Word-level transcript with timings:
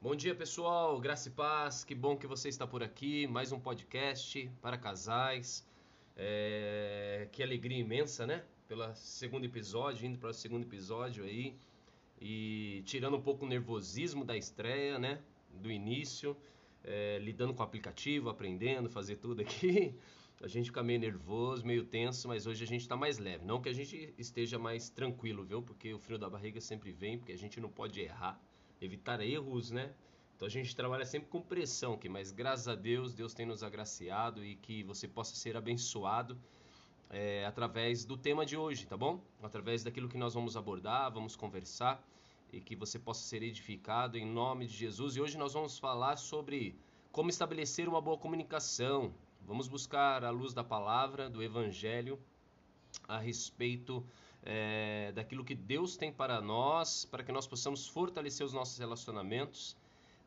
Bom 0.00 0.14
dia, 0.14 0.32
pessoal. 0.32 1.00
Graça 1.00 1.28
e 1.28 1.32
paz. 1.32 1.82
Que 1.82 1.92
bom 1.92 2.16
que 2.16 2.24
você 2.24 2.48
está 2.48 2.64
por 2.64 2.84
aqui. 2.84 3.26
Mais 3.26 3.50
um 3.50 3.58
podcast 3.58 4.48
para 4.62 4.78
casais. 4.78 5.66
É... 6.16 7.26
Que 7.32 7.42
alegria 7.42 7.78
imensa, 7.78 8.24
né? 8.24 8.44
Pelo 8.68 8.94
segundo 8.94 9.44
episódio, 9.44 10.06
indo 10.06 10.16
para 10.16 10.30
o 10.30 10.32
segundo 10.32 10.62
episódio 10.62 11.24
aí. 11.24 11.56
E 12.20 12.80
tirando 12.86 13.16
um 13.16 13.20
pouco 13.20 13.44
o 13.44 13.48
nervosismo 13.48 14.24
da 14.24 14.36
estreia, 14.36 15.00
né? 15.00 15.20
Do 15.52 15.68
início. 15.68 16.36
É... 16.84 17.18
Lidando 17.18 17.52
com 17.52 17.60
o 17.60 17.64
aplicativo, 17.64 18.30
aprendendo, 18.30 18.88
fazer 18.88 19.16
tudo 19.16 19.42
aqui. 19.42 19.92
A 20.40 20.46
gente 20.46 20.66
fica 20.66 20.80
meio 20.80 21.00
nervoso, 21.00 21.66
meio 21.66 21.82
tenso, 21.82 22.28
mas 22.28 22.46
hoje 22.46 22.62
a 22.62 22.66
gente 22.68 22.82
está 22.82 22.96
mais 22.96 23.18
leve. 23.18 23.44
Não 23.44 23.60
que 23.60 23.68
a 23.68 23.74
gente 23.74 24.14
esteja 24.16 24.60
mais 24.60 24.88
tranquilo, 24.90 25.42
viu? 25.42 25.60
Porque 25.60 25.92
o 25.92 25.98
frio 25.98 26.20
da 26.20 26.30
barriga 26.30 26.60
sempre 26.60 26.92
vem, 26.92 27.18
porque 27.18 27.32
a 27.32 27.36
gente 27.36 27.60
não 27.60 27.68
pode 27.68 28.00
errar 28.00 28.40
evitar 28.80 29.20
erros, 29.20 29.70
né? 29.70 29.92
Então 30.36 30.46
a 30.46 30.50
gente 30.50 30.74
trabalha 30.74 31.04
sempre 31.04 31.28
com 31.28 31.42
pressão 31.42 31.94
aqui, 31.94 32.08
mas 32.08 32.30
graças 32.30 32.68
a 32.68 32.74
Deus, 32.74 33.12
Deus 33.12 33.34
tem 33.34 33.44
nos 33.44 33.62
agraciado 33.62 34.44
e 34.44 34.54
que 34.54 34.84
você 34.84 35.08
possa 35.08 35.34
ser 35.34 35.56
abençoado 35.56 36.38
é, 37.10 37.44
através 37.44 38.04
do 38.04 38.16
tema 38.16 38.46
de 38.46 38.56
hoje, 38.56 38.86
tá 38.86 38.96
bom? 38.96 39.20
Através 39.42 39.82
daquilo 39.82 40.08
que 40.08 40.16
nós 40.16 40.34
vamos 40.34 40.56
abordar, 40.56 41.10
vamos 41.12 41.34
conversar 41.34 42.00
e 42.52 42.60
que 42.60 42.76
você 42.76 42.98
possa 42.98 43.22
ser 43.22 43.42
edificado 43.42 44.16
em 44.16 44.24
nome 44.24 44.66
de 44.66 44.76
Jesus. 44.76 45.16
E 45.16 45.20
hoje 45.20 45.36
nós 45.36 45.54
vamos 45.54 45.78
falar 45.78 46.16
sobre 46.16 46.78
como 47.10 47.30
estabelecer 47.30 47.88
uma 47.88 48.00
boa 48.00 48.16
comunicação. 48.16 49.12
Vamos 49.46 49.66
buscar 49.68 50.24
a 50.24 50.30
luz 50.30 50.54
da 50.54 50.62
palavra, 50.62 51.28
do 51.28 51.42
Evangelho, 51.42 52.18
a 53.06 53.18
respeito 53.18 54.04
é, 54.42 55.12
daquilo 55.12 55.44
que 55.44 55.54
Deus 55.54 55.96
tem 55.96 56.12
para 56.12 56.40
nós, 56.40 57.04
para 57.04 57.22
que 57.22 57.32
nós 57.32 57.46
possamos 57.46 57.86
fortalecer 57.86 58.44
os 58.44 58.52
nossos 58.52 58.78
relacionamentos 58.78 59.76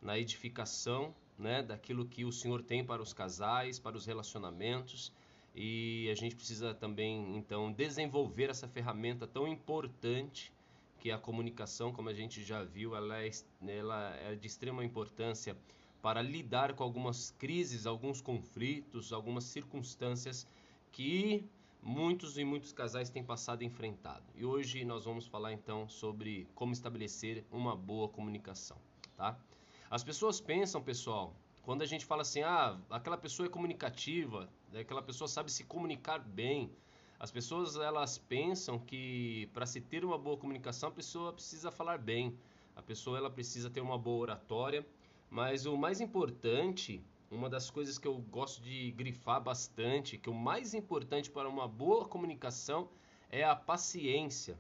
na 0.02 0.18
edificação, 0.18 1.14
né, 1.38 1.62
daquilo 1.64 2.06
que 2.06 2.26
o 2.26 2.32
Senhor 2.32 2.62
tem 2.62 2.84
para 2.84 3.02
os 3.02 3.14
casais, 3.14 3.80
para 3.80 3.96
os 3.96 4.06
relacionamentos. 4.06 5.12
E 5.56 6.10
a 6.12 6.16
gente 6.16 6.36
precisa 6.36 6.74
também, 6.74 7.36
então, 7.36 7.72
desenvolver 7.72 8.50
essa 8.50 8.68
ferramenta 8.68 9.28
tão 9.28 9.48
importante 9.48 10.52
que 11.00 11.10
é 11.10 11.14
a 11.14 11.18
comunicação, 11.18 11.92
como 11.92 12.10
a 12.10 12.14
gente 12.14 12.44
já 12.44 12.64
viu, 12.64 12.96
ela 12.96 13.24
é, 13.24 13.32
ela 13.68 14.16
é 14.18 14.36
de 14.36 14.46
extrema 14.46 14.86
importância 14.86 15.58
para 16.00 16.22
lidar 16.22 16.74
com 16.74 16.84
algumas 16.84 17.32
crises, 17.32 17.86
alguns 17.88 18.22
conflitos, 18.22 19.12
algumas 19.12 19.46
circunstâncias 19.46 20.48
que 20.92 21.44
muitos 21.82 22.38
e 22.38 22.44
muitos 22.44 22.72
casais 22.72 23.10
têm 23.10 23.24
passado 23.24 23.64
enfrentado. 23.64 24.24
E 24.36 24.46
hoje 24.46 24.86
nós 24.86 25.06
vamos 25.06 25.26
falar 25.26 25.52
então 25.54 25.88
sobre 25.88 26.48
como 26.54 26.74
estabelecer 26.74 27.44
uma 27.52 27.76
boa 27.76 28.08
comunicação, 28.08 28.78
tá? 29.18 29.38
As 29.90 30.04
pessoas 30.04 30.40
pensam, 30.40 30.82
pessoal, 30.82 31.36
quando 31.64 31.82
a 31.82 31.86
gente 31.86 32.06
fala 32.06 32.22
assim, 32.22 32.42
ah, 32.42 32.80
aquela 32.90 33.18
pessoa 33.18 33.48
é 33.48 33.50
comunicativa, 33.50 34.50
aquela 34.74 35.02
pessoa 35.02 35.28
sabe 35.28 35.52
se 35.52 35.64
comunicar 35.64 36.20
bem, 36.20 36.72
as 37.20 37.32
pessoas 37.32 37.76
elas 37.76 38.18
pensam 38.18 38.80
que 38.80 39.50
para 39.54 39.66
se 39.66 39.82
ter 39.82 40.04
uma 40.04 40.18
boa 40.18 40.38
comunicação 40.38 40.90
a 40.90 40.92
pessoa 40.92 41.34
precisa 41.34 41.70
falar 41.70 41.98
bem, 41.98 42.38
a 42.76 42.82
pessoa 42.82 43.18
ela 43.18 43.30
precisa 43.30 43.70
ter 43.70 43.82
uma 43.82 43.98
boa 43.98 44.22
oratória, 44.22 44.86
mas 45.30 45.66
o 45.66 45.78
mais 45.78 46.02
importante 46.02 47.04
uma 47.32 47.50
das 47.50 47.70
coisas 47.70 47.98
que 47.98 48.08
eu 48.08 48.18
gosto 48.18 48.62
de 48.62 48.92
grifar 48.92 49.42
bastante, 49.42 50.18
que 50.18 50.30
o 50.30 50.34
mais 50.34 50.74
importante 50.74 51.32
para 51.32 51.48
uma 51.48 51.68
boa 51.68 52.06
comunicação 52.06 52.90
é 53.30 53.44
a 53.44 53.56
paciência. 53.56 54.60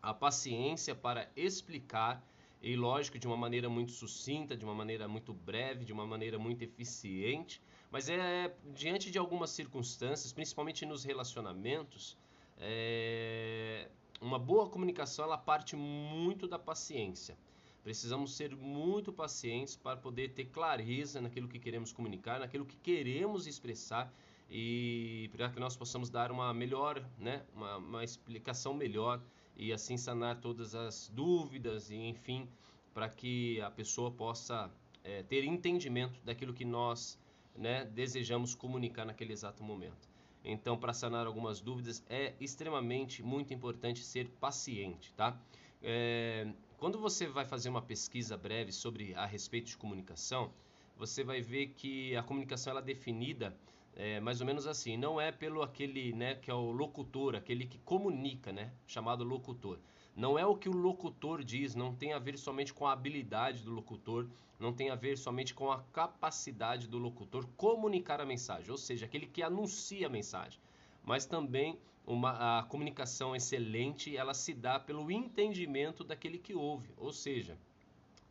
A 0.00 0.14
paciência 0.14 0.94
para 0.94 1.28
explicar, 1.36 2.24
e 2.62 2.76
lógico, 2.76 3.18
de 3.18 3.26
uma 3.26 3.36
maneira 3.36 3.68
muito 3.68 3.90
sucinta, 3.90 4.56
de 4.56 4.64
uma 4.64 4.74
maneira 4.74 5.08
muito 5.08 5.34
breve, 5.34 5.84
de 5.84 5.92
uma 5.92 6.06
maneira 6.06 6.38
muito 6.38 6.62
eficiente, 6.62 7.60
mas 7.90 8.08
é 8.08 8.54
diante 8.72 9.10
de 9.10 9.18
algumas 9.18 9.50
circunstâncias, 9.50 10.32
principalmente 10.32 10.86
nos 10.86 11.02
relacionamentos, 11.02 12.16
é, 12.56 13.88
uma 14.20 14.38
boa 14.38 14.68
comunicação 14.68 15.24
ela 15.24 15.36
parte 15.36 15.74
muito 15.74 16.46
da 16.46 16.58
paciência. 16.58 17.36
Precisamos 17.82 18.34
ser 18.34 18.54
muito 18.54 19.12
pacientes 19.12 19.74
para 19.74 19.96
poder 19.96 20.30
ter 20.30 20.46
clareza 20.46 21.20
naquilo 21.20 21.48
que 21.48 21.58
queremos 21.58 21.92
comunicar, 21.92 22.40
naquilo 22.40 22.66
que 22.66 22.76
queremos 22.76 23.46
expressar 23.46 24.12
e 24.50 25.30
para 25.32 25.48
que 25.48 25.58
nós 25.58 25.76
possamos 25.76 26.10
dar 26.10 26.30
uma 26.30 26.52
melhor, 26.52 27.02
né, 27.18 27.42
uma, 27.54 27.76
uma 27.76 28.04
explicação 28.04 28.74
melhor 28.74 29.22
e 29.56 29.72
assim 29.72 29.96
sanar 29.96 30.40
todas 30.40 30.74
as 30.74 31.08
dúvidas 31.14 31.90
e 31.90 31.96
enfim, 31.96 32.48
para 32.92 33.08
que 33.08 33.60
a 33.60 33.70
pessoa 33.70 34.10
possa 34.10 34.70
é, 35.02 35.22
ter 35.22 35.44
entendimento 35.44 36.20
daquilo 36.24 36.52
que 36.52 36.64
nós 36.64 37.18
né, 37.56 37.84
desejamos 37.84 38.54
comunicar 38.54 39.04
naquele 39.04 39.32
exato 39.32 39.62
momento. 39.62 40.08
Então, 40.44 40.76
para 40.78 40.92
sanar 40.92 41.26
algumas 41.26 41.60
dúvidas, 41.60 42.02
é 42.08 42.34
extremamente 42.40 43.22
muito 43.22 43.52
importante 43.52 44.02
ser 44.02 44.28
paciente, 44.40 45.12
tá? 45.12 45.38
É, 45.82 46.46
quando 46.80 46.98
você 46.98 47.26
vai 47.26 47.44
fazer 47.44 47.68
uma 47.68 47.82
pesquisa 47.82 48.38
breve 48.38 48.72
sobre 48.72 49.14
a 49.14 49.26
respeito 49.26 49.66
de 49.66 49.76
comunicação, 49.76 50.50
você 50.96 51.22
vai 51.22 51.42
ver 51.42 51.74
que 51.76 52.16
a 52.16 52.22
comunicação 52.22 52.70
ela 52.70 52.80
é 52.80 52.84
definida 52.84 53.54
é, 53.94 54.18
mais 54.18 54.40
ou 54.40 54.46
menos 54.46 54.66
assim, 54.66 54.96
não 54.96 55.20
é 55.20 55.30
pelo 55.30 55.62
aquele, 55.62 56.14
né, 56.14 56.36
que 56.36 56.50
é 56.50 56.54
o 56.54 56.70
locutor, 56.70 57.34
aquele 57.34 57.66
que 57.66 57.76
comunica, 57.80 58.50
né, 58.50 58.72
chamado 58.86 59.22
locutor. 59.24 59.78
Não 60.16 60.38
é 60.38 60.46
o 60.46 60.56
que 60.56 60.70
o 60.70 60.72
locutor 60.72 61.44
diz, 61.44 61.74
não 61.74 61.94
tem 61.94 62.14
a 62.14 62.18
ver 62.18 62.38
somente 62.38 62.72
com 62.72 62.86
a 62.86 62.92
habilidade 62.92 63.62
do 63.62 63.72
locutor, 63.72 64.26
não 64.58 64.72
tem 64.72 64.88
a 64.88 64.94
ver 64.94 65.18
somente 65.18 65.52
com 65.52 65.70
a 65.70 65.82
capacidade 65.92 66.88
do 66.88 66.96
locutor 66.96 67.46
comunicar 67.58 68.22
a 68.22 68.26
mensagem, 68.26 68.70
ou 68.70 68.78
seja, 68.78 69.04
aquele 69.04 69.26
que 69.26 69.42
anuncia 69.42 70.06
a 70.06 70.10
mensagem 70.10 70.58
mas 71.02 71.26
também 71.26 71.78
uma, 72.06 72.60
a 72.60 72.62
comunicação 72.64 73.36
excelente 73.36 74.16
ela 74.16 74.34
se 74.34 74.52
dá 74.52 74.78
pelo 74.78 75.10
entendimento 75.10 76.02
daquele 76.02 76.38
que 76.38 76.54
ouve, 76.54 76.90
ou 76.96 77.12
seja, 77.12 77.58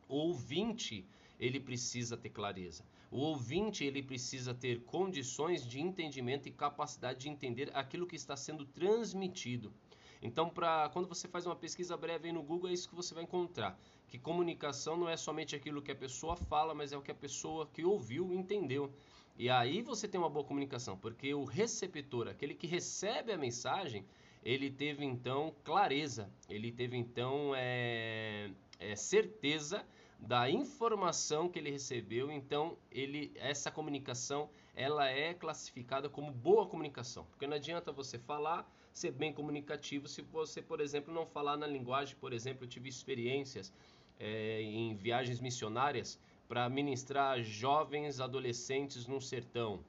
o 0.07 0.15
ouvinte 0.15 1.05
ele 1.39 1.59
precisa 1.59 2.17
ter 2.17 2.29
clareza. 2.29 2.83
O 3.11 3.19
ouvinte 3.19 3.83
ele 3.83 4.03
precisa 4.03 4.53
ter 4.53 4.81
condições 4.81 5.65
de 5.65 5.79
entendimento 5.79 6.47
e 6.47 6.51
capacidade 6.51 7.19
de 7.19 7.29
entender 7.29 7.71
aquilo 7.73 8.05
que 8.05 8.15
está 8.15 8.35
sendo 8.35 8.65
transmitido. 8.65 9.73
Então, 10.21 10.49
para 10.49 10.89
quando 10.89 11.07
você 11.07 11.27
faz 11.27 11.45
uma 11.45 11.55
pesquisa 11.55 11.95
breve 11.95 12.27
aí 12.27 12.33
no 12.33 12.43
Google, 12.43 12.69
é 12.69 12.73
isso 12.73 12.89
que 12.89 12.95
você 12.95 13.13
vai 13.13 13.23
encontrar. 13.23 13.79
Que 14.09 14.19
comunicação 14.19 14.97
não 14.97 15.07
é 15.07 15.15
somente 15.15 15.55
aquilo 15.55 15.81
que 15.81 15.91
a 15.91 15.95
pessoa 15.95 16.35
fala, 16.35 16.75
mas 16.75 16.91
é 16.91 16.97
o 16.97 17.01
que 17.01 17.11
a 17.11 17.15
pessoa 17.15 17.67
que 17.67 17.85
ouviu 17.85 18.33
entendeu. 18.33 18.91
E 19.39 19.49
aí 19.49 19.81
você 19.81 20.05
tem 20.05 20.19
uma 20.19 20.29
boa 20.29 20.43
comunicação, 20.43 20.97
porque 20.97 21.33
o 21.33 21.45
receptor, 21.45 22.27
aquele 22.27 22.53
que 22.53 22.67
recebe 22.67 23.31
a 23.31 23.37
mensagem, 23.37 24.05
ele 24.43 24.69
teve 24.69 25.05
então 25.05 25.55
clareza, 25.63 26.29
ele 26.49 26.73
teve 26.73 26.97
então 26.97 27.53
é, 27.55 28.51
é, 28.77 28.97
certeza 28.97 29.85
da 30.19 30.49
informação 30.49 31.47
que 31.47 31.57
ele 31.57 31.71
recebeu, 31.71 32.29
então 32.29 32.77
ele 32.91 33.31
essa 33.35 33.71
comunicação 33.71 34.49
ela 34.75 35.07
é 35.09 35.33
classificada 35.33 36.09
como 36.09 36.33
boa 36.33 36.67
comunicação, 36.67 37.23
porque 37.27 37.47
não 37.47 37.55
adianta 37.55 37.93
você 37.93 38.19
falar 38.19 38.69
ser 38.91 39.11
bem 39.11 39.31
comunicativo 39.31 40.05
se 40.09 40.21
você, 40.21 40.61
por 40.61 40.81
exemplo, 40.81 41.13
não 41.13 41.25
falar 41.25 41.55
na 41.55 41.65
linguagem, 41.65 42.17
por 42.17 42.33
exemplo, 42.33 42.65
eu 42.65 42.67
tive 42.67 42.89
experiências 42.89 43.71
é, 44.19 44.61
em 44.61 44.93
viagens 44.97 45.39
missionárias 45.39 46.19
para 46.49 46.67
ministrar 46.67 47.43
jovens 47.43 48.19
adolescentes 48.19 49.05
no 49.05 49.21
sertão, 49.21 49.85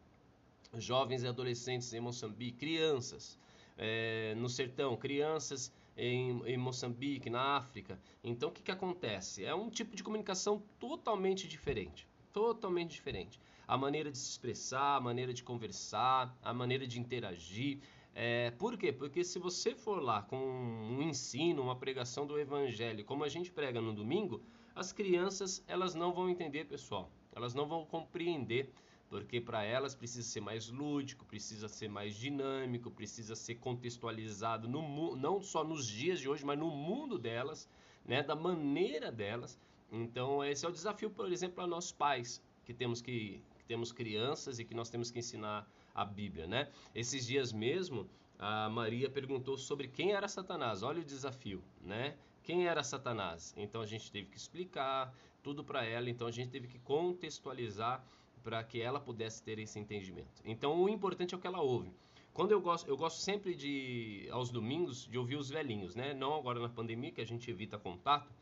jovens 0.75 1.23
e 1.23 1.27
adolescentes 1.27 1.91
em 1.95 2.01
Moçambique, 2.01 2.59
crianças 2.59 3.39
é, 3.79 4.35
no 4.37 4.47
sertão, 4.47 4.95
crianças 4.95 5.73
em, 5.97 6.43
em, 6.45 6.59
Moçambique, 6.59 7.31
na 7.31 7.57
África. 7.57 7.99
Então 8.23 8.51
o 8.51 8.53
que, 8.53 8.63
que 8.63 8.71
acontece? 8.71 9.43
É 9.43 9.55
um 9.55 9.71
tipo 9.71 9.97
de 9.97 10.03
comunicação 10.03 10.63
totalmente 10.79 11.49
diferente. 11.49 12.07
Totalmente 12.31 12.91
diferente. 12.91 13.41
A 13.67 13.79
maneira 13.79 14.11
de 14.13 14.19
se 14.19 14.29
expressar, 14.29 14.97
a 14.97 15.01
maneira 15.01 15.33
de 15.33 15.43
conversar, 15.43 16.37
a 16.43 16.53
maneira 16.53 16.87
de 16.87 17.01
interagir. 17.01 17.79
É, 18.15 18.51
por 18.51 18.77
quê? 18.77 18.93
Porque 18.93 19.25
se 19.25 19.39
você 19.39 19.75
for 19.75 20.03
lá 20.03 20.21
com 20.21 20.37
um 20.37 21.01
ensino, 21.01 21.63
uma 21.63 21.77
pregação 21.77 22.27
do 22.27 22.39
evangelho, 22.39 23.03
como 23.03 23.25
a 23.25 23.31
gente 23.31 23.51
prega 23.51 23.81
no 23.81 23.95
domingo, 23.95 24.43
as 24.75 24.93
crianças 24.93 25.63
elas 25.67 25.95
não 25.95 26.13
vão 26.13 26.29
entender, 26.29 26.65
pessoal. 26.65 27.11
Elas 27.33 27.55
não 27.55 27.67
vão 27.67 27.85
compreender, 27.85 28.73
porque 29.09 29.41
para 29.41 29.63
elas 29.63 29.95
precisa 29.95 30.27
ser 30.27 30.41
mais 30.41 30.69
lúdico, 30.69 31.25
precisa 31.25 31.69
ser 31.69 31.89
mais 31.89 32.15
dinâmico, 32.15 32.91
precisa 32.91 33.35
ser 33.35 33.57
contextualizado 33.57 34.69
no, 34.69 35.17
não 35.17 35.43
só 35.43 35.65
nos 35.65 35.87
dias 35.87 36.21
de 36.21 36.29
hoje, 36.29 36.45
mas 36.45 36.59
no 36.59 36.71
mundo 36.71 37.19
delas, 37.19 37.69
né, 38.05 38.23
da 38.23 38.35
maneira 38.35 39.11
delas. 39.11 39.59
Então 39.91 40.45
esse 40.45 40.65
é 40.65 40.69
o 40.69 40.73
desafio, 40.73 41.11
por 41.11 41.31
exemplo, 41.33 41.57
para 41.57 41.67
nós 41.67 41.91
pais 41.93 42.43
que 42.65 42.73
temos 42.73 43.01
que, 43.01 43.43
que 43.59 43.65
temos 43.65 43.91
crianças 43.91 44.59
e 44.59 44.65
que 44.65 44.75
nós 44.75 44.89
temos 44.89 45.11
que 45.11 45.19
ensinar 45.19 45.69
a 45.93 46.05
Bíblia, 46.05 46.47
né? 46.47 46.71
Esses 46.95 47.27
dias 47.27 47.53
mesmo 47.53 48.09
a 48.39 48.71
Maria 48.71 49.11
perguntou 49.11 49.59
sobre 49.59 49.87
quem 49.89 50.13
era 50.13 50.27
Satanás. 50.27 50.83
Olha 50.83 51.03
o 51.03 51.05
desafio, 51.05 51.63
né? 51.81 52.17
Quem 52.43 52.67
era 52.67 52.83
Satanás? 52.83 53.55
Então 53.57 53.81
a 53.81 53.87
gente 53.87 54.11
teve 54.11 54.29
que 54.29 54.37
explicar 54.37 55.15
tudo 55.43 55.65
para 55.65 55.85
ela, 55.85 56.11
então 56.11 56.27
a 56.27 56.31
gente 56.31 56.51
teve 56.51 56.69
que 56.69 56.79
contextualizar 56.79 58.05
para 58.43 58.63
que 58.65 58.81
ela 58.81 59.01
pudesse 59.01 59.43
ter 59.43 59.59
esse 59.59 59.79
entendimento. 59.79 60.43
Então 60.45 60.81
o 60.83 60.89
importante 60.89 61.35
é 61.35 61.37
o 61.37 61.41
que 61.41 61.47
ela 61.47 61.61
ouve. 61.61 61.93
Quando 62.33 62.53
eu 62.53 62.61
gosto, 62.61 62.89
eu 62.89 62.97
gosto 62.97 63.19
sempre 63.19 63.55
de 63.55 64.29
aos 64.31 64.51
domingos 64.51 65.07
de 65.07 65.19
ouvir 65.19 65.37
os 65.37 65.51
velhinhos, 65.51 65.95
né? 65.95 66.15
Não 66.15 66.35
agora 66.35 66.61
na 66.61 66.69
pandemia 66.69 67.11
que 67.11 67.21
a 67.21 67.27
gente 67.27 67.51
evita 67.51 67.79
contato, 67.79 68.33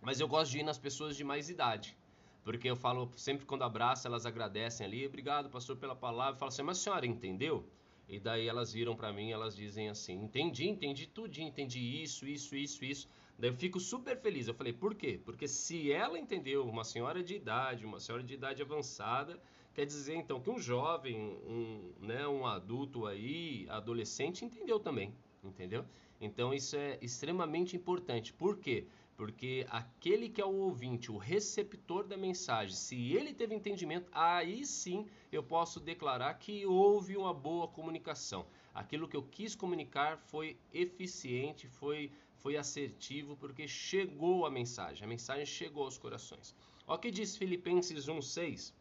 mas 0.00 0.20
eu 0.20 0.28
gosto 0.28 0.52
de 0.52 0.60
ir 0.60 0.62
nas 0.62 0.78
pessoas 0.78 1.16
de 1.16 1.24
mais 1.24 1.50
idade. 1.50 1.96
Porque 2.44 2.70
eu 2.70 2.76
falo 2.76 3.10
sempre 3.16 3.44
quando 3.44 3.64
abraço, 3.64 4.06
elas 4.06 4.24
agradecem 4.24 4.86
ali, 4.86 5.04
obrigado, 5.04 5.50
pastor, 5.50 5.76
pela 5.76 5.96
palavra. 5.96 6.34
Eu 6.34 6.38
falo 6.38 6.48
assim, 6.48 6.62
mas 6.62 6.78
a 6.78 6.80
senhora 6.80 7.04
entendeu? 7.04 7.68
E 8.08 8.20
daí 8.20 8.46
elas 8.46 8.72
viram 8.72 8.94
para 8.94 9.12
mim, 9.12 9.30
elas 9.30 9.56
dizem 9.56 9.88
assim: 9.88 10.14
"Entendi, 10.22 10.68
entendi 10.68 11.06
tudinho, 11.06 11.48
entendi 11.48 11.80
isso, 12.02 12.26
isso, 12.26 12.54
isso, 12.56 12.84
isso". 12.84 13.08
Daí 13.38 13.50
eu 13.50 13.54
fico 13.54 13.80
super 13.80 14.16
feliz. 14.16 14.46
Eu 14.48 14.54
falei: 14.54 14.72
"Por 14.72 14.94
quê?" 14.94 15.20
Porque 15.24 15.48
se 15.48 15.90
ela 15.92 16.18
entendeu, 16.18 16.66
uma 16.68 16.84
senhora 16.84 17.22
de 17.22 17.34
idade, 17.34 17.84
uma 17.84 17.98
senhora 18.00 18.22
de 18.22 18.34
idade 18.34 18.62
avançada, 18.62 19.40
quer 19.74 19.84
dizer 19.84 20.14
então 20.14 20.40
que 20.40 20.48
um 20.48 20.58
jovem, 20.58 21.16
um, 21.20 21.92
né, 22.00 22.26
um 22.26 22.46
adulto 22.46 23.06
aí, 23.06 23.66
adolescente 23.68 24.44
entendeu 24.44 24.78
também, 24.78 25.12
entendeu? 25.44 25.84
Então 26.20 26.54
isso 26.54 26.76
é 26.76 26.98
extremamente 27.02 27.76
importante. 27.76 28.32
Por 28.32 28.56
quê? 28.58 28.86
Porque 29.16 29.66
aquele 29.70 30.28
que 30.28 30.42
é 30.42 30.44
o 30.44 30.54
ouvinte, 30.54 31.10
o 31.10 31.16
receptor 31.16 32.06
da 32.06 32.18
mensagem, 32.18 32.76
se 32.76 33.12
ele 33.12 33.32
teve 33.32 33.54
entendimento, 33.54 34.10
aí 34.12 34.66
sim 34.66 35.06
eu 35.32 35.42
posso 35.42 35.80
declarar 35.80 36.34
que 36.34 36.66
houve 36.66 37.16
uma 37.16 37.32
boa 37.32 37.66
comunicação. 37.66 38.44
Aquilo 38.74 39.08
que 39.08 39.16
eu 39.16 39.22
quis 39.22 39.54
comunicar 39.54 40.18
foi 40.18 40.58
eficiente, 40.72 41.66
foi, 41.66 42.12
foi 42.36 42.58
assertivo, 42.58 43.36
porque 43.36 43.66
chegou 43.66 44.44
a 44.44 44.50
mensagem, 44.50 45.02
a 45.02 45.08
mensagem 45.08 45.46
chegou 45.46 45.84
aos 45.84 45.96
corações. 45.96 46.54
Olha 46.86 46.98
o 46.98 47.00
que 47.00 47.10
diz 47.10 47.36
Filipenses 47.38 48.06
1,6. 48.06 48.74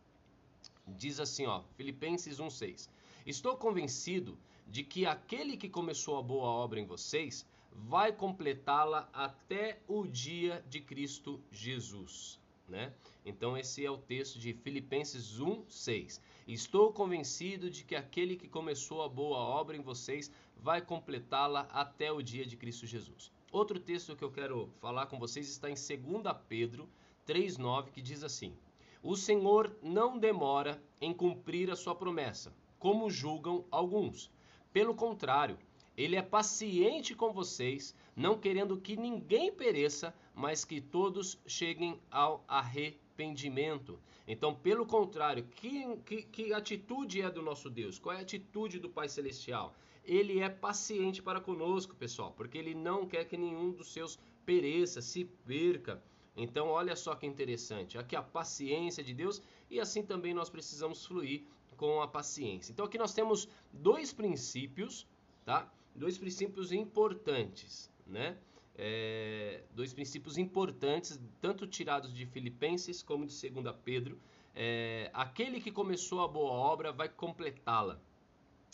Diz 0.86 1.20
assim, 1.20 1.46
ó, 1.46 1.64
Filipenses 1.78 2.40
1,6. 2.40 2.90
Estou 3.26 3.56
convencido 3.56 4.38
de 4.68 4.84
que 4.84 5.06
aquele 5.06 5.56
que 5.56 5.70
começou 5.70 6.18
a 6.18 6.22
boa 6.22 6.46
obra 6.48 6.80
em 6.80 6.86
vocês 6.86 7.46
vai 7.76 8.14
completá-la 8.14 9.10
até 9.14 9.82
o 9.88 10.06
dia 10.06 10.64
de 10.70 10.80
Cristo 10.80 11.42
Jesus. 11.52 12.40
Né? 12.68 12.92
Então, 13.24 13.58
esse 13.58 13.86
é 13.86 13.92
o 13.92 13.98
texto 13.98 14.40
de 14.40 14.54
Filipenses 14.54 15.40
1, 15.40 15.66
6. 15.70 16.22
Estou 16.48 16.92
convencido 16.92 17.70
de 17.70 17.84
que 17.84 17.96
aquele 17.96 18.36
que 18.36 18.48
começou 18.48 19.04
a 19.04 19.10
boa 19.10 19.38
obra 19.38 19.78
em 19.78 19.82
vocês 19.82 20.32
vai 20.58 20.82
completá-la 20.82 21.62
até 21.72 22.12
o 22.12 22.24
dia 22.24 22.46
de 22.46 22.58
Cristo 22.58 22.88
Jesus. 22.88 23.32
Outro 23.52 23.80
texto 23.80 24.16
que 24.16 24.24
eu 24.24 24.32
quero 24.32 24.70
falar 24.82 25.06
com 25.06 25.20
vocês 25.20 25.48
está 25.48 25.70
em 25.70 25.76
2 25.76 26.36
Pedro 26.48 26.90
3,9, 27.28 27.92
que 27.92 28.02
diz 28.02 28.24
assim: 28.24 28.58
O 29.02 29.16
Senhor 29.16 29.76
não 29.82 30.18
demora 30.18 30.82
em 31.00 31.14
cumprir 31.14 31.70
a 31.70 31.76
sua 31.76 31.96
promessa, 31.96 32.54
como 32.80 33.10
julgam 33.10 33.66
alguns. 33.70 34.32
Pelo 34.74 34.94
contrário, 34.94 35.58
ele 35.98 36.16
é 36.16 36.22
paciente 36.22 37.16
com 37.16 37.32
vocês, 37.32 37.96
não 38.16 38.38
querendo 38.38 38.80
que 38.80 38.98
ninguém 38.98 39.52
pereça, 39.52 40.14
mas 40.34 40.66
que 40.66 40.82
todos 40.82 41.40
cheguem 41.48 42.00
ao 42.12 42.44
arrependimento. 42.48 44.00
Então, 44.28 44.54
pelo 44.54 44.86
contrário, 44.86 45.46
que, 45.56 45.96
que, 46.06 46.24
que, 46.24 46.54
atitude 46.54 47.22
é 47.22 47.30
do 47.30 47.42
nosso 47.42 47.70
Deus? 47.70 47.98
Qual 47.98 48.14
é 48.14 48.20
a 48.20 48.22
atitude 48.22 48.80
do 48.80 48.90
Pai 48.90 49.08
Celestial? 49.08 49.74
Ele 50.04 50.40
é 50.40 50.50
paciente 50.50 51.22
para 51.22 51.40
conosco, 51.40 51.96
pessoal, 51.96 52.34
porque 52.36 52.58
ele 52.58 52.76
não 52.76 53.08
quer 53.08 53.26
que 53.26 53.38
nenhum 53.38 53.72
dos 53.72 53.94
seus 53.94 54.20
pereça, 54.46 55.02
se 55.02 55.26
perca. 55.46 56.04
Então, 56.36 56.68
olha 56.68 56.96
só 56.96 57.16
que 57.16 57.26
interessante. 57.26 57.98
Aqui 57.98 58.16
a 58.16 58.22
paciência 58.22 59.04
de 59.04 59.14
Deus 59.14 59.42
e 59.70 59.80
assim 59.80 60.04
também 60.04 60.34
nós 60.34 60.50
precisamos 60.50 61.06
fluir 61.06 61.44
com 61.78 62.02
a 62.02 62.08
paciência. 62.08 62.72
Então, 62.72 62.86
aqui 62.86 62.98
nós 62.98 63.14
temos 63.14 63.48
dois 63.72 64.14
princípios, 64.14 65.08
tá? 65.46 65.72
Dois 65.96 66.18
princípios 66.18 66.72
importantes, 66.72 67.90
né? 68.06 68.38
É, 68.78 69.64
dois 69.74 69.94
princípios 69.94 70.38
importantes, 70.38 71.20
tanto 71.42 71.66
tirados 71.66 72.14
de 72.14 72.26
Filipenses 72.26 73.02
como 73.02 73.26
de 73.26 73.50
2 73.50 73.76
Pedro. 73.84 74.20
É, 74.54 75.10
aquele 75.14 75.62
que 75.62 75.72
começou 75.72 76.22
a 76.22 76.28
boa 76.28 76.52
obra 76.52 76.92
vai 76.92 77.08
completá-la. 77.08 78.00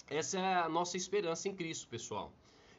Essa 0.10 0.40
é 0.40 0.56
a 0.56 0.68
nossa 0.68 0.98
esperança 0.98 1.48
em 1.48 1.56
Cristo, 1.56 1.88
pessoal. 1.88 2.34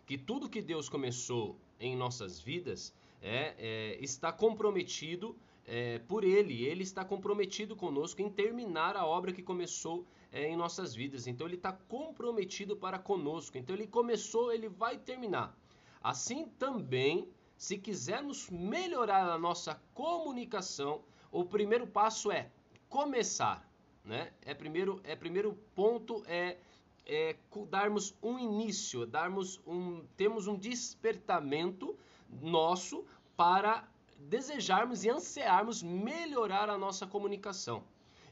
Que 0.05 0.19
tudo 0.19 0.51
que 0.51 0.61
Deus 0.61 0.89
começou 0.89 1.57
em 1.79 1.97
nossas 1.97 2.41
vidas 2.41 2.93
é, 3.23 3.55
é 3.59 3.99
está 4.05 4.33
comprometido 4.33 5.37
é, 5.67 5.99
por 6.01 6.25
Ele. 6.25 6.65
Ele 6.65 6.83
está 6.83 7.05
comprometido 7.05 7.77
conosco 7.77 8.21
em 8.21 8.29
terminar 8.29 8.97
a 8.97 9.07
obra 9.07 9.33
que 9.33 9.43
começou 9.43 10.05
é, 10.33 10.49
em 10.49 10.57
nossas 10.57 10.95
vidas. 10.95 11.27
Então 11.27 11.47
ele 11.47 11.57
está 11.57 11.73
comprometido 11.73 12.77
para 12.77 12.99
conosco. 12.99 13.57
Então 13.57 13.77
ele 13.77 13.87
começou, 13.87 14.53
ele 14.53 14.69
vai 14.69 14.99
terminar. 14.99 15.57
Assim 16.03 16.47
também, 16.59 17.29
se 17.57 17.79
quisermos 17.79 18.51
melhorar 18.51 19.31
a 19.31 19.39
nossa 19.39 19.81
comunicação, 19.95 21.03
o 21.31 21.45
primeiro 21.45 21.87
passo 21.87 22.33
é 22.33 22.51
começar, 22.89 23.67
né? 24.05 24.33
É 24.45 24.53
primeiro, 24.53 25.01
é 25.05 25.15
primeiro 25.15 25.57
ponto 25.75 26.23
é, 26.27 26.59
é 27.07 27.37
darmos 27.71 28.15
um 28.23 28.39
início, 28.39 29.07
darmos 29.07 29.61
um, 29.67 30.05
temos 30.17 30.47
um 30.47 30.57
despertamento 30.57 31.97
nosso 32.41 33.05
para 33.37 33.89
desejarmos 34.19 35.05
e 35.05 35.11
ansiarmos 35.11 35.83
melhorar 35.83 36.71
a 36.71 36.79
nossa 36.79 37.07
comunicação. 37.07 37.85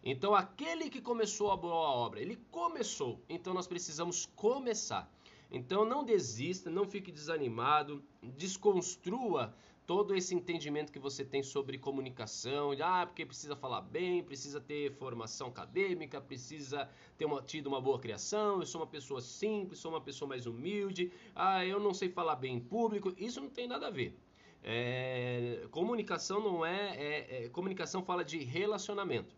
Então, 0.02 0.34
aquele 0.34 0.88
que 0.88 1.00
começou 1.00 1.50
a 1.50 1.56
boa 1.56 1.74
obra, 1.74 2.20
ele 2.20 2.36
começou. 2.50 3.20
Então, 3.28 3.52
nós 3.52 3.66
precisamos 3.66 4.26
começar. 4.34 5.10
Então, 5.50 5.84
não 5.84 6.04
desista, 6.04 6.70
não 6.70 6.86
fique 6.86 7.12
desanimado, 7.12 8.02
desconstrua 8.22 9.54
todo 9.90 10.14
esse 10.14 10.32
entendimento 10.36 10.92
que 10.92 11.00
você 11.00 11.24
tem 11.24 11.42
sobre 11.42 11.76
comunicação, 11.76 12.70
ah, 12.80 13.04
porque 13.04 13.26
precisa 13.26 13.56
falar 13.56 13.80
bem, 13.80 14.22
precisa 14.22 14.60
ter 14.60 14.92
formação 14.92 15.48
acadêmica, 15.48 16.20
precisa 16.20 16.88
ter 17.18 17.24
uma, 17.24 17.42
tido 17.42 17.66
uma 17.66 17.80
boa 17.80 17.98
criação, 17.98 18.60
eu 18.60 18.66
sou 18.66 18.82
uma 18.82 18.86
pessoa 18.86 19.20
simples, 19.20 19.80
sou 19.80 19.90
uma 19.90 20.00
pessoa 20.00 20.28
mais 20.28 20.46
humilde, 20.46 21.10
ah, 21.34 21.66
eu 21.66 21.80
não 21.80 21.92
sei 21.92 22.08
falar 22.08 22.36
bem 22.36 22.54
em 22.54 22.60
público, 22.60 23.12
isso 23.18 23.40
não 23.40 23.50
tem 23.50 23.66
nada 23.66 23.88
a 23.88 23.90
ver. 23.90 24.16
É, 24.62 25.66
comunicação 25.72 26.38
não 26.40 26.64
é, 26.64 26.96
é, 26.96 27.46
é 27.46 27.48
comunicação 27.48 28.04
fala 28.04 28.24
de 28.24 28.38
relacionamento. 28.38 29.34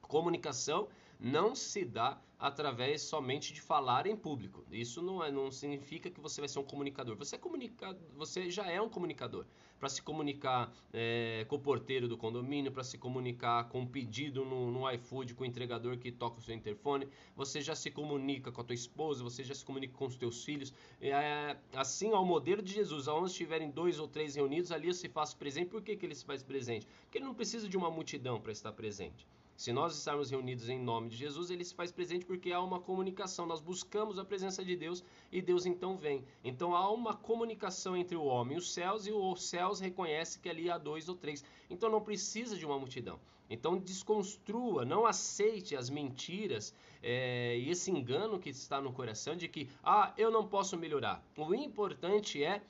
Comunicação 0.00 0.86
não 1.22 1.54
se 1.54 1.84
dá 1.84 2.20
através 2.36 3.02
somente 3.02 3.52
de 3.52 3.60
falar 3.60 4.08
em 4.08 4.16
público. 4.16 4.64
Isso 4.72 5.00
não, 5.00 5.22
é, 5.22 5.30
não 5.30 5.52
significa 5.52 6.10
que 6.10 6.20
você 6.20 6.40
vai 6.40 6.48
ser 6.48 6.58
um 6.58 6.64
comunicador. 6.64 7.14
Você, 7.14 7.36
é 7.36 7.38
comunica, 7.38 7.96
você 8.16 8.50
já 8.50 8.68
é 8.68 8.82
um 8.82 8.88
comunicador. 8.88 9.46
Para 9.78 9.88
se 9.88 10.02
comunicar 10.02 10.74
é, 10.92 11.46
com 11.48 11.54
o 11.54 11.60
porteiro 11.60 12.08
do 12.08 12.16
condomínio, 12.16 12.72
para 12.72 12.82
se 12.82 12.98
comunicar 12.98 13.68
com 13.68 13.82
um 13.82 13.86
pedido 13.86 14.44
no, 14.44 14.72
no 14.72 14.90
iFood, 14.90 15.34
com 15.34 15.44
o 15.44 15.46
entregador 15.46 15.96
que 15.96 16.10
toca 16.10 16.40
o 16.40 16.42
seu 16.42 16.56
interfone, 16.56 17.06
você 17.36 17.60
já 17.60 17.76
se 17.76 17.88
comunica 17.92 18.50
com 18.50 18.60
a 18.60 18.64
tua 18.64 18.74
esposa, 18.74 19.22
você 19.22 19.44
já 19.44 19.54
se 19.54 19.64
comunica 19.64 19.94
com 19.96 20.06
os 20.06 20.16
teus 20.16 20.44
filhos. 20.44 20.74
É, 21.00 21.56
assim, 21.74 22.10
ao 22.10 22.26
modelo 22.26 22.60
de 22.60 22.72
Jesus, 22.72 23.06
aonde 23.06 23.30
estiverem 23.30 23.70
dois 23.70 24.00
ou 24.00 24.08
três 24.08 24.34
reunidos, 24.34 24.72
ali 24.72 24.92
se 24.92 25.08
faz 25.08 25.32
presente. 25.32 25.68
Por 25.68 25.80
que, 25.80 25.96
que 25.96 26.04
ele 26.04 26.16
se 26.16 26.24
faz 26.24 26.42
presente? 26.42 26.88
Porque 27.04 27.18
ele 27.18 27.26
não 27.26 27.34
precisa 27.34 27.68
de 27.68 27.76
uma 27.76 27.90
multidão 27.90 28.40
para 28.40 28.50
estar 28.50 28.72
presente. 28.72 29.24
Se 29.62 29.72
nós 29.72 29.96
estarmos 29.96 30.28
reunidos 30.28 30.68
em 30.68 30.76
nome 30.76 31.08
de 31.08 31.16
Jesus, 31.16 31.48
ele 31.48 31.64
se 31.64 31.72
faz 31.72 31.92
presente 31.92 32.26
porque 32.26 32.50
há 32.50 32.60
uma 32.60 32.80
comunicação. 32.80 33.46
Nós 33.46 33.60
buscamos 33.60 34.18
a 34.18 34.24
presença 34.24 34.64
de 34.64 34.74
Deus 34.74 35.04
e 35.30 35.40
Deus 35.40 35.66
então 35.66 35.96
vem. 35.96 36.24
Então 36.42 36.74
há 36.74 36.90
uma 36.90 37.14
comunicação 37.14 37.96
entre 37.96 38.16
o 38.16 38.24
homem 38.24 38.56
e 38.56 38.58
os 38.58 38.72
céus 38.72 39.06
e 39.06 39.12
os 39.12 39.44
céus 39.44 39.78
reconhece 39.78 40.40
que 40.40 40.48
ali 40.48 40.68
há 40.68 40.76
dois 40.76 41.08
ou 41.08 41.14
três. 41.14 41.44
Então 41.70 41.88
não 41.88 42.00
precisa 42.00 42.56
de 42.56 42.66
uma 42.66 42.76
multidão. 42.76 43.20
Então 43.48 43.78
desconstrua, 43.78 44.84
não 44.84 45.06
aceite 45.06 45.76
as 45.76 45.88
mentiras 45.88 46.74
é, 47.00 47.56
e 47.56 47.70
esse 47.70 47.88
engano 47.88 48.40
que 48.40 48.50
está 48.50 48.80
no 48.80 48.92
coração 48.92 49.36
de 49.36 49.46
que 49.46 49.70
ah, 49.84 50.12
eu 50.18 50.32
não 50.32 50.44
posso 50.44 50.76
melhorar. 50.76 51.24
O 51.36 51.54
importante 51.54 52.42
é 52.42 52.60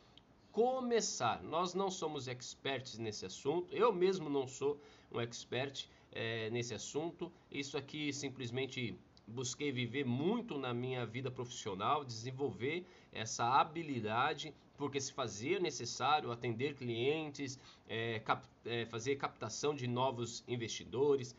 começar. 0.53 1.43
Nós 1.43 1.73
não 1.73 1.91
somos 1.91 2.29
experts 2.29 2.99
nesse 2.99 3.25
assunto. 3.25 3.75
Eu 3.75 3.95
mesmo 3.95 4.29
não 4.29 4.47
sou 4.47 4.79
um 5.11 5.19
expert 5.19 5.89
é, 6.13 6.51
nesse 6.51 6.75
assunto. 6.75 7.33
Isso 7.51 7.77
aqui 7.77 8.13
simplesmente 8.13 8.95
busquei 9.27 9.73
viver 9.73 10.05
muito 10.05 10.59
na 10.59 10.75
minha 10.75 11.07
vida 11.07 11.31
profissional, 11.31 12.05
desenvolver 12.05 12.85
essa 13.13 13.45
habilidade, 13.61 14.55
porque 14.77 15.01
se 15.01 15.13
fazia 15.13 15.59
necessário 15.59 16.31
atender 16.31 16.75
clientes, 16.75 17.59
é, 17.89 18.19
cap, 18.21 18.47
é, 18.65 18.85
fazer 18.87 19.17
captação 19.17 19.75
de 19.75 19.87
novos 19.87 20.43
investidores. 20.49 21.35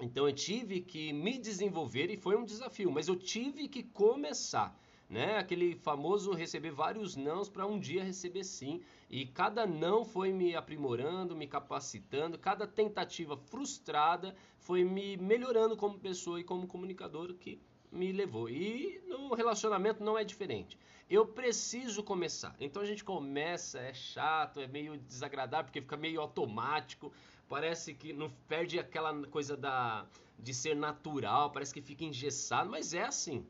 Então 0.00 0.26
eu 0.26 0.34
tive 0.34 0.80
que 0.80 1.12
me 1.12 1.38
desenvolver 1.38 2.10
e 2.10 2.16
foi 2.16 2.36
um 2.36 2.44
desafio, 2.44 2.90
mas 2.90 3.08
eu 3.08 3.16
tive 3.16 3.68
que 3.68 3.82
começar. 3.82 4.74
Né? 5.10 5.38
Aquele 5.38 5.74
famoso 5.74 6.32
receber 6.32 6.70
vários 6.70 7.16
nãos 7.16 7.48
para 7.48 7.66
um 7.66 7.80
dia 7.80 8.04
receber 8.04 8.44
sim. 8.44 8.80
E 9.10 9.26
cada 9.26 9.66
não 9.66 10.04
foi 10.04 10.32
me 10.32 10.54
aprimorando, 10.54 11.34
me 11.34 11.48
capacitando, 11.48 12.38
cada 12.38 12.64
tentativa 12.64 13.36
frustrada 13.36 14.36
foi 14.60 14.84
me 14.84 15.16
melhorando 15.16 15.76
como 15.76 15.98
pessoa 15.98 16.38
e 16.38 16.44
como 16.44 16.68
comunicador 16.68 17.34
que 17.34 17.60
me 17.90 18.12
levou. 18.12 18.48
E 18.48 19.02
no 19.08 19.34
relacionamento 19.34 20.04
não 20.04 20.16
é 20.16 20.22
diferente. 20.22 20.78
Eu 21.10 21.26
preciso 21.26 22.04
começar. 22.04 22.54
Então 22.60 22.80
a 22.80 22.86
gente 22.86 23.02
começa, 23.02 23.80
é 23.80 23.92
chato, 23.92 24.60
é 24.60 24.68
meio 24.68 24.96
desagradável 24.96 25.64
porque 25.64 25.80
fica 25.80 25.96
meio 25.96 26.20
automático. 26.20 27.12
Parece 27.48 27.94
que 27.94 28.12
não 28.12 28.30
perde 28.46 28.78
aquela 28.78 29.26
coisa 29.26 29.56
da 29.56 30.06
de 30.38 30.54
ser 30.54 30.74
natural, 30.74 31.50
parece 31.50 31.74
que 31.74 31.82
fica 31.82 32.02
engessado, 32.02 32.70
mas 32.70 32.94
é 32.94 33.02
assim. 33.02 33.44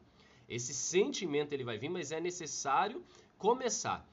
Esse 0.50 0.74
sentimento 0.74 1.52
ele 1.52 1.62
vai 1.62 1.78
vir, 1.78 1.88
mas 1.88 2.10
é 2.10 2.20
necessário 2.20 3.04
começar. 3.38 4.04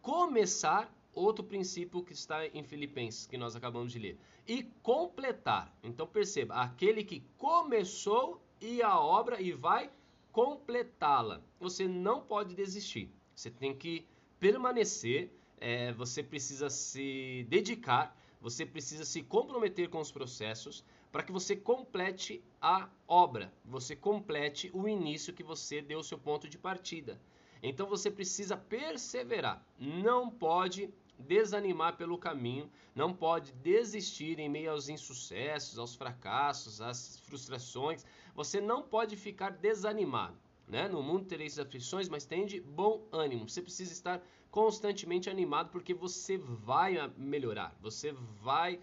Começar, 0.00 0.94
outro 1.12 1.44
princípio 1.44 2.04
que 2.04 2.12
está 2.12 2.46
em 2.46 2.62
Filipenses, 2.62 3.26
que 3.26 3.36
nós 3.36 3.56
acabamos 3.56 3.92
de 3.92 3.98
ler. 3.98 4.16
E 4.46 4.62
completar. 4.84 5.76
Então 5.82 6.06
perceba, 6.06 6.54
aquele 6.54 7.02
que 7.02 7.24
começou 7.36 8.40
e 8.60 8.80
a 8.80 8.98
obra 8.98 9.40
e 9.42 9.52
vai 9.52 9.90
completá-la. 10.30 11.42
Você 11.58 11.88
não 11.88 12.20
pode 12.20 12.54
desistir. 12.54 13.10
Você 13.34 13.50
tem 13.50 13.74
que 13.74 14.06
permanecer, 14.38 15.30
é, 15.58 15.92
você 15.92 16.22
precisa 16.22 16.70
se 16.70 17.44
dedicar, 17.48 18.16
você 18.40 18.64
precisa 18.64 19.04
se 19.04 19.22
comprometer 19.22 19.88
com 19.90 19.98
os 20.00 20.12
processos, 20.12 20.84
para 21.10 21.22
que 21.22 21.32
você 21.32 21.56
complete 21.56 22.42
a 22.60 22.88
obra, 23.06 23.52
você 23.64 23.96
complete 23.96 24.70
o 24.72 24.88
início 24.88 25.34
que 25.34 25.42
você 25.42 25.82
deu 25.82 25.98
o 25.98 26.04
seu 26.04 26.18
ponto 26.18 26.48
de 26.48 26.58
partida. 26.58 27.20
Então 27.62 27.86
você 27.86 28.10
precisa 28.10 28.56
perseverar, 28.56 29.64
não 29.78 30.30
pode 30.30 30.92
desanimar 31.18 31.96
pelo 31.96 32.16
caminho, 32.16 32.70
não 32.94 33.12
pode 33.12 33.52
desistir 33.52 34.38
em 34.38 34.48
meio 34.48 34.70
aos 34.70 34.88
insucessos, 34.88 35.78
aos 35.78 35.94
fracassos, 35.94 36.80
às 36.80 37.18
frustrações. 37.20 38.04
Você 38.34 38.60
não 38.60 38.82
pode 38.82 39.16
ficar 39.16 39.50
desanimado. 39.50 40.38
Né? 40.66 40.88
No 40.88 41.02
mundo 41.02 41.26
tereis 41.26 41.58
aflições, 41.58 42.08
mas 42.08 42.24
tende 42.24 42.60
bom 42.60 43.06
ânimo. 43.10 43.48
Você 43.48 43.60
precisa 43.60 43.92
estar 43.92 44.22
constantemente 44.50 45.28
animado 45.28 45.70
porque 45.70 45.92
você 45.92 46.38
vai 46.38 46.96
melhorar, 47.16 47.76
você 47.80 48.12
vai 48.40 48.80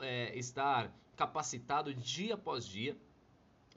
é, 0.00 0.38
estar 0.38 0.94
capacitado 1.16 1.94
dia 1.94 2.34
após 2.34 2.66
dia. 2.66 2.96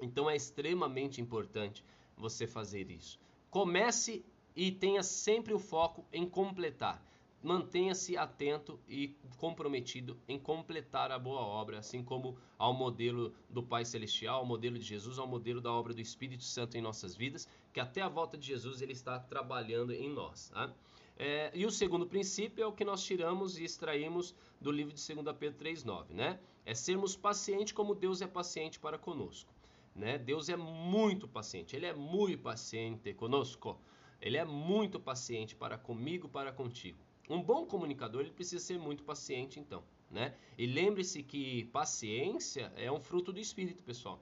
Então 0.02 0.30
é 0.30 0.36
extremamente 0.36 1.22
importante 1.22 1.84
você 2.16 2.48
fazer 2.48 2.90
isso. 2.92 3.20
Comece 3.50 4.24
e 4.56 4.72
tenha 4.72 5.04
sempre 5.04 5.54
o 5.54 5.60
foco 5.60 6.06
em 6.12 6.28
completar. 6.28 7.04
Mantenha-se 7.44 8.18
atento 8.18 8.80
e 8.90 9.16
comprometido 9.38 10.18
em 10.28 10.40
completar 10.40 11.12
a 11.12 11.20
boa 11.20 11.42
obra, 11.42 11.78
assim 11.78 12.04
como 12.04 12.36
ao 12.58 12.74
modelo 12.74 13.34
do 13.48 13.62
Pai 13.62 13.86
Celestial, 13.86 14.40
ao 14.40 14.46
modelo 14.46 14.78
de 14.80 14.84
Jesus, 14.84 15.20
ao 15.20 15.28
modelo 15.28 15.62
da 15.62 15.72
obra 15.72 15.94
do 15.94 16.02
Espírito 16.02 16.44
Santo 16.44 16.76
em 16.76 16.82
nossas 16.82 17.16
vidas, 17.16 17.48
que 17.72 17.80
até 17.80 18.02
a 18.02 18.10
volta 18.10 18.36
de 18.38 18.48
Jesus 18.48 18.82
ele 18.82 18.94
está 18.94 19.20
trabalhando 19.20 19.94
em 19.94 20.10
nós. 20.10 20.50
Tá? 20.50 20.74
É, 21.16 21.52
e 21.54 21.66
o 21.66 21.72
segundo 21.72 22.08
princípio 22.08 22.64
é 22.64 22.68
o 22.68 22.72
que 22.72 22.84
nós 22.84 23.04
tiramos 23.04 23.58
e 23.58 23.64
extraímos 23.64 24.36
do 24.60 24.72
livro 24.72 24.94
de 24.94 25.14
2 25.14 25.38
Pedro 25.38 25.64
3,9, 25.64 26.10
né? 26.10 26.40
É 26.68 26.74
sermos 26.76 27.16
pacientes 27.16 27.72
como 27.72 27.96
Deus 27.96 28.22
é 28.22 28.28
paciente 28.28 28.78
para 28.78 28.98
conosco. 28.98 29.50
Né? 29.96 30.18
Deus 30.18 30.50
é 30.50 30.58
muito 30.58 31.26
paciente, 31.26 31.78
Ele 31.78 31.86
é 31.86 31.94
muito 31.94 32.44
paciente 32.44 33.14
conosco. 33.14 33.80
Ele 34.22 34.36
é 34.36 34.44
muito 34.44 35.00
paciente 35.00 35.56
para 35.56 35.78
comigo, 35.78 36.28
para 36.28 36.52
contigo. 36.52 36.98
Um 37.30 37.42
bom 37.42 37.66
comunicador 37.66 38.22
ele 38.22 38.32
precisa 38.32 38.64
ser 38.64 38.78
muito 38.78 39.04
paciente, 39.04 39.60
então. 39.60 39.82
Né? 40.10 40.34
E 40.58 40.66
lembre-se 40.66 41.24
que 41.24 41.66
paciência 41.66 42.74
é 42.76 42.92
um 42.92 43.00
fruto 43.00 43.32
do 43.32 43.40
Espírito, 43.40 43.84
pessoal. 43.84 44.20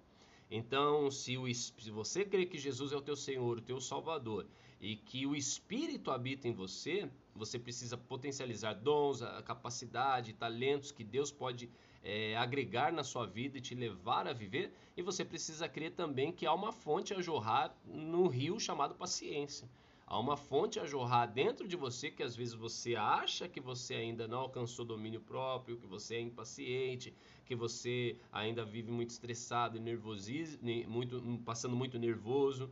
Então, 0.52 1.10
se, 1.10 1.38
o, 1.38 1.52
se 1.52 1.90
você 1.92 2.26
crê 2.26 2.46
que 2.46 2.58
Jesus 2.58 2.92
é 2.92 2.96
o 2.96 3.02
teu 3.02 3.16
Senhor, 3.16 3.58
o 3.58 3.62
teu 3.62 3.80
Salvador, 3.82 4.46
e 4.80 4.96
que 4.96 5.26
o 5.26 5.36
Espírito 5.36 6.12
habita 6.12 6.48
em 6.48 6.54
você, 6.54 7.10
você 7.36 7.58
precisa 7.58 7.98
potencializar 7.98 8.74
dons, 8.74 9.22
capacidade, 9.46 10.34
talentos 10.34 10.92
que 10.92 11.04
Deus 11.04 11.32
pode 11.32 11.70
é, 12.06 12.38
agregar 12.38 12.94
na 12.94 13.04
sua 13.04 13.26
vida 13.26 13.58
e 13.58 13.62
te 13.62 13.74
levar 13.74 14.28
a 14.28 14.34
viver, 14.34 14.72
e 14.96 15.02
você 15.02 15.26
precisa 15.26 15.68
crer 15.68 15.92
também 15.92 16.32
que 16.32 16.46
há 16.46 16.54
uma 16.54 16.72
fonte 16.72 17.16
a 17.16 17.22
jorrar 17.22 17.76
no 17.84 18.28
rio 18.28 18.60
chamado 18.60 18.94
paciência. 18.94 19.68
Há 20.06 20.20
uma 20.20 20.38
fonte 20.38 20.80
a 20.80 20.86
jorrar 20.86 21.26
dentro 21.26 21.68
de 21.68 21.76
você 21.76 22.12
que 22.12 22.22
às 22.22 22.36
vezes 22.36 22.54
você 22.54 22.96
acha 22.96 23.50
que 23.50 23.60
você 23.60 23.96
ainda 23.96 24.28
não 24.28 24.38
alcançou 24.38 24.86
domínio 24.86 25.20
próprio, 25.20 25.78
que 25.78 25.88
você 25.88 26.18
é 26.18 26.22
impaciente, 26.22 27.12
que 27.44 27.56
você 27.56 28.16
ainda 28.32 28.64
vive 28.64 28.92
muito 28.92 29.10
estressado 29.10 29.80
e 29.80 30.86
muito, 30.86 31.40
passando 31.44 31.76
muito 31.76 31.98
nervoso. 31.98 32.72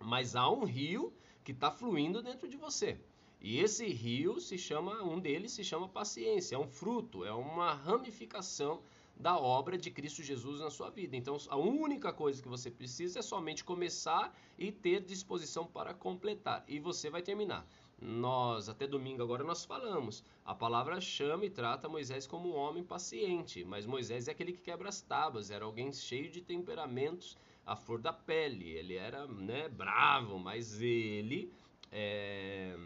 Mas 0.00 0.34
há 0.34 0.50
um 0.50 0.64
rio 0.64 1.12
que 1.44 1.52
está 1.52 1.70
fluindo 1.70 2.22
dentro 2.22 2.48
de 2.48 2.56
você. 2.56 2.98
E 3.40 3.60
esse 3.60 3.86
rio 3.86 4.40
se 4.40 4.58
chama, 4.58 5.02
um 5.02 5.18
deles 5.18 5.52
se 5.52 5.62
chama 5.62 5.88
paciência, 5.88 6.56
é 6.56 6.58
um 6.58 6.66
fruto, 6.66 7.24
é 7.24 7.32
uma 7.32 7.72
ramificação 7.72 8.82
da 9.16 9.36
obra 9.36 9.76
de 9.76 9.90
Cristo 9.90 10.22
Jesus 10.22 10.60
na 10.60 10.70
sua 10.70 10.90
vida. 10.90 11.16
Então, 11.16 11.36
a 11.48 11.56
única 11.56 12.12
coisa 12.12 12.42
que 12.42 12.48
você 12.48 12.70
precisa 12.70 13.18
é 13.18 13.22
somente 13.22 13.64
começar 13.64 14.36
e 14.56 14.70
ter 14.70 15.02
disposição 15.02 15.66
para 15.66 15.94
completar. 15.94 16.64
E 16.68 16.78
você 16.78 17.10
vai 17.10 17.22
terminar. 17.22 17.66
Nós, 18.00 18.68
até 18.68 18.86
domingo 18.86 19.22
agora, 19.22 19.42
nós 19.42 19.64
falamos. 19.64 20.22
A 20.44 20.54
palavra 20.54 21.00
chama 21.00 21.44
e 21.44 21.50
trata 21.50 21.88
Moisés 21.88 22.26
como 22.26 22.50
um 22.50 22.56
homem 22.56 22.84
paciente. 22.84 23.64
Mas 23.64 23.86
Moisés 23.86 24.28
é 24.28 24.32
aquele 24.32 24.52
que 24.52 24.62
quebra 24.62 24.88
as 24.88 25.00
tábuas, 25.00 25.50
era 25.50 25.64
alguém 25.64 25.92
cheio 25.92 26.30
de 26.30 26.40
temperamentos 26.40 27.36
à 27.66 27.74
flor 27.74 28.00
da 28.00 28.12
pele. 28.12 28.70
Ele 28.70 28.94
era 28.94 29.26
né, 29.26 29.68
bravo, 29.68 30.38
mas 30.38 30.80
ele. 30.80 31.52
É 31.90 32.76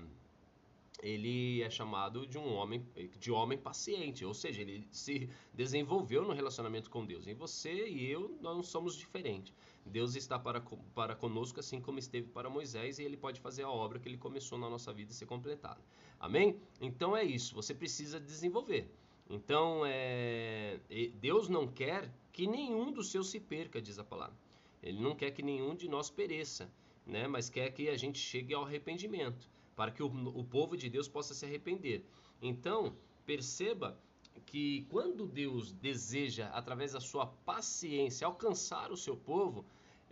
ele 1.03 1.61
é 1.63 1.69
chamado 1.69 2.25
de 2.27 2.39
um 2.39 2.55
homem 2.55 2.87
de 3.19 3.33
homem 3.33 3.59
paciente, 3.59 4.25
ou 4.25 4.33
seja, 4.33 4.63
ele 4.63 4.87
se 4.93 5.29
desenvolveu 5.53 6.23
no 6.23 6.33
relacionamento 6.33 6.89
com 6.89 7.05
Deus. 7.05 7.27
E 7.27 7.35
você 7.35 7.89
e 7.89 8.09
eu 8.09 8.39
não 8.41 8.63
somos 8.63 8.97
diferentes. 8.97 9.53
Deus 9.85 10.15
está 10.15 10.39
para, 10.39 10.63
para 10.95 11.17
conosco 11.17 11.59
assim 11.59 11.81
como 11.81 11.99
esteve 11.99 12.29
para 12.29 12.49
Moisés 12.49 13.01
e 13.01 13.03
ele 13.03 13.17
pode 13.17 13.41
fazer 13.41 13.65
a 13.65 13.71
obra 13.71 13.99
que 13.99 14.09
ele 14.09 14.17
começou 14.17 14.57
na 14.57 14.71
nossa 14.71 14.93
vida 14.93 15.13
ser 15.13 15.27
completada. 15.27 15.81
Amém? 16.21 16.57
Então 16.81 17.17
é 17.17 17.25
isso, 17.25 17.53
você 17.53 17.75
precisa 17.75 18.21
desenvolver. 18.21 18.89
Então, 19.29 19.83
é, 19.85 20.79
Deus 21.21 21.49
não 21.49 21.67
quer 21.67 22.13
que 22.33 22.47
nenhum 22.47 22.93
dos 22.93 23.11
seus 23.11 23.29
se 23.29 23.41
perca, 23.41 23.83
diz 23.83 23.99
a 23.99 24.05
palavra. 24.05 24.37
Ele 24.81 25.01
não 25.01 25.17
quer 25.17 25.31
que 25.33 25.43
nenhum 25.43 25.75
de 25.75 25.89
nós 25.89 26.11
pereça, 26.11 26.71
né? 27.05 27.27
mas 27.27 27.49
quer 27.49 27.73
que 27.73 27.89
a 27.89 27.97
gente 27.97 28.19
chegue 28.19 28.55
ao 28.55 28.65
arrependimento 28.65 29.51
para 29.77 29.91
que 29.91 30.03
o, 30.03 30.07
o 30.07 30.45
povo 30.45 30.77
de 30.77 30.89
Deus 30.89 31.09
possa 31.09 31.35
se 31.35 31.45
arrepender. 31.45 32.05
Então, 32.41 32.95
perceba 33.25 33.99
que 34.47 34.87
quando 34.91 35.27
Deus 35.27 35.73
deseja, 35.73 36.49
através 36.49 36.93
da 36.93 37.01
sua 37.01 37.27
paciência, 37.27 38.27
alcançar 38.27 38.91
o 38.91 38.97
seu 38.97 39.17
povo, 39.17 39.65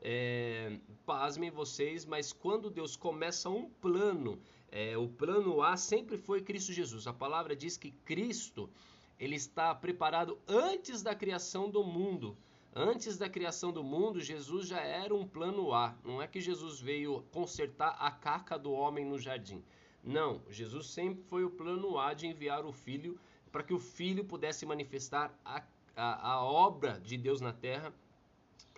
é, 0.03 0.79
pasmem 1.05 1.51
vocês, 1.51 2.05
mas 2.05 2.33
quando 2.33 2.71
Deus 2.71 2.97
começa 2.97 3.51
um 3.51 3.69
plano, 3.69 4.39
é, 4.71 4.97
o 4.97 5.09
plano 5.09 5.63
A 5.63 5.77
sempre 5.77 6.17
foi 6.17 6.41
Cristo 6.41 6.73
Jesus. 6.73 7.07
A 7.07 7.13
palavra 7.13 7.55
diz 7.55 7.77
que 7.77 7.91
Cristo 7.91 8.71
ele 9.19 9.37
está 9.37 9.75
preparado 9.75 10.39
antes 10.49 11.03
da 11.03 11.15
criação 11.15 11.69
do 11.69 11.85
mundo. 11.85 12.37
Antes 12.75 13.19
da 13.19 13.29
criação 13.29 13.73
do 13.73 13.83
mundo, 13.83 14.21
Jesus 14.21 14.69
já 14.69 14.81
era 14.81 15.15
um 15.15 15.27
plano 15.27 15.73
A. 15.73 15.97
Não 16.05 16.23
é 16.23 16.29
que 16.29 16.41
Jesus 16.41 16.81
veio 16.81 17.23
consertar 17.33 17.97
a 17.99 18.11
caca 18.11 18.57
do 18.57 18.71
homem 18.71 19.05
no 19.05 19.19
jardim. 19.19 19.63
Não, 20.05 20.41
Jesus 20.49 20.87
sempre 20.87 21.23
foi 21.25 21.45
o 21.45 21.51
plano 21.51 21.99
A 21.99 22.15
de 22.15 22.27
enviar 22.27 22.65
o 22.65 22.73
Filho 22.73 23.19
para 23.51 23.65
que 23.65 23.75
o 23.75 23.79
Filho 23.79 24.25
pudesse 24.25 24.65
manifestar 24.65 25.37
a, 25.45 25.63
a, 25.97 26.33
a 26.33 26.45
obra 26.45 27.01
de 27.01 27.17
Deus 27.17 27.41
na 27.41 27.53
terra, 27.53 27.93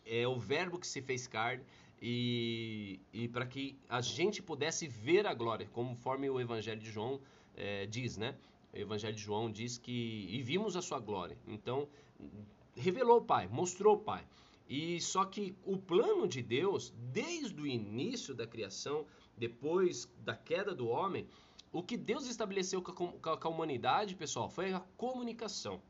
é 0.04 0.26
o 0.26 0.38
Verbo 0.38 0.78
que 0.78 0.86
se 0.86 1.02
fez 1.02 1.26
carne, 1.26 1.62
e, 2.00 2.98
e 3.12 3.28
para 3.28 3.46
que 3.46 3.78
a 3.88 4.00
gente 4.00 4.42
pudesse 4.42 4.88
ver 4.88 5.26
a 5.26 5.34
glória, 5.34 5.68
conforme 5.72 6.28
o 6.28 6.40
Evangelho 6.40 6.80
de 6.80 6.90
João 6.90 7.20
é, 7.54 7.86
diz, 7.86 8.16
né? 8.16 8.34
O 8.72 8.76
Evangelho 8.76 9.14
de 9.14 9.22
João 9.22 9.52
diz 9.52 9.78
que 9.78 10.26
e 10.28 10.42
vimos 10.42 10.74
a 10.76 10.82
sua 10.82 10.98
glória. 10.98 11.36
Então, 11.46 11.88
revelou 12.74 13.18
o 13.18 13.24
Pai, 13.24 13.48
mostrou 13.48 13.96
o 13.96 14.00
Pai. 14.00 14.26
E 14.68 15.00
só 15.00 15.24
que 15.24 15.54
o 15.64 15.76
plano 15.76 16.26
de 16.26 16.42
Deus, 16.42 16.94
desde 17.12 17.60
o 17.60 17.66
início 17.66 18.34
da 18.34 18.46
criação, 18.46 19.06
depois 19.36 20.08
da 20.18 20.34
queda 20.34 20.74
do 20.74 20.88
homem, 20.88 21.26
o 21.72 21.82
que 21.82 21.96
Deus 21.96 22.26
estabeleceu 22.26 22.82
com 22.82 23.18
a, 23.22 23.48
humanidade, 23.48 24.14
pessoal, 24.14 24.48
foi 24.48 24.72
a 24.72 24.80
comunicação. 24.96 25.80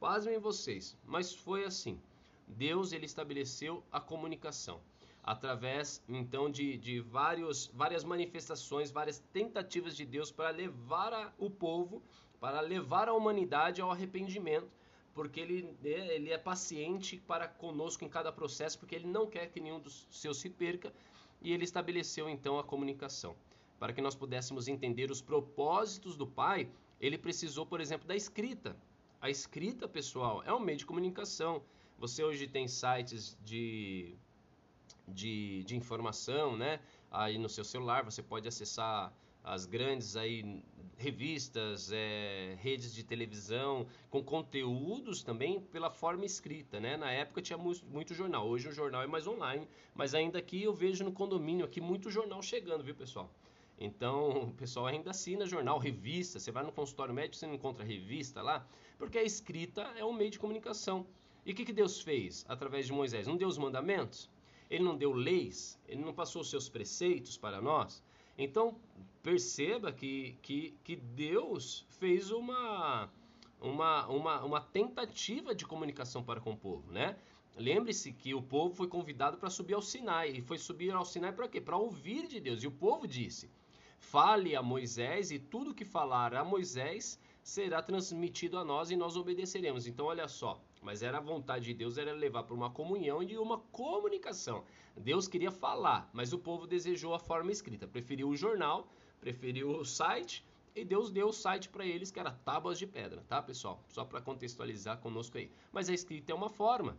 Pasmem 0.00 0.38
vocês, 0.38 0.96
mas 1.04 1.34
foi 1.34 1.64
assim. 1.64 2.00
Deus 2.46 2.92
ele 2.92 3.04
estabeleceu 3.06 3.82
a 3.92 4.00
comunicação. 4.00 4.80
através 5.22 6.02
então 6.08 6.50
de, 6.50 6.78
de 6.78 7.00
vários, 7.00 7.66
várias 7.74 8.02
manifestações, 8.02 8.90
várias 8.90 9.18
tentativas 9.32 9.94
de 9.94 10.06
Deus 10.06 10.30
para 10.30 10.48
levar 10.48 11.12
a, 11.12 11.32
o 11.38 11.50
povo, 11.50 12.02
para 12.40 12.60
levar 12.62 13.08
a 13.08 13.12
humanidade 13.12 13.82
ao 13.82 13.90
arrependimento, 13.90 14.70
porque 15.18 15.40
ele, 15.40 15.76
é, 15.84 16.14
ele 16.14 16.30
é 16.30 16.38
paciente 16.38 17.20
para 17.26 17.48
conosco 17.48 18.04
em 18.04 18.08
cada 18.08 18.30
processo, 18.30 18.78
porque 18.78 18.94
ele 18.94 19.08
não 19.08 19.26
quer 19.26 19.48
que 19.48 19.58
nenhum 19.58 19.80
dos 19.80 20.06
seus 20.12 20.38
se 20.38 20.48
perca, 20.48 20.94
e 21.42 21.52
ele 21.52 21.64
estabeleceu 21.64 22.28
então 22.28 22.56
a 22.56 22.62
comunicação. 22.62 23.34
Para 23.80 23.92
que 23.92 24.00
nós 24.00 24.14
pudéssemos 24.14 24.68
entender 24.68 25.10
os 25.10 25.20
propósitos 25.20 26.16
do 26.16 26.24
Pai, 26.24 26.70
ele 27.00 27.18
precisou, 27.18 27.66
por 27.66 27.80
exemplo, 27.80 28.06
da 28.06 28.14
escrita. 28.14 28.76
A 29.20 29.28
escrita, 29.28 29.88
pessoal, 29.88 30.40
é 30.44 30.54
um 30.54 30.60
meio 30.60 30.78
de 30.78 30.86
comunicação. 30.86 31.64
Você 31.98 32.22
hoje 32.22 32.46
tem 32.46 32.68
sites 32.68 33.36
de 33.44 34.16
de, 35.08 35.64
de 35.64 35.74
informação, 35.74 36.56
né? 36.56 36.78
Aí 37.10 37.38
no 37.38 37.48
seu 37.48 37.64
celular 37.64 38.04
você 38.04 38.22
pode 38.22 38.46
acessar 38.46 39.12
as 39.42 39.66
grandes 39.66 40.14
aí 40.14 40.62
revistas, 40.98 41.90
é, 41.92 42.58
redes 42.60 42.92
de 42.92 43.02
televisão 43.02 43.86
com 44.10 44.22
conteúdos 44.22 45.22
também 45.22 45.60
pela 45.60 45.90
forma 45.90 46.26
escrita, 46.26 46.78
né? 46.78 46.96
Na 46.96 47.10
época 47.10 47.40
tinha 47.40 47.56
muito, 47.56 47.86
muito, 47.86 48.12
jornal, 48.12 48.46
hoje 48.46 48.68
o 48.68 48.72
jornal 48.72 49.02
é 49.02 49.06
mais 49.06 49.26
online, 49.26 49.66
mas 49.94 50.14
ainda 50.14 50.38
aqui 50.38 50.62
eu 50.62 50.74
vejo 50.74 51.04
no 51.04 51.12
condomínio 51.12 51.64
aqui 51.64 51.80
muito 51.80 52.10
jornal 52.10 52.42
chegando, 52.42 52.84
viu 52.84 52.94
pessoal? 52.94 53.32
Então 53.78 54.42
o 54.50 54.52
pessoal 54.52 54.86
ainda 54.86 55.10
assina 55.10 55.46
jornal, 55.46 55.78
revista. 55.78 56.38
Você 56.38 56.50
vai 56.50 56.64
no 56.64 56.72
consultório 56.72 57.14
médico 57.14 57.36
você 57.36 57.46
não 57.46 57.54
encontra 57.54 57.84
revista 57.84 58.42
lá, 58.42 58.66
porque 58.98 59.16
a 59.16 59.22
escrita 59.22 59.82
é 59.96 60.04
um 60.04 60.12
meio 60.12 60.30
de 60.30 60.38
comunicação. 60.38 61.06
E 61.46 61.52
o 61.52 61.54
que, 61.54 61.64
que 61.64 61.72
Deus 61.72 62.02
fez 62.02 62.44
através 62.48 62.86
de 62.86 62.92
Moisés? 62.92 63.26
Não 63.26 63.36
deu 63.36 63.48
os 63.48 63.56
mandamentos? 63.56 64.28
ele 64.70 64.84
não 64.84 64.96
deu 64.96 65.12
leis, 65.12 65.78
ele 65.88 66.02
não 66.02 66.12
passou 66.12 66.44
seus 66.44 66.68
preceitos 66.68 67.36
para 67.36 67.60
nós. 67.60 68.02
Então, 68.36 68.76
perceba 69.28 69.92
que, 69.92 70.38
que, 70.40 70.74
que 70.82 70.96
Deus 70.96 71.84
fez 72.00 72.30
uma, 72.30 73.10
uma, 73.60 74.06
uma, 74.06 74.42
uma 74.42 74.60
tentativa 74.62 75.54
de 75.54 75.66
comunicação 75.66 76.24
para 76.24 76.40
com 76.40 76.52
o 76.52 76.56
povo, 76.56 76.90
né? 76.90 77.14
Lembre-se 77.54 78.10
que 78.10 78.32
o 78.32 78.40
povo 78.40 78.74
foi 78.74 78.88
convidado 78.88 79.36
para 79.36 79.50
subir 79.50 79.74
ao 79.74 79.82
Sinai. 79.82 80.30
E 80.30 80.40
foi 80.40 80.56
subir 80.56 80.92
ao 80.94 81.04
Sinai 81.04 81.30
para 81.30 81.46
quê? 81.46 81.60
Para 81.60 81.76
ouvir 81.76 82.26
de 82.26 82.40
Deus. 82.40 82.62
E 82.62 82.66
o 82.66 82.70
povo 82.70 83.06
disse: 83.06 83.50
Fale 83.98 84.56
a 84.56 84.62
Moisés, 84.62 85.30
e 85.30 85.38
tudo 85.38 85.74
que 85.74 85.84
falar 85.84 86.34
a 86.34 86.42
Moisés 86.42 87.20
será 87.42 87.82
transmitido 87.82 88.56
a 88.56 88.64
nós 88.64 88.90
e 88.90 88.96
nós 88.96 89.14
obedeceremos. 89.14 89.86
Então, 89.86 90.06
olha 90.06 90.26
só, 90.26 90.58
mas 90.80 91.02
era 91.02 91.18
a 91.18 91.20
vontade 91.20 91.66
de 91.66 91.74
Deus 91.74 91.98
era 91.98 92.14
levar 92.14 92.44
para 92.44 92.54
uma 92.54 92.70
comunhão 92.70 93.22
e 93.22 93.36
uma 93.36 93.58
comunicação. 93.58 94.64
Deus 94.96 95.28
queria 95.28 95.50
falar, 95.50 96.08
mas 96.14 96.32
o 96.32 96.38
povo 96.38 96.66
desejou 96.66 97.12
a 97.12 97.18
forma 97.18 97.52
escrita, 97.52 97.86
preferiu 97.86 98.30
o 98.30 98.36
jornal, 98.36 98.88
preferiu 99.20 99.70
o 99.70 99.84
site 99.84 100.44
e 100.74 100.84
Deus 100.84 101.10
deu 101.10 101.28
o 101.28 101.32
site 101.32 101.68
para 101.68 101.84
eles 101.84 102.10
que 102.10 102.20
era 102.20 102.30
tábuas 102.30 102.78
de 102.78 102.86
pedra, 102.86 103.24
tá, 103.28 103.42
pessoal? 103.42 103.82
Só 103.88 104.04
para 104.04 104.20
contextualizar 104.20 104.98
conosco 104.98 105.38
aí. 105.38 105.50
Mas 105.72 105.88
a 105.88 105.94
escrita 105.94 106.32
é 106.32 106.34
uma 106.34 106.48
forma 106.48 106.96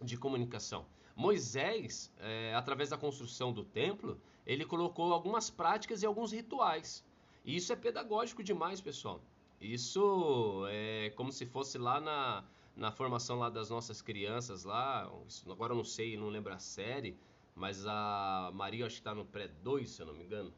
de 0.00 0.16
comunicação. 0.16 0.86
Moisés, 1.16 2.12
é, 2.18 2.54
através 2.54 2.90
da 2.90 2.98
construção 2.98 3.52
do 3.52 3.64
templo, 3.64 4.20
ele 4.46 4.64
colocou 4.64 5.12
algumas 5.12 5.50
práticas 5.50 6.02
e 6.02 6.06
alguns 6.06 6.32
rituais. 6.32 7.04
E 7.44 7.56
isso 7.56 7.72
é 7.72 7.76
pedagógico 7.76 8.42
demais, 8.42 8.80
pessoal. 8.80 9.20
Isso 9.60 10.64
é 10.68 11.10
como 11.16 11.32
se 11.32 11.46
fosse 11.46 11.78
lá 11.78 12.00
na, 12.00 12.44
na 12.76 12.90
formação 12.90 13.38
lá 13.38 13.48
das 13.48 13.70
nossas 13.70 14.02
crianças 14.02 14.64
lá, 14.64 15.10
agora 15.48 15.72
eu 15.72 15.76
não 15.76 15.84
sei, 15.84 16.16
não 16.16 16.28
lembro 16.28 16.52
a 16.52 16.58
série, 16.58 17.16
mas 17.54 17.86
a 17.86 18.50
Maria 18.52 18.86
acho 18.86 18.96
que 18.96 19.00
está 19.00 19.14
no 19.14 19.24
pré-2, 19.24 19.86
se 19.86 20.02
eu 20.02 20.06
não 20.06 20.14
me 20.14 20.24
engano. 20.24 20.52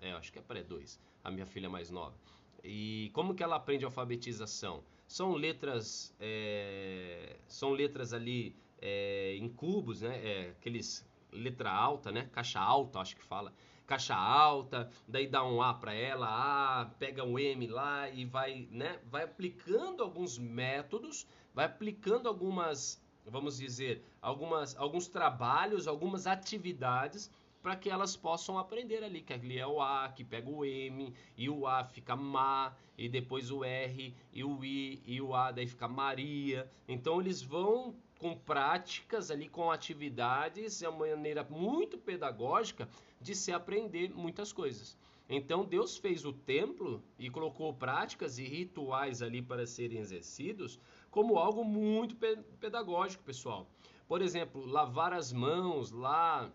É, 0.00 0.12
acho 0.12 0.32
que 0.32 0.38
é 0.38 0.42
pré-2, 0.42 0.98
a 1.22 1.30
minha 1.30 1.46
filha 1.46 1.68
mais 1.68 1.90
nova. 1.90 2.14
E 2.62 3.10
como 3.12 3.34
que 3.34 3.42
ela 3.42 3.56
aprende 3.56 3.84
alfabetização? 3.84 4.82
São 5.06 5.32
letras, 5.32 6.14
é, 6.20 7.36
são 7.46 7.70
letras 7.70 8.12
ali 8.12 8.54
é, 8.80 9.36
em 9.36 9.48
cubos, 9.48 10.02
né? 10.02 10.16
É, 10.24 10.50
aqueles 10.50 11.06
letra 11.32 11.70
alta, 11.70 12.12
né? 12.12 12.28
Caixa 12.32 12.60
alta, 12.60 13.00
acho 13.00 13.16
que 13.16 13.22
fala. 13.22 13.52
Caixa 13.86 14.14
alta, 14.14 14.88
daí 15.08 15.26
dá 15.26 15.44
um 15.44 15.60
A 15.60 15.74
para 15.74 15.92
ela, 15.92 16.28
A, 16.28 16.84
pega 16.84 17.24
um 17.24 17.38
M 17.38 17.66
lá 17.66 18.08
e 18.08 18.24
vai, 18.24 18.68
né? 18.70 19.00
Vai 19.10 19.24
aplicando 19.24 20.02
alguns 20.02 20.38
métodos 20.38 21.26
vai 21.54 21.66
aplicando 21.66 22.28
algumas, 22.28 23.02
vamos 23.26 23.58
dizer, 23.58 24.04
algumas, 24.20 24.76
alguns 24.76 25.08
trabalhos, 25.08 25.86
algumas 25.86 26.26
atividades 26.26 27.30
para 27.62 27.76
que 27.76 27.90
elas 27.90 28.16
possam 28.16 28.58
aprender 28.58 29.04
ali, 29.04 29.20
que 29.20 29.32
ali 29.32 29.58
é 29.58 29.66
o 29.66 29.80
A, 29.80 30.08
que 30.08 30.24
pega 30.24 30.48
o 30.48 30.64
M, 30.64 31.12
e 31.36 31.50
o 31.50 31.66
A 31.66 31.84
fica 31.84 32.16
Ma, 32.16 32.74
e 32.96 33.08
depois 33.08 33.50
o 33.50 33.64
R, 33.64 34.14
e 34.32 34.44
o 34.44 34.64
I, 34.64 35.02
e 35.06 35.20
o 35.20 35.34
A 35.34 35.50
daí 35.50 35.66
fica 35.66 35.86
Maria. 35.86 36.70
Então 36.88 37.20
eles 37.20 37.42
vão 37.42 37.94
com 38.18 38.36
práticas 38.36 39.30
ali, 39.30 39.48
com 39.48 39.70
atividades, 39.70 40.82
é 40.82 40.88
uma 40.88 41.06
maneira 41.06 41.46
muito 41.48 41.96
pedagógica 41.96 42.88
de 43.20 43.34
se 43.34 43.52
aprender 43.52 44.10
muitas 44.14 44.52
coisas. 44.52 44.96
Então 45.28 45.64
Deus 45.64 45.96
fez 45.96 46.24
o 46.24 46.32
templo 46.32 47.02
e 47.18 47.30
colocou 47.30 47.72
práticas 47.72 48.38
e 48.38 48.44
rituais 48.44 49.22
ali 49.22 49.40
para 49.40 49.66
serem 49.66 49.98
exercidos 49.98 50.78
como 51.10 51.38
algo 51.38 51.64
muito 51.64 52.16
pedagógico, 52.58 53.22
pessoal. 53.22 53.66
Por 54.08 54.22
exemplo, 54.22 54.66
lavar 54.66 55.12
as 55.12 55.32
mãos 55.32 55.92
lá 55.92 56.50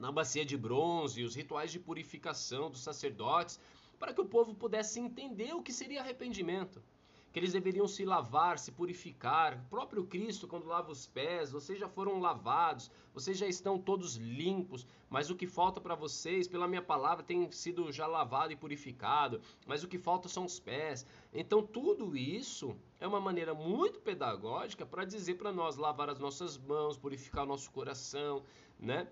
na, 0.00 0.10
bacia 0.10 0.44
de 0.44 0.56
bronze, 0.56 1.22
os 1.22 1.34
rituais 1.34 1.70
de 1.70 1.78
purificação 1.78 2.70
dos 2.70 2.80
sacerdotes, 2.80 3.60
para 3.98 4.12
que 4.14 4.20
o 4.20 4.26
povo 4.26 4.54
pudesse 4.54 4.98
entender 4.98 5.54
o 5.54 5.62
que 5.62 5.72
seria 5.72 6.00
arrependimento 6.00 6.82
que 7.32 7.38
eles 7.38 7.52
deveriam 7.52 7.86
se 7.86 8.04
lavar, 8.04 8.58
se 8.58 8.72
purificar. 8.72 9.54
O 9.54 9.70
próprio 9.70 10.04
Cristo, 10.04 10.48
quando 10.48 10.66
lava 10.66 10.90
os 10.90 11.06
pés, 11.06 11.52
vocês 11.52 11.78
já 11.78 11.88
foram 11.88 12.18
lavados, 12.18 12.90
vocês 13.14 13.38
já 13.38 13.46
estão 13.46 13.78
todos 13.78 14.16
limpos, 14.16 14.86
mas 15.08 15.30
o 15.30 15.36
que 15.36 15.46
falta 15.46 15.80
para 15.80 15.94
vocês, 15.94 16.48
pela 16.48 16.66
minha 16.66 16.82
palavra, 16.82 17.22
tem 17.22 17.50
sido 17.52 17.92
já 17.92 18.06
lavado 18.06 18.52
e 18.52 18.56
purificado, 18.56 19.40
mas 19.66 19.84
o 19.84 19.88
que 19.88 19.98
falta 19.98 20.28
são 20.28 20.44
os 20.44 20.58
pés. 20.58 21.06
Então, 21.32 21.64
tudo 21.64 22.16
isso 22.16 22.76
é 22.98 23.06
uma 23.06 23.20
maneira 23.20 23.54
muito 23.54 24.00
pedagógica 24.00 24.84
para 24.84 25.04
dizer 25.04 25.34
para 25.34 25.52
nós 25.52 25.76
lavar 25.76 26.10
as 26.10 26.18
nossas 26.18 26.58
mãos, 26.58 26.98
purificar 26.98 27.44
o 27.44 27.48
nosso 27.48 27.70
coração, 27.70 28.42
né? 28.78 29.06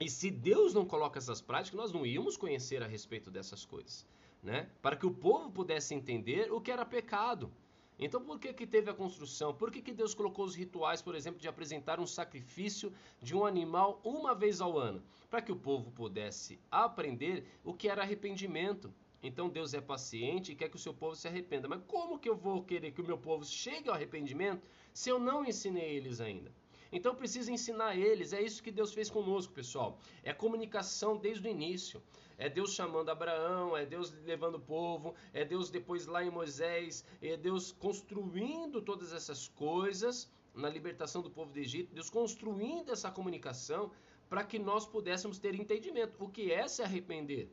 E 0.00 0.10
se 0.10 0.30
Deus 0.30 0.74
não 0.74 0.84
coloca 0.84 1.18
essas 1.18 1.40
práticas, 1.40 1.78
nós 1.78 1.92
não 1.92 2.04
íamos 2.04 2.36
conhecer 2.36 2.82
a 2.82 2.86
respeito 2.86 3.30
dessas 3.30 3.64
coisas 3.64 4.06
né? 4.44 4.68
Para 4.82 4.94
que 4.94 5.06
o 5.06 5.10
povo 5.10 5.50
pudesse 5.50 5.94
entender 5.94 6.52
o 6.52 6.60
que 6.60 6.70
era 6.70 6.84
pecado. 6.84 7.50
Então, 7.98 8.22
por 8.22 8.38
que, 8.38 8.52
que 8.52 8.66
teve 8.66 8.90
a 8.90 8.94
construção? 8.94 9.54
Por 9.54 9.70
que, 9.70 9.80
que 9.80 9.92
Deus 9.92 10.14
colocou 10.14 10.44
os 10.44 10.54
rituais, 10.54 11.00
por 11.00 11.14
exemplo, 11.14 11.40
de 11.40 11.48
apresentar 11.48 11.98
um 11.98 12.06
sacrifício 12.06 12.92
de 13.22 13.34
um 13.34 13.46
animal 13.46 14.00
uma 14.04 14.34
vez 14.34 14.60
ao 14.60 14.76
ano? 14.78 15.02
Para 15.30 15.40
que 15.40 15.52
o 15.52 15.56
povo 15.56 15.90
pudesse 15.92 16.58
aprender 16.70 17.46
o 17.64 17.72
que 17.72 17.88
era 17.88 18.02
arrependimento. 18.02 18.92
Então, 19.22 19.48
Deus 19.48 19.72
é 19.72 19.80
paciente 19.80 20.52
e 20.52 20.56
quer 20.56 20.68
que 20.68 20.76
o 20.76 20.78
seu 20.78 20.92
povo 20.92 21.14
se 21.14 21.26
arrependa. 21.26 21.68
Mas 21.68 21.82
como 21.86 22.18
que 22.18 22.28
eu 22.28 22.36
vou 22.36 22.62
querer 22.64 22.90
que 22.90 23.00
o 23.00 23.06
meu 23.06 23.16
povo 23.16 23.44
chegue 23.44 23.88
ao 23.88 23.94
arrependimento 23.94 24.68
se 24.92 25.08
eu 25.08 25.18
não 25.18 25.44
ensinei 25.44 25.96
eles 25.96 26.20
ainda? 26.20 26.52
Então, 26.96 27.14
precisa 27.14 27.50
ensinar 27.50 27.96
eles. 27.96 28.32
É 28.32 28.40
isso 28.40 28.62
que 28.62 28.70
Deus 28.70 28.94
fez 28.94 29.10
conosco, 29.10 29.52
pessoal. 29.52 29.98
É 30.22 30.32
comunicação 30.32 31.16
desde 31.16 31.46
o 31.46 31.50
início. 31.50 32.00
É 32.38 32.48
Deus 32.48 32.72
chamando 32.72 33.10
Abraão, 33.10 33.76
é 33.76 33.84
Deus 33.84 34.12
levando 34.24 34.56
o 34.56 34.60
povo, 34.60 35.14
é 35.32 35.44
Deus 35.44 35.70
depois 35.70 36.06
lá 36.06 36.24
em 36.24 36.30
Moisés, 36.30 37.04
é 37.22 37.36
Deus 37.36 37.72
construindo 37.72 38.82
todas 38.82 39.12
essas 39.12 39.46
coisas 39.48 40.28
na 40.54 40.68
libertação 40.68 41.20
do 41.22 41.30
povo 41.30 41.52
do 41.52 41.58
Egito, 41.58 41.94
Deus 41.94 42.08
construindo 42.10 42.92
essa 42.92 43.10
comunicação 43.10 43.90
para 44.28 44.44
que 44.44 44.58
nós 44.58 44.86
pudéssemos 44.86 45.38
ter 45.38 45.54
entendimento. 45.54 46.16
O 46.18 46.28
que 46.28 46.52
é 46.52 46.66
se 46.66 46.82
arrepender? 46.82 47.52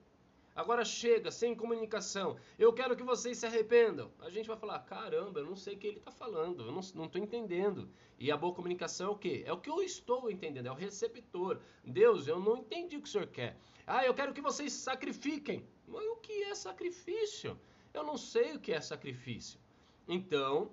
Agora 0.55 0.83
chega, 0.83 1.31
sem 1.31 1.55
comunicação. 1.55 2.37
Eu 2.59 2.73
quero 2.73 2.95
que 2.95 3.03
vocês 3.03 3.37
se 3.37 3.45
arrependam. 3.45 4.11
A 4.19 4.29
gente 4.29 4.47
vai 4.47 4.57
falar: 4.57 4.79
caramba, 4.79 5.39
eu 5.39 5.45
não 5.45 5.55
sei 5.55 5.75
o 5.75 5.77
que 5.77 5.87
ele 5.87 5.97
está 5.97 6.11
falando, 6.11 6.65
eu 6.65 6.71
não 6.71 6.81
estou 6.81 7.21
entendendo. 7.21 7.89
E 8.19 8.31
a 8.31 8.37
boa 8.37 8.53
comunicação 8.53 9.07
é 9.07 9.11
o 9.11 9.17
que? 9.17 9.43
É 9.45 9.53
o 9.53 9.57
que 9.59 9.69
eu 9.69 9.81
estou 9.81 10.29
entendendo, 10.29 10.67
é 10.67 10.71
o 10.71 10.75
receptor. 10.75 11.59
Deus, 11.83 12.27
eu 12.27 12.39
não 12.39 12.57
entendi 12.57 12.97
o 12.97 13.01
que 13.01 13.07
o 13.07 13.11
senhor 13.11 13.27
quer. 13.27 13.57
Ah, 13.87 14.05
eu 14.05 14.13
quero 14.13 14.33
que 14.33 14.41
vocês 14.41 14.73
sacrifiquem. 14.73 15.65
Mas 15.87 16.05
o 16.05 16.17
que 16.17 16.43
é 16.43 16.53
sacrifício? 16.53 17.59
Eu 17.93 18.03
não 18.03 18.17
sei 18.17 18.55
o 18.55 18.59
que 18.59 18.71
é 18.71 18.79
sacrifício. 18.79 19.59
Então, 20.07 20.71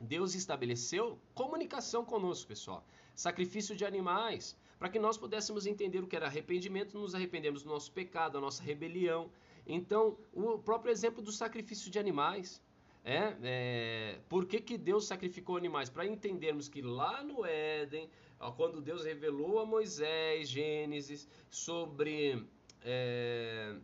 Deus 0.00 0.34
estabeleceu 0.34 1.18
comunicação 1.34 2.04
conosco, 2.04 2.48
pessoal. 2.48 2.84
Sacrifício 3.14 3.76
de 3.76 3.84
animais 3.84 4.56
para 4.82 4.90
que 4.90 4.98
nós 4.98 5.16
pudéssemos 5.16 5.64
entender 5.64 6.02
o 6.02 6.08
que 6.08 6.16
era 6.16 6.26
arrependimento, 6.26 6.98
nos 6.98 7.14
arrependemos 7.14 7.62
do 7.62 7.68
nosso 7.68 7.92
pecado, 7.92 8.32
da 8.32 8.40
nossa 8.40 8.60
rebelião. 8.64 9.30
Então, 9.64 10.18
o 10.32 10.58
próprio 10.58 10.90
exemplo 10.90 11.22
do 11.22 11.30
sacrifício 11.30 11.88
de 11.88 12.00
animais. 12.00 12.60
É, 13.04 13.36
é, 13.44 14.18
por 14.28 14.44
que, 14.44 14.60
que 14.60 14.76
Deus 14.76 15.06
sacrificou 15.06 15.56
animais? 15.56 15.88
Para 15.88 16.04
entendermos 16.04 16.68
que 16.68 16.82
lá 16.82 17.22
no 17.22 17.46
Éden, 17.46 18.10
quando 18.56 18.80
Deus 18.80 19.04
revelou 19.04 19.60
a 19.60 19.64
Moisés, 19.64 20.48
Gênesis, 20.48 21.28
sobre. 21.48 22.44
É, 22.84 23.76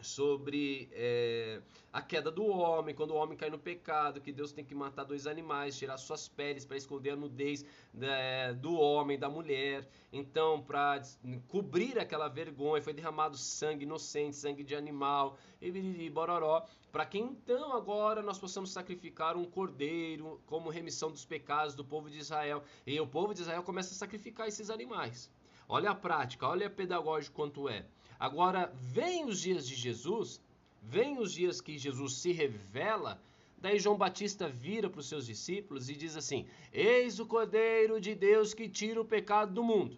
sobre 0.00 0.88
é, 0.92 1.60
a 1.92 2.00
queda 2.00 2.30
do 2.30 2.46
homem, 2.46 2.94
quando 2.94 3.10
o 3.12 3.16
homem 3.16 3.36
cai 3.36 3.50
no 3.50 3.58
pecado, 3.58 4.20
que 4.20 4.32
Deus 4.32 4.52
tem 4.52 4.64
que 4.64 4.74
matar 4.74 5.04
dois 5.04 5.26
animais, 5.26 5.76
tirar 5.76 5.96
suas 5.96 6.28
peles 6.28 6.64
para 6.64 6.76
esconder 6.76 7.10
a 7.10 7.16
nudez 7.16 7.64
é, 8.00 8.52
do 8.52 8.74
homem, 8.74 9.18
da 9.18 9.28
mulher. 9.28 9.88
Então, 10.12 10.62
para 10.62 11.02
cobrir 11.48 11.98
aquela 11.98 12.28
vergonha, 12.28 12.82
foi 12.82 12.92
derramado 12.92 13.36
sangue 13.36 13.84
inocente, 13.84 14.36
sangue 14.36 14.62
de 14.62 14.74
animal, 14.74 15.36
e 15.60 16.08
bororó, 16.10 16.64
para 16.92 17.04
que 17.04 17.18
então 17.18 17.72
agora 17.72 18.22
nós 18.22 18.38
possamos 18.38 18.70
sacrificar 18.70 19.36
um 19.36 19.44
cordeiro 19.44 20.40
como 20.46 20.70
remissão 20.70 21.10
dos 21.10 21.24
pecados 21.24 21.74
do 21.74 21.84
povo 21.84 22.08
de 22.08 22.18
Israel. 22.18 22.62
E 22.86 22.98
o 23.00 23.06
povo 23.06 23.34
de 23.34 23.42
Israel 23.42 23.62
começa 23.62 23.92
a 23.92 23.96
sacrificar 23.96 24.46
esses 24.46 24.70
animais. 24.70 25.30
Olha 25.68 25.90
a 25.90 25.94
prática, 25.94 26.48
olha 26.48 26.66
a 26.66 26.70
pedagógico 26.70 27.36
quanto 27.36 27.68
é. 27.68 27.84
Agora, 28.18 28.72
vem 28.74 29.24
os 29.26 29.40
dias 29.40 29.66
de 29.66 29.76
Jesus, 29.76 30.40
vem 30.82 31.18
os 31.18 31.32
dias 31.32 31.60
que 31.60 31.78
Jesus 31.78 32.14
se 32.14 32.32
revela, 32.32 33.22
daí 33.58 33.78
João 33.78 33.96
Batista 33.96 34.48
vira 34.48 34.90
para 34.90 34.98
os 34.98 35.08
seus 35.08 35.26
discípulos 35.26 35.88
e 35.88 35.94
diz 35.94 36.16
assim: 36.16 36.46
Eis 36.72 37.20
o 37.20 37.26
Cordeiro 37.26 38.00
de 38.00 38.16
Deus 38.16 38.52
que 38.52 38.68
tira 38.68 39.00
o 39.00 39.04
pecado 39.04 39.54
do 39.54 39.62
mundo. 39.62 39.96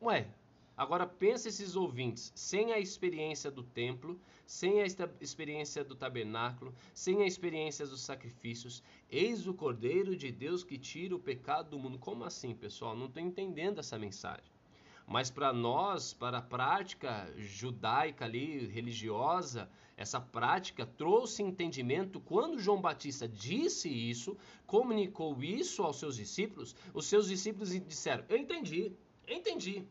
Ué, 0.00 0.26
agora 0.74 1.06
pensa 1.06 1.48
esses 1.48 1.76
ouvintes, 1.76 2.32
sem 2.34 2.72
a 2.72 2.78
experiência 2.78 3.50
do 3.50 3.62
templo, 3.62 4.18
sem 4.46 4.80
a 4.80 4.86
experiência 5.20 5.84
do 5.84 5.94
tabernáculo, 5.94 6.74
sem 6.94 7.22
a 7.22 7.26
experiência 7.26 7.86
dos 7.86 8.02
sacrifícios, 8.02 8.82
eis 9.10 9.46
o 9.46 9.54
Cordeiro 9.54 10.16
de 10.16 10.30
Deus 10.30 10.62
que 10.64 10.78
tira 10.78 11.14
o 11.14 11.20
pecado 11.20 11.70
do 11.70 11.78
mundo. 11.78 11.98
Como 11.98 12.24
assim, 12.24 12.54
pessoal? 12.54 12.96
Não 12.96 13.06
estou 13.06 13.22
entendendo 13.22 13.80
essa 13.80 13.98
mensagem. 13.98 14.53
Mas 15.06 15.30
para 15.30 15.52
nós, 15.52 16.12
para 16.14 16.38
a 16.38 16.42
prática 16.42 17.32
judaica 17.36 18.24
ali, 18.24 18.66
religiosa, 18.66 19.68
essa 19.96 20.20
prática 20.20 20.86
trouxe 20.86 21.42
entendimento 21.42 22.20
quando 22.20 22.58
João 22.58 22.80
Batista 22.80 23.28
disse 23.28 23.88
isso, 23.88 24.36
comunicou 24.66 25.42
isso 25.42 25.82
aos 25.82 25.96
seus 25.98 26.16
discípulos, 26.16 26.74
os 26.92 27.06
seus 27.06 27.28
discípulos 27.28 27.70
disseram: 27.70 28.24
Eu 28.28 28.38
entendi, 28.38 28.92
entendi. 29.28 29.86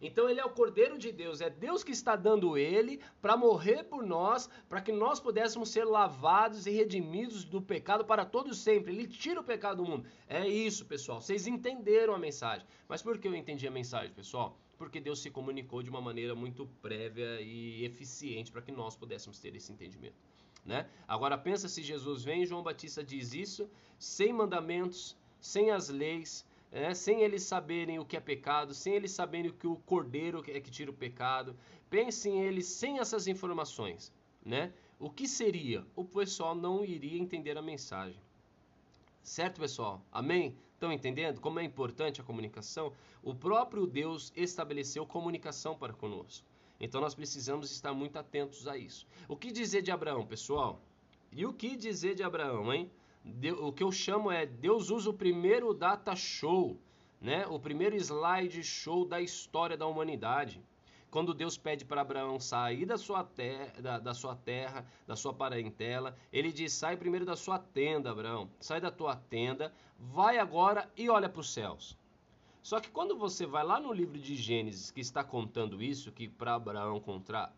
Então 0.00 0.28
ele 0.28 0.40
é 0.40 0.44
o 0.44 0.50
Cordeiro 0.50 0.98
de 0.98 1.10
Deus, 1.12 1.40
é 1.40 1.48
Deus 1.48 1.82
que 1.82 1.92
está 1.92 2.16
dando 2.16 2.56
ele 2.56 3.00
para 3.20 3.36
morrer 3.36 3.84
por 3.84 4.04
nós, 4.04 4.48
para 4.68 4.80
que 4.80 4.92
nós 4.92 5.20
pudéssemos 5.20 5.70
ser 5.70 5.84
lavados 5.84 6.66
e 6.66 6.70
redimidos 6.70 7.44
do 7.44 7.60
pecado 7.60 8.04
para 8.04 8.24
todos 8.24 8.58
sempre. 8.58 8.92
Ele 8.92 9.06
tira 9.06 9.40
o 9.40 9.44
pecado 9.44 9.82
do 9.82 9.88
mundo. 9.88 10.06
É 10.28 10.46
isso, 10.46 10.84
pessoal. 10.84 11.20
Vocês 11.20 11.46
entenderam 11.46 12.14
a 12.14 12.18
mensagem. 12.18 12.66
Mas 12.88 13.02
por 13.02 13.18
que 13.18 13.28
eu 13.28 13.34
entendi 13.34 13.66
a 13.66 13.70
mensagem, 13.70 14.12
pessoal? 14.12 14.56
Porque 14.78 15.00
Deus 15.00 15.20
se 15.20 15.30
comunicou 15.30 15.82
de 15.82 15.90
uma 15.90 16.00
maneira 16.00 16.34
muito 16.34 16.66
prévia 16.82 17.40
e 17.40 17.84
eficiente 17.84 18.52
para 18.52 18.62
que 18.62 18.72
nós 18.72 18.96
pudéssemos 18.96 19.38
ter 19.38 19.54
esse 19.54 19.72
entendimento. 19.72 20.16
Né? 20.64 20.88
Agora 21.06 21.38
pensa 21.38 21.68
se 21.68 21.82
Jesus 21.82 22.24
vem 22.24 22.44
João 22.44 22.62
Batista 22.62 23.02
diz 23.02 23.32
isso 23.32 23.70
sem 23.98 24.32
mandamentos, 24.32 25.16
sem 25.40 25.70
as 25.70 25.88
leis, 25.88 26.44
é, 26.76 26.92
sem 26.92 27.22
eles 27.22 27.42
saberem 27.42 27.98
o 27.98 28.04
que 28.04 28.18
é 28.18 28.20
pecado, 28.20 28.74
sem 28.74 28.92
eles 28.92 29.10
saberem 29.10 29.50
que 29.50 29.66
o 29.66 29.76
cordeiro 29.76 30.44
é 30.46 30.60
que 30.60 30.70
tira 30.70 30.90
o 30.90 30.94
pecado. 30.94 31.56
Pensem 31.88 32.42
eles 32.42 32.66
sem 32.66 32.98
essas 32.98 33.26
informações, 33.26 34.12
né? 34.44 34.70
O 35.00 35.08
que 35.08 35.26
seria? 35.26 35.86
O 35.96 36.04
pessoal 36.04 36.54
não 36.54 36.84
iria 36.84 37.18
entender 37.18 37.56
a 37.56 37.62
mensagem. 37.62 38.20
Certo, 39.22 39.58
pessoal? 39.58 40.02
Amém? 40.12 40.54
Estão 40.74 40.92
entendendo 40.92 41.40
como 41.40 41.58
é 41.58 41.64
importante 41.64 42.20
a 42.20 42.24
comunicação? 42.24 42.92
O 43.22 43.34
próprio 43.34 43.86
Deus 43.86 44.30
estabeleceu 44.36 45.06
comunicação 45.06 45.78
para 45.78 45.94
conosco. 45.94 46.46
Então 46.78 47.00
nós 47.00 47.14
precisamos 47.14 47.70
estar 47.70 47.94
muito 47.94 48.18
atentos 48.18 48.68
a 48.68 48.76
isso. 48.76 49.06
O 49.26 49.34
que 49.34 49.50
dizer 49.50 49.80
de 49.80 49.90
Abraão, 49.90 50.26
pessoal? 50.26 50.78
E 51.32 51.46
o 51.46 51.54
que 51.54 51.74
dizer 51.74 52.14
de 52.14 52.22
Abraão, 52.22 52.70
hein? 52.70 52.90
O 53.60 53.72
que 53.72 53.82
eu 53.82 53.90
chamo 53.90 54.30
é 54.30 54.46
Deus 54.46 54.90
usa 54.90 55.10
o 55.10 55.14
primeiro 55.14 55.74
data 55.74 56.14
show, 56.14 56.80
né? 57.20 57.46
O 57.46 57.58
primeiro 57.58 57.96
slide 57.96 58.62
show 58.62 59.04
da 59.04 59.20
história 59.20 59.76
da 59.76 59.86
humanidade. 59.86 60.62
Quando 61.10 61.32
Deus 61.32 61.56
pede 61.56 61.84
para 61.84 62.02
Abraão 62.02 62.38
sair 62.38 62.84
da 62.84 62.98
sua, 62.98 63.24
terra, 63.24 63.72
da, 63.80 63.98
da 63.98 64.14
sua 64.14 64.36
terra, 64.36 64.84
da 65.06 65.16
sua 65.16 65.32
parentela, 65.32 66.16
ele 66.32 66.52
diz: 66.52 66.72
sai 66.72 66.96
primeiro 66.96 67.24
da 67.24 67.36
sua 67.36 67.58
tenda, 67.58 68.10
Abraão. 68.10 68.50
Sai 68.60 68.80
da 68.80 68.90
tua 68.90 69.16
tenda, 69.16 69.72
vai 69.98 70.38
agora 70.38 70.90
e 70.96 71.08
olha 71.08 71.28
para 71.28 71.40
os 71.40 71.52
céus. 71.52 71.96
Só 72.62 72.80
que 72.80 72.90
quando 72.90 73.16
você 73.16 73.46
vai 73.46 73.64
lá 73.64 73.78
no 73.78 73.92
livro 73.92 74.18
de 74.18 74.34
Gênesis, 74.34 74.90
que 74.90 75.00
está 75.00 75.22
contando 75.22 75.80
isso, 75.80 76.10
que 76.10 76.26
para 76.28 76.56
Abraão 76.56 76.98
contra, 76.98 77.52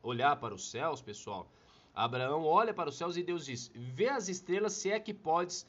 olhar 0.00 0.36
para 0.36 0.54
os 0.54 0.70
céus, 0.70 1.02
pessoal, 1.02 1.50
Abraão 1.94 2.44
olha 2.44 2.74
para 2.74 2.88
os 2.88 2.96
céus 2.96 3.16
e 3.16 3.22
Deus 3.22 3.46
diz: 3.46 3.70
Vê 3.74 4.08
as 4.08 4.28
estrelas 4.28 4.72
se 4.72 4.90
é 4.90 4.98
que 4.98 5.14
podes 5.14 5.66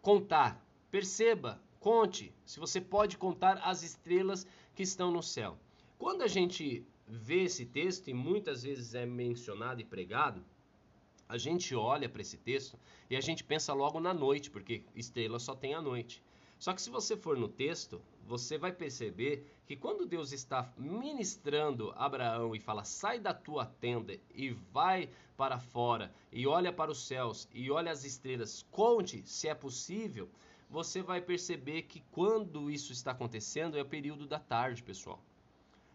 contar. 0.00 0.64
Perceba, 0.90 1.60
conte, 1.80 2.32
se 2.44 2.58
você 2.58 2.80
pode 2.80 3.18
contar 3.18 3.58
as 3.62 3.82
estrelas 3.82 4.46
que 4.74 4.82
estão 4.82 5.10
no 5.10 5.22
céu. 5.22 5.58
Quando 5.98 6.22
a 6.22 6.28
gente 6.28 6.86
vê 7.06 7.44
esse 7.44 7.66
texto, 7.66 8.08
e 8.08 8.14
muitas 8.14 8.62
vezes 8.62 8.94
é 8.94 9.04
mencionado 9.04 9.80
e 9.80 9.84
pregado, 9.84 10.44
a 11.28 11.36
gente 11.36 11.74
olha 11.74 12.08
para 12.08 12.22
esse 12.22 12.36
texto 12.36 12.78
e 13.10 13.16
a 13.16 13.20
gente 13.20 13.44
pensa 13.44 13.72
logo 13.72 14.00
na 14.00 14.14
noite, 14.14 14.50
porque 14.50 14.84
estrela 14.94 15.38
só 15.38 15.54
tem 15.54 15.74
à 15.74 15.82
noite. 15.82 16.22
Só 16.58 16.72
que 16.72 16.80
se 16.80 16.88
você 16.88 17.16
for 17.16 17.36
no 17.36 17.48
texto, 17.48 18.00
você 18.26 18.58
vai 18.58 18.72
perceber 18.72 19.46
que 19.66 19.76
quando 19.76 20.04
Deus 20.04 20.32
está 20.32 20.72
ministrando 20.76 21.92
Abraão 21.96 22.54
e 22.54 22.60
fala: 22.60 22.84
sai 22.84 23.20
da 23.20 23.32
tua 23.32 23.64
tenda 23.64 24.18
e 24.34 24.50
vai 24.50 25.08
para 25.36 25.58
fora, 25.58 26.12
e 26.32 26.46
olha 26.46 26.72
para 26.72 26.90
os 26.90 27.06
céus, 27.06 27.48
e 27.52 27.70
olha 27.70 27.92
as 27.92 28.04
estrelas, 28.04 28.66
conte 28.70 29.22
se 29.26 29.48
é 29.48 29.54
possível, 29.54 30.28
você 30.68 31.02
vai 31.02 31.20
perceber 31.20 31.82
que 31.82 32.02
quando 32.10 32.70
isso 32.70 32.92
está 32.92 33.12
acontecendo 33.12 33.78
é 33.78 33.82
o 33.82 33.86
período 33.86 34.26
da 34.26 34.38
tarde, 34.38 34.82
pessoal. 34.82 35.22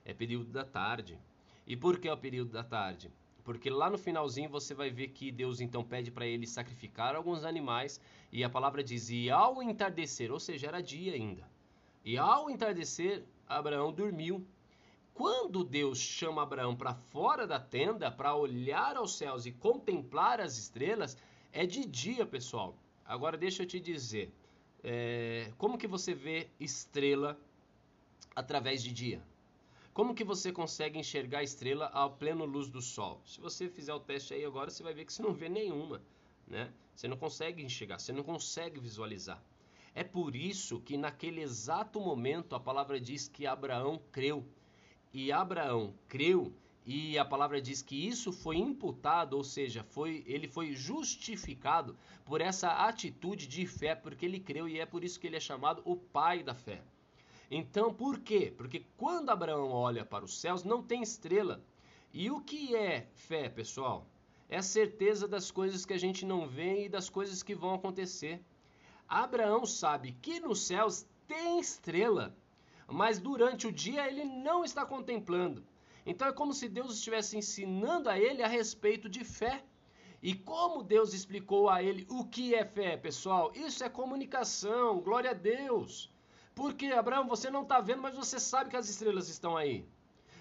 É 0.05 0.13
período 0.13 0.51
da 0.51 0.63
tarde. 0.63 1.19
E 1.67 1.75
por 1.75 1.99
que 1.99 2.07
é 2.07 2.13
o 2.13 2.17
período 2.17 2.51
da 2.51 2.63
tarde? 2.63 3.11
Porque 3.43 3.69
lá 3.69 3.89
no 3.89 3.97
finalzinho 3.97 4.49
você 4.49 4.73
vai 4.73 4.89
ver 4.89 5.09
que 5.09 5.31
Deus 5.31 5.59
então 5.59 5.83
pede 5.83 6.11
para 6.11 6.25
ele 6.25 6.47
sacrificar 6.47 7.15
alguns 7.15 7.43
animais 7.43 7.99
e 8.31 8.43
a 8.43 8.49
palavra 8.49 8.83
diz: 8.83 9.09
e 9.09 9.29
ao 9.29 9.61
entardecer, 9.61 10.31
ou 10.31 10.39
seja, 10.39 10.67
era 10.67 10.81
dia 10.81 11.13
ainda. 11.13 11.50
E 12.03 12.17
ao 12.17 12.49
entardecer, 12.49 13.23
Abraão 13.47 13.93
dormiu. 13.93 14.45
Quando 15.13 15.63
Deus 15.63 15.99
chama 15.99 16.41
Abraão 16.41 16.75
para 16.75 16.95
fora 16.95 17.45
da 17.45 17.59
tenda 17.59 18.09
para 18.09 18.35
olhar 18.35 18.95
aos 18.95 19.17
céus 19.17 19.45
e 19.45 19.51
contemplar 19.51 20.41
as 20.41 20.57
estrelas, 20.57 21.17
é 21.51 21.65
de 21.65 21.85
dia, 21.85 22.25
pessoal. 22.25 22.75
Agora 23.05 23.37
deixa 23.37 23.63
eu 23.63 23.67
te 23.67 23.79
dizer, 23.79 24.31
é, 24.83 25.51
como 25.57 25.77
que 25.77 25.87
você 25.87 26.13
vê 26.13 26.49
estrela 26.59 27.37
através 28.35 28.81
de 28.81 28.91
dia? 28.91 29.21
Como 29.93 30.15
que 30.15 30.23
você 30.23 30.51
consegue 30.51 30.97
enxergar 30.97 31.39
a 31.39 31.43
estrela 31.43 31.87
à 31.87 32.09
plena 32.09 32.45
luz 32.45 32.69
do 32.69 32.81
sol? 32.81 33.21
Se 33.25 33.41
você 33.41 33.67
fizer 33.67 33.93
o 33.93 33.99
teste 33.99 34.33
aí 34.33 34.45
agora, 34.45 34.69
você 34.69 34.81
vai 34.81 34.93
ver 34.93 35.05
que 35.05 35.11
você 35.11 35.21
não 35.21 35.33
vê 35.33 35.49
nenhuma, 35.49 36.01
né? 36.47 36.71
Você 36.95 37.07
não 37.07 37.17
consegue 37.17 37.61
enxergar, 37.61 37.99
você 37.99 38.13
não 38.13 38.23
consegue 38.23 38.79
visualizar. 38.79 39.43
É 39.93 40.03
por 40.03 40.35
isso 40.35 40.79
que 40.79 40.97
naquele 40.97 41.41
exato 41.41 41.99
momento 41.99 42.55
a 42.55 42.59
palavra 42.59 42.99
diz 42.99 43.27
que 43.27 43.45
Abraão 43.45 44.01
creu. 44.11 44.45
E 45.13 45.31
Abraão 45.31 45.93
creu 46.07 46.53
e 46.85 47.17
a 47.17 47.23
palavra 47.23 47.61
diz 47.61 47.81
que 47.81 48.07
isso 48.07 48.31
foi 48.31 48.57
imputado, 48.57 49.37
ou 49.37 49.43
seja, 49.43 49.83
foi, 49.83 50.23
ele 50.25 50.47
foi 50.47 50.73
justificado 50.73 51.95
por 52.25 52.41
essa 52.41 52.69
atitude 52.87 53.47
de 53.47 53.67
fé, 53.67 53.93
porque 53.93 54.25
ele 54.25 54.39
creu 54.39 54.67
e 54.67 54.79
é 54.79 54.85
por 54.85 55.03
isso 55.03 55.19
que 55.19 55.27
ele 55.27 55.35
é 55.35 55.39
chamado 55.39 55.81
o 55.85 55.95
pai 55.95 56.41
da 56.41 56.55
fé. 56.55 56.81
Então, 57.51 57.93
por 57.93 58.19
quê? 58.19 58.53
Porque 58.55 58.85
quando 58.97 59.29
Abraão 59.29 59.69
olha 59.69 60.05
para 60.05 60.25
os 60.25 60.39
céus, 60.39 60.63
não 60.63 60.81
tem 60.81 61.03
estrela. 61.03 61.61
E 62.13 62.31
o 62.31 62.41
que 62.41 62.75
é 62.75 63.07
fé, 63.13 63.49
pessoal? 63.49 64.07
É 64.49 64.57
a 64.57 64.63
certeza 64.63 65.27
das 65.27 65.51
coisas 65.51 65.85
que 65.85 65.93
a 65.93 65.99
gente 65.99 66.25
não 66.25 66.47
vê 66.47 66.85
e 66.85 66.89
das 66.89 67.09
coisas 67.09 67.43
que 67.43 67.53
vão 67.53 67.73
acontecer. 67.73 68.41
Abraão 69.11 69.65
sabe 69.65 70.13
que 70.21 70.39
nos 70.39 70.61
céus 70.61 71.05
tem 71.27 71.59
estrela, 71.59 72.33
mas 72.87 73.19
durante 73.19 73.67
o 73.67 73.71
dia 73.71 74.07
ele 74.07 74.23
não 74.23 74.63
está 74.63 74.85
contemplando. 74.85 75.65
Então 76.05 76.29
é 76.29 76.31
como 76.31 76.53
se 76.53 76.69
Deus 76.69 76.95
estivesse 76.95 77.37
ensinando 77.37 78.09
a 78.09 78.17
ele 78.17 78.41
a 78.41 78.47
respeito 78.47 79.09
de 79.09 79.25
fé. 79.25 79.65
E 80.23 80.33
como 80.33 80.81
Deus 80.81 81.13
explicou 81.13 81.69
a 81.69 81.83
ele 81.83 82.07
o 82.09 82.23
que 82.23 82.55
é 82.55 82.63
fé, 82.63 82.95
pessoal? 82.95 83.51
Isso 83.53 83.83
é 83.83 83.89
comunicação, 83.89 85.01
glória 85.01 85.31
a 85.31 85.33
Deus. 85.33 86.09
Porque, 86.55 86.85
Abraão, 86.85 87.27
você 87.27 87.51
não 87.51 87.63
está 87.63 87.81
vendo, 87.81 88.01
mas 88.01 88.15
você 88.15 88.39
sabe 88.39 88.69
que 88.69 88.77
as 88.77 88.87
estrelas 88.87 89.27
estão 89.27 89.57
aí. 89.57 89.85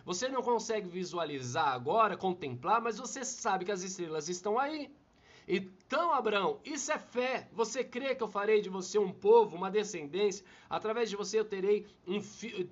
Você 0.05 0.29
não 0.29 0.43
consegue 0.43 0.89
visualizar 0.89 1.69
agora, 1.69 2.17
contemplar, 2.17 2.81
mas 2.81 2.99
você 2.99 3.25
sabe 3.25 3.65
que 3.65 3.73
as 3.73 3.83
estrelas 3.83 4.29
estão 4.29 4.61
aí. 4.61 4.95
Então, 5.53 6.13
Abraão, 6.13 6.61
isso 6.65 6.93
é 6.93 6.99
fé. 6.99 7.49
Você 7.53 7.83
crê 7.83 8.15
que 8.15 8.23
eu 8.23 8.29
farei 8.29 8.61
de 8.61 8.69
você 8.69 9.01
um 9.01 9.13
povo, 9.13 9.57
uma 9.57 9.69
descendência? 9.69 10.47
Através 10.69 11.11
de 11.11 11.17
você 11.17 11.41
eu 11.41 11.45
terei 11.45 11.89
um 12.07 12.21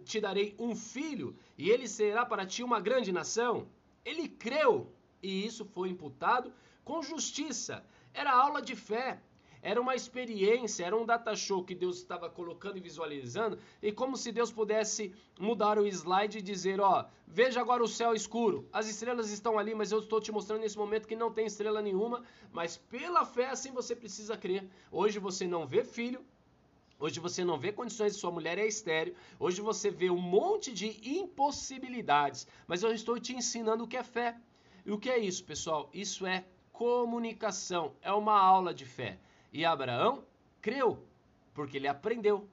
te 0.05 0.21
darei 0.21 0.55
um 0.61 0.77
filho, 0.77 1.37
e 1.57 1.69
ele 1.69 1.89
será 1.89 2.25
para 2.25 2.47
ti 2.47 2.63
uma 2.63 2.79
grande 2.79 3.11
nação. 3.11 3.67
Ele 4.05 4.29
creu, 4.29 4.93
e 5.21 5.45
isso 5.45 5.65
foi 5.65 5.89
imputado 5.89 6.53
com 6.85 7.03
justiça. 7.03 7.85
Era 8.15 8.33
aula 8.33 8.63
de 8.63 8.77
fé. 8.77 9.21
Era 9.63 9.81
uma 9.81 9.95
experiência, 9.95 10.85
era 10.85 10.97
um 10.97 11.05
data 11.05 11.35
show 11.35 11.65
que 11.65 11.75
Deus 11.75 11.99
estava 11.99 12.29
colocando 12.31 12.77
e 12.77 12.81
visualizando, 12.81 13.59
e 13.83 13.91
como 13.91 14.17
se 14.17 14.31
Deus 14.31 14.53
pudesse 14.53 15.13
mudar 15.39 15.79
o 15.79 15.87
slide 15.87 16.39
e 16.39 16.43
dizer, 16.43 16.81
ó, 16.81 17.07
veja 17.27 17.61
agora 17.61 17.83
o 17.83 17.89
céu 17.89 18.15
escuro. 18.15 18.69
As 18.73 18.89
estrelas 18.89 19.31
estão 19.31 19.59
ali, 19.59 19.75
mas 19.75 19.91
eu 19.91 19.99
estou 19.99 20.21
te 20.21 20.31
mostrando 20.31 20.61
nesse 20.61 20.79
momento 20.79 21.09
que 21.09 21.17
não 21.17 21.33
tem 21.33 21.47
estrela 21.47 21.83
nenhuma, 21.83 22.23
mas 22.53 22.77
pela 22.77 23.25
fé 23.25 23.51
assim 23.51 23.73
você 23.73 23.95
precisa 23.97 24.37
crer. 24.37 24.69
Hoje 24.91 25.19
você 25.19 25.47
não 25.47 25.67
vê 25.67 25.85
filho, 25.85 26.25
Hoje 27.01 27.21
você 27.21 27.45
não 27.45 27.57
vê 27.57 27.71
condições 27.71 28.15
de 28.15 28.19
sua 28.19 28.33
mulher 28.33 28.59
é 28.59 28.67
estéreo. 28.67 29.15
Hoje 29.39 29.61
você 29.61 29.89
vê 29.89 30.11
um 30.11 30.21
monte 30.21 30.73
de 30.73 30.89
impossibilidades. 31.09 32.45
Mas 32.67 32.83
eu 32.83 32.93
estou 32.93 33.21
te 33.21 33.37
ensinando 33.37 33.85
o 33.85 33.87
que 33.87 33.97
é 33.97 34.03
fé. 34.03 34.37
E 34.85 34.91
o 34.91 34.99
que 34.99 35.09
é 35.09 35.17
isso, 35.17 35.45
pessoal? 35.45 35.89
Isso 35.95 36.27
é 36.27 36.45
comunicação. 36.73 37.95
É 38.03 38.13
uma 38.13 38.37
aula 38.37 38.75
de 38.75 38.85
fé. 38.85 39.17
E 39.53 39.65
Abraão 39.65 40.25
creu, 40.61 41.03
porque 41.55 41.77
ele 41.77 41.89
aprendeu. 41.89 42.49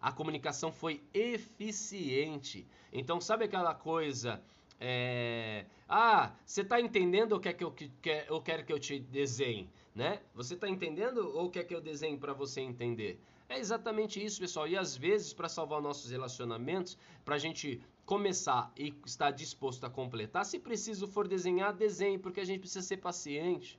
A 0.00 0.12
comunicação 0.12 0.70
foi 0.70 1.02
eficiente. 1.14 2.66
Então, 2.92 3.20
sabe 3.20 3.44
aquela 3.44 3.74
coisa? 3.74 4.42
É... 4.78 5.64
Ah, 5.88 6.34
você 6.44 6.60
está 6.60 6.80
entendendo 6.80 7.32
ou 7.32 7.40
quer 7.40 7.54
que 7.54 7.64
eu, 7.64 7.72
quer, 8.02 8.26
ou 8.30 8.42
quer 8.42 8.64
que 8.66 8.72
eu 8.72 8.78
te 8.78 8.98
desenhe? 8.98 9.70
Né? 9.94 10.20
Você 10.34 10.54
está 10.54 10.68
entendendo 10.68 11.32
ou 11.34 11.50
quer 11.50 11.64
que 11.64 11.74
eu 11.74 11.80
desenhe 11.80 12.18
para 12.18 12.32
você 12.32 12.60
entender? 12.60 13.18
É 13.48 13.58
exatamente 13.58 14.22
isso, 14.22 14.40
pessoal. 14.40 14.66
E 14.66 14.76
às 14.76 14.96
vezes, 14.96 15.32
para 15.32 15.48
salvar 15.48 15.80
nossos 15.80 16.10
relacionamentos, 16.10 16.98
para 17.24 17.36
a 17.36 17.38
gente 17.38 17.80
começar 18.04 18.72
e 18.76 18.94
estar 19.06 19.30
disposto 19.30 19.84
a 19.84 19.90
completar, 19.90 20.44
se 20.44 20.58
preciso 20.58 21.06
for 21.06 21.26
desenhar, 21.26 21.72
desenhe, 21.72 22.18
porque 22.18 22.40
a 22.40 22.44
gente 22.44 22.60
precisa 22.60 22.82
ser 22.82 22.98
paciente. 22.98 23.78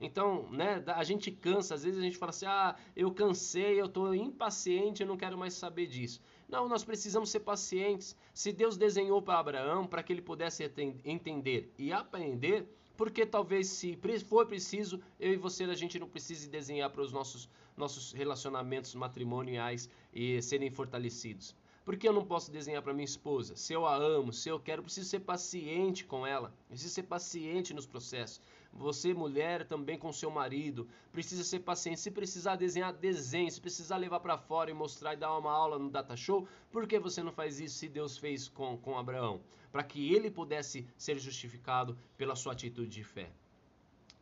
Então, 0.00 0.48
né, 0.50 0.82
a 0.86 1.02
gente 1.02 1.30
cansa, 1.30 1.74
às 1.74 1.82
vezes 1.82 1.98
a 1.98 2.02
gente 2.02 2.16
fala 2.16 2.30
assim: 2.30 2.46
"Ah, 2.46 2.76
eu 2.94 3.10
cansei, 3.12 3.80
eu 3.80 3.86
estou 3.86 4.14
impaciente, 4.14 5.02
eu 5.02 5.08
não 5.08 5.16
quero 5.16 5.36
mais 5.36 5.54
saber 5.54 5.86
disso". 5.86 6.20
Não, 6.48 6.68
nós 6.68 6.84
precisamos 6.84 7.30
ser 7.30 7.40
pacientes. 7.40 8.16
Se 8.32 8.52
Deus 8.52 8.76
desenhou 8.76 9.20
para 9.20 9.38
Abraão 9.38 9.86
para 9.86 10.02
que 10.02 10.12
ele 10.12 10.22
pudesse 10.22 10.70
entender 11.04 11.72
e 11.76 11.92
aprender, 11.92 12.66
porque 12.96 13.26
talvez 13.26 13.68
se 13.68 13.98
for 14.26 14.46
preciso, 14.46 15.00
eu 15.20 15.32
e 15.32 15.36
você 15.36 15.64
a 15.64 15.74
gente 15.74 15.98
não 15.98 16.08
precise 16.08 16.48
desenhar 16.48 16.90
para 16.90 17.02
os 17.02 17.12
nossos 17.12 17.48
nossos 17.76 18.12
relacionamentos 18.12 18.94
matrimoniais 18.94 19.88
e 20.12 20.42
serem 20.42 20.70
fortalecidos. 20.70 21.54
Por 21.84 21.96
que 21.96 22.06
eu 22.06 22.12
não 22.12 22.24
posso 22.24 22.50
desenhar 22.50 22.82
para 22.82 22.92
minha 22.92 23.04
esposa? 23.04 23.56
Se 23.56 23.72
eu 23.72 23.86
a 23.86 23.96
amo, 23.96 24.30
se 24.30 24.48
eu 24.48 24.60
quero, 24.60 24.82
preciso 24.82 25.08
ser 25.08 25.20
paciente 25.20 26.04
com 26.04 26.26
ela. 26.26 26.52
Preciso 26.68 26.92
ser 26.92 27.04
paciente 27.04 27.72
nos 27.72 27.86
processos. 27.86 28.42
Você, 28.78 29.12
mulher, 29.12 29.66
também 29.66 29.98
com 29.98 30.12
seu 30.12 30.30
marido, 30.30 30.88
precisa 31.10 31.42
ser 31.42 31.60
paciente. 31.60 31.98
Se 31.98 32.12
precisar 32.12 32.54
desenhar, 32.54 32.92
desenhe. 32.92 33.50
Se 33.50 33.60
precisar 33.60 33.96
levar 33.96 34.20
para 34.20 34.38
fora 34.38 34.70
e 34.70 34.74
mostrar 34.74 35.14
e 35.14 35.16
dar 35.16 35.36
uma 35.36 35.50
aula 35.50 35.78
no 35.78 35.90
Data 35.90 36.16
Show, 36.16 36.46
por 36.70 36.86
que 36.86 36.98
você 36.98 37.20
não 37.22 37.32
faz 37.32 37.58
isso 37.58 37.76
se 37.76 37.88
Deus 37.88 38.16
fez 38.16 38.48
com, 38.48 38.78
com 38.78 38.96
Abraão? 38.96 39.40
Para 39.72 39.82
que 39.82 40.14
ele 40.14 40.30
pudesse 40.30 40.86
ser 40.96 41.18
justificado 41.18 41.98
pela 42.16 42.36
sua 42.36 42.52
atitude 42.52 42.88
de 42.88 43.02
fé. 43.02 43.28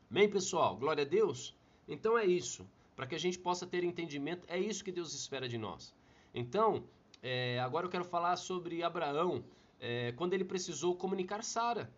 Bem, 0.08 0.28
pessoal, 0.28 0.74
glória 0.76 1.04
a 1.04 1.06
Deus. 1.06 1.54
Então 1.86 2.16
é 2.16 2.24
isso. 2.24 2.66
Para 2.96 3.06
que 3.06 3.14
a 3.14 3.18
gente 3.18 3.38
possa 3.38 3.66
ter 3.66 3.84
entendimento, 3.84 4.46
é 4.48 4.58
isso 4.58 4.82
que 4.82 4.90
Deus 4.90 5.12
espera 5.12 5.46
de 5.46 5.58
nós. 5.58 5.94
Então, 6.34 6.82
é, 7.22 7.60
agora 7.60 7.84
eu 7.84 7.90
quero 7.90 8.04
falar 8.04 8.36
sobre 8.36 8.82
Abraão, 8.82 9.44
é, 9.78 10.12
quando 10.12 10.32
ele 10.32 10.44
precisou 10.44 10.96
comunicar 10.96 11.44
Sara. 11.44 11.92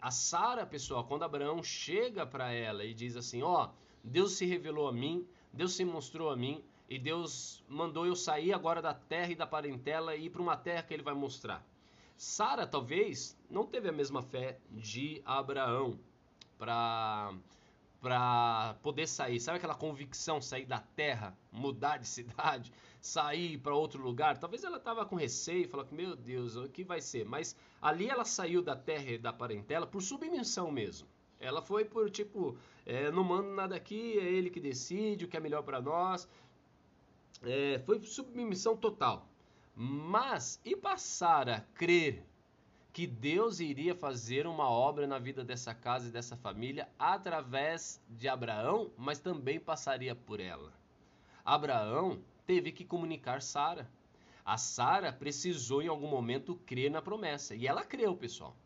A 0.00 0.10
Sara, 0.10 0.64
pessoal, 0.64 1.04
quando 1.04 1.24
Abraão 1.24 1.62
chega 1.62 2.24
para 2.24 2.52
ela 2.52 2.84
e 2.84 2.94
diz 2.94 3.16
assim: 3.16 3.42
Ó, 3.42 3.68
Deus 4.02 4.32
se 4.32 4.46
revelou 4.46 4.88
a 4.88 4.92
mim, 4.92 5.26
Deus 5.52 5.74
se 5.74 5.84
mostrou 5.84 6.30
a 6.30 6.36
mim, 6.36 6.64
e 6.88 6.98
Deus 6.98 7.62
mandou 7.68 8.06
eu 8.06 8.16
sair 8.16 8.52
agora 8.52 8.80
da 8.80 8.94
terra 8.94 9.30
e 9.30 9.36
da 9.36 9.46
parentela 9.46 10.16
e 10.16 10.26
ir 10.26 10.30
para 10.30 10.42
uma 10.42 10.56
terra 10.56 10.82
que 10.82 10.94
ele 10.94 11.02
vai 11.02 11.14
mostrar. 11.14 11.64
Sara, 12.16 12.66
talvez, 12.66 13.36
não 13.48 13.66
teve 13.66 13.88
a 13.88 13.92
mesma 13.92 14.22
fé 14.22 14.58
de 14.70 15.22
Abraão 15.24 15.98
para 16.58 17.32
para 18.00 18.76
poder 18.82 19.06
sair. 19.06 19.38
Sabe 19.38 19.58
aquela 19.58 19.74
convicção, 19.74 20.40
sair 20.40 20.64
da 20.64 20.78
terra, 20.78 21.36
mudar 21.52 21.98
de 21.98 22.08
cidade, 22.08 22.72
sair 23.00 23.58
para 23.58 23.74
outro 23.74 24.02
lugar? 24.02 24.38
Talvez 24.38 24.64
ela 24.64 24.76
estava 24.76 25.04
com 25.04 25.16
receio, 25.16 25.68
falou 25.68 25.86
que 25.86 25.94
meu 25.94 26.14
Deus, 26.14 26.56
o 26.56 26.68
que 26.68 26.84
vai 26.84 27.00
ser? 27.00 27.24
Mas 27.24 27.56
ali 27.80 28.08
ela 28.08 28.24
saiu 28.24 28.62
da 28.62 28.76
terra 28.76 29.10
e 29.10 29.18
da 29.18 29.32
parentela 29.32 29.86
por 29.86 30.02
submissão 30.02 30.70
mesmo. 30.70 31.08
Ela 31.38 31.62
foi 31.62 31.84
por 31.84 32.10
tipo, 32.10 32.56
é, 32.84 33.10
não 33.10 33.24
mando 33.24 33.48
nada 33.50 33.74
aqui, 33.74 34.18
é 34.18 34.24
ele 34.24 34.50
que 34.50 34.60
decide 34.60 35.24
o 35.24 35.28
que 35.28 35.36
é 35.36 35.40
melhor 35.40 35.62
para 35.62 35.80
nós. 35.80 36.28
É, 37.42 37.78
foi 37.86 38.02
submissão 38.02 38.76
total. 38.76 39.26
Mas 39.74 40.60
e 40.64 40.76
passar 40.76 41.48
a 41.48 41.60
crer 41.60 42.22
que 42.92 43.06
Deus 43.06 43.60
iria 43.60 43.94
fazer 43.94 44.46
uma 44.46 44.68
obra 44.68 45.06
na 45.06 45.18
vida 45.18 45.44
dessa 45.44 45.74
casa 45.74 46.08
e 46.08 46.10
dessa 46.10 46.36
família 46.36 46.88
através 46.98 48.02
de 48.08 48.28
Abraão, 48.28 48.90
mas 48.98 49.20
também 49.20 49.60
passaria 49.60 50.14
por 50.14 50.40
ela. 50.40 50.72
Abraão 51.44 52.20
teve 52.50 52.72
que 52.72 52.84
comunicar 52.84 53.40
Sara. 53.40 53.88
A 54.44 54.58
Sara 54.58 55.12
precisou 55.12 55.80
em 55.80 55.86
algum 55.86 56.08
momento 56.08 56.56
crer 56.66 56.90
na 56.90 57.00
promessa, 57.00 57.54
e 57.54 57.64
ela 57.64 57.84
creu, 57.84 58.16
pessoal. 58.16 58.56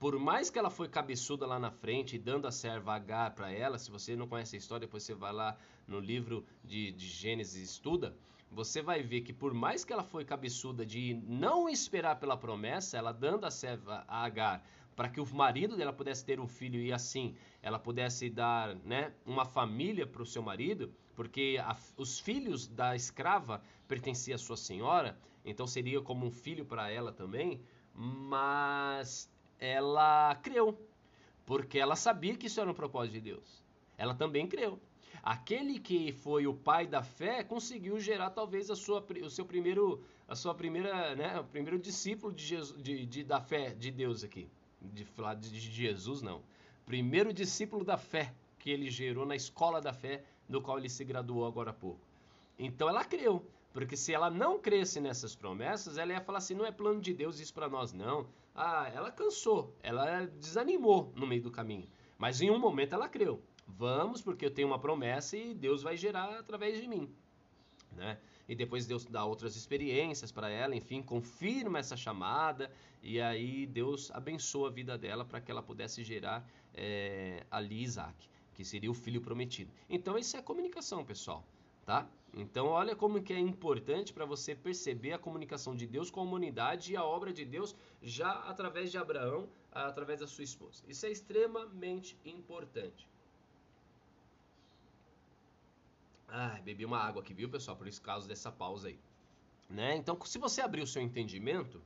Por 0.00 0.18
mais 0.18 0.48
que 0.48 0.58
ela 0.58 0.70
foi 0.70 0.88
cabeçuda 0.88 1.46
lá 1.46 1.58
na 1.58 1.70
frente, 1.70 2.16
dando 2.16 2.48
a 2.48 2.50
serva 2.50 2.94
H 2.94 3.32
para 3.32 3.52
ela, 3.52 3.76
se 3.78 3.90
você 3.90 4.16
não 4.16 4.26
conhece 4.26 4.56
a 4.56 4.58
história, 4.58 4.86
depois 4.86 5.02
você 5.02 5.12
vai 5.12 5.30
lá 5.30 5.58
no 5.86 6.00
livro 6.00 6.42
de, 6.64 6.90
de 6.92 7.06
Gênesis 7.06 7.60
e 7.60 7.64
estuda 7.64 8.16
você 8.50 8.80
vai 8.80 9.02
ver 9.02 9.20
que 9.20 9.32
por 9.34 9.52
mais 9.52 9.84
que 9.84 9.92
ela 9.92 10.02
foi 10.02 10.24
cabeçuda 10.24 10.86
de 10.86 11.12
não 11.26 11.68
esperar 11.68 12.18
pela 12.18 12.34
promessa, 12.34 12.96
ela 12.96 13.12
dando 13.12 13.44
a 13.44 13.50
serva 13.50 14.06
Agar 14.08 14.64
para 14.98 15.08
que 15.08 15.20
o 15.20 15.26
marido 15.32 15.76
dela 15.76 15.92
pudesse 15.92 16.24
ter 16.24 16.40
um 16.40 16.48
filho 16.48 16.80
e 16.80 16.92
assim 16.92 17.36
ela 17.62 17.78
pudesse 17.78 18.28
dar 18.28 18.74
né, 18.84 19.12
uma 19.24 19.44
família 19.44 20.04
para 20.04 20.22
o 20.22 20.26
seu 20.26 20.42
marido, 20.42 20.92
porque 21.14 21.56
a, 21.64 21.76
os 21.96 22.18
filhos 22.18 22.66
da 22.66 22.96
escrava 22.96 23.62
pertenciam 23.86 24.34
à 24.34 24.38
sua 24.38 24.56
senhora, 24.56 25.16
então 25.44 25.68
seria 25.68 26.00
como 26.00 26.26
um 26.26 26.32
filho 26.32 26.64
para 26.64 26.90
ela 26.90 27.12
também, 27.12 27.62
mas 27.94 29.30
ela 29.60 30.34
creu, 30.42 30.76
porque 31.46 31.78
ela 31.78 31.94
sabia 31.94 32.36
que 32.36 32.48
isso 32.48 32.60
era 32.60 32.68
um 32.68 32.74
propósito 32.74 33.12
de 33.12 33.20
Deus. 33.20 33.64
Ela 33.96 34.16
também 34.16 34.48
creu. 34.48 34.80
Aquele 35.22 35.78
que 35.78 36.10
foi 36.10 36.48
o 36.48 36.54
pai 36.54 36.88
da 36.88 37.04
fé 37.04 37.44
conseguiu 37.44 38.00
gerar 38.00 38.30
talvez 38.30 38.68
a 38.68 38.74
sua, 38.74 39.06
o 39.22 39.30
seu 39.30 39.46
primeiro, 39.46 40.02
a 40.26 40.34
sua 40.34 40.56
primeira, 40.56 41.14
né, 41.14 41.38
o 41.38 41.44
primeiro 41.44 41.78
discípulo 41.78 42.32
de, 42.32 42.44
Jesus, 42.44 42.82
de, 42.82 43.06
de 43.06 43.22
da 43.22 43.40
fé 43.40 43.72
de 43.72 43.92
Deus 43.92 44.24
aqui, 44.24 44.48
de 44.80 45.04
falar 45.04 45.34
de, 45.34 45.58
Jesus 45.58 46.22
não, 46.22 46.42
primeiro 46.86 47.32
discípulo 47.32 47.84
da 47.84 47.96
fé 47.96 48.34
que 48.58 48.70
ele 48.70 48.90
gerou 48.90 49.24
na 49.24 49.36
escola 49.36 49.80
da 49.80 49.92
fé, 49.92 50.24
do 50.48 50.60
qual 50.60 50.78
ele 50.78 50.88
se 50.88 51.04
graduou 51.04 51.46
agora 51.46 51.70
há 51.70 51.74
pouco. 51.74 52.00
Então 52.58 52.88
ela 52.88 53.04
creu, 53.04 53.44
porque 53.72 53.96
se 53.96 54.12
ela 54.12 54.30
não 54.30 54.58
cresce 54.58 55.00
nessas 55.00 55.34
promessas, 55.34 55.98
ela 55.98 56.12
ia 56.12 56.20
falar 56.20 56.38
assim: 56.38 56.54
não 56.54 56.66
é 56.66 56.72
plano 56.72 57.00
de 57.00 57.14
Deus 57.14 57.38
isso 57.38 57.54
para 57.54 57.68
nós, 57.68 57.92
não. 57.92 58.26
Ah, 58.54 58.90
ela 58.92 59.12
cansou, 59.12 59.72
ela 59.82 60.26
desanimou 60.26 61.12
no 61.14 61.26
meio 61.26 61.42
do 61.42 61.50
caminho. 61.50 61.88
Mas 62.18 62.40
em 62.40 62.50
um 62.50 62.58
momento 62.58 62.94
ela 62.94 63.08
creu. 63.08 63.40
Vamos, 63.66 64.20
porque 64.20 64.44
eu 64.44 64.50
tenho 64.50 64.66
uma 64.66 64.78
promessa 64.78 65.36
e 65.36 65.54
Deus 65.54 65.82
vai 65.82 65.96
gerar 65.96 66.38
através 66.38 66.80
de 66.80 66.88
mim. 66.88 67.08
Né? 67.92 68.18
E 68.48 68.54
depois 68.54 68.86
Deus 68.86 69.04
dá 69.04 69.24
outras 69.24 69.56
experiências 69.56 70.32
para 70.32 70.48
ela, 70.48 70.74
enfim, 70.74 71.02
confirma 71.02 71.78
essa 71.78 71.96
chamada 71.96 72.70
e 73.02 73.20
aí 73.20 73.66
Deus 73.66 74.10
abençoa 74.10 74.68
a 74.68 74.72
vida 74.72 74.96
dela 74.96 75.24
para 75.24 75.40
que 75.40 75.50
ela 75.50 75.62
pudesse 75.62 76.02
gerar 76.02 76.48
é, 76.74 77.44
ali 77.50 77.82
Isaac, 77.82 78.28
que 78.54 78.64
seria 78.64 78.90
o 78.90 78.94
filho 78.94 79.20
prometido. 79.20 79.70
Então 79.88 80.16
isso 80.16 80.36
é 80.36 80.42
comunicação, 80.42 81.04
pessoal, 81.04 81.44
tá? 81.84 82.08
Então 82.34 82.66
olha 82.66 82.96
como 82.96 83.22
que 83.22 83.32
é 83.32 83.38
importante 83.38 84.12
para 84.12 84.24
você 84.24 84.54
perceber 84.54 85.12
a 85.12 85.18
comunicação 85.18 85.76
de 85.76 85.86
Deus 85.86 86.10
com 86.10 86.20
a 86.20 86.22
humanidade 86.22 86.92
e 86.92 86.96
a 86.96 87.04
obra 87.04 87.32
de 87.32 87.44
Deus 87.44 87.74
já 88.02 88.32
através 88.32 88.90
de 88.90 88.96
Abraão, 88.96 89.48
através 89.70 90.20
da 90.20 90.26
sua 90.26 90.44
esposa. 90.44 90.82
Isso 90.88 91.04
é 91.04 91.10
extremamente 91.10 92.16
importante. 92.24 93.08
Ah, 96.28 96.60
bebi 96.62 96.84
uma 96.84 96.98
água 96.98 97.22
aqui, 97.22 97.32
viu, 97.34 97.48
pessoal? 97.48 97.76
Por 97.76 97.86
isso, 97.88 98.00
causa 98.02 98.28
dessa 98.28 98.52
pausa 98.52 98.88
aí. 98.88 98.98
Né? 99.68 99.96
Então, 99.96 100.18
se 100.24 100.38
você 100.38 100.60
abrir 100.60 100.82
o 100.82 100.86
seu 100.86 101.02
entendimento, 101.02 101.82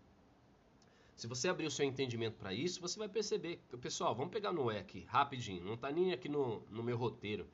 Se 1.17 1.27
você 1.27 1.49
abrir 1.49 1.67
o 1.67 1.71
seu 1.71 1.85
entendimento 1.87 2.37
para 2.37 2.53
isso, 2.53 2.81
você 2.81 2.99
vai 2.99 3.09
perceber. 3.09 3.61
Pessoal, 3.81 4.15
vamos 4.15 4.33
pegar 4.33 4.53
Noé 4.53 4.79
aqui, 4.81 5.05
rapidinho. 5.09 5.65
Não 5.65 5.75
está 5.75 5.91
nem 5.93 6.13
aqui 6.13 6.29
no, 6.29 6.61
no 6.71 6.83
meu 6.83 6.97
roteiro. 6.97 7.47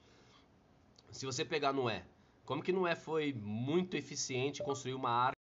Se 1.11 1.27
você 1.27 1.45
pegar 1.45 1.73
Noé, 1.73 2.05
como 2.45 2.63
que 2.63 2.73
Noé 2.73 2.95
foi 2.95 3.33
muito 3.33 3.97
eficiente 3.97 4.63
construir 4.63 4.95
uma 4.95 5.11
arca 5.11 5.38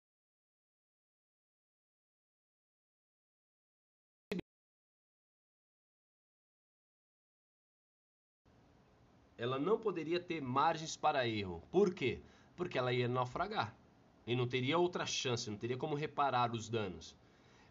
ela 9.38 9.58
não 9.58 9.78
poderia 9.78 10.18
ter 10.18 10.42
margens 10.42 10.96
para 10.96 11.26
erro. 11.26 11.62
Por 11.70 11.94
quê? 11.94 12.18
Porque 12.56 12.76
ela 12.76 12.92
ia 12.92 13.06
naufragar. 13.06 13.74
E 14.26 14.34
não 14.34 14.46
teria 14.46 14.76
outra 14.76 15.06
chance, 15.06 15.48
não 15.48 15.56
teria 15.56 15.76
como 15.76 15.94
reparar 15.94 16.52
os 16.52 16.68
danos. 16.68 17.16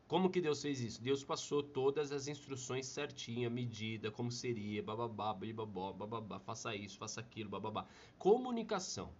Como 0.07 0.29
que 0.29 0.39
Deus 0.39 0.61
fez 0.61 0.79
isso? 0.79 1.01
Deus 1.01 1.21
passou 1.21 1.61
todas 1.61 2.13
as 2.13 2.29
instruções 2.29 2.85
certinha, 2.85 3.49
medida, 3.49 4.09
como 4.09 4.31
seria, 4.31 4.81
bababá, 4.81 5.33
bababá, 5.33 5.91
bababá, 5.91 6.39
faça 6.39 6.73
isso, 6.73 6.97
faça 6.97 7.19
aquilo, 7.19 7.49
bababá. 7.49 7.85
Comunicação. 8.17 9.11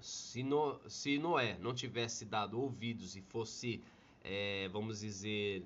Se, 0.00 0.42
no, 0.42 0.80
se 0.88 1.16
Noé 1.18 1.56
não 1.60 1.72
tivesse 1.72 2.24
dado 2.24 2.60
ouvidos 2.60 3.14
e 3.14 3.22
fosse, 3.22 3.80
é, 4.24 4.68
vamos 4.72 4.98
dizer, 4.98 5.64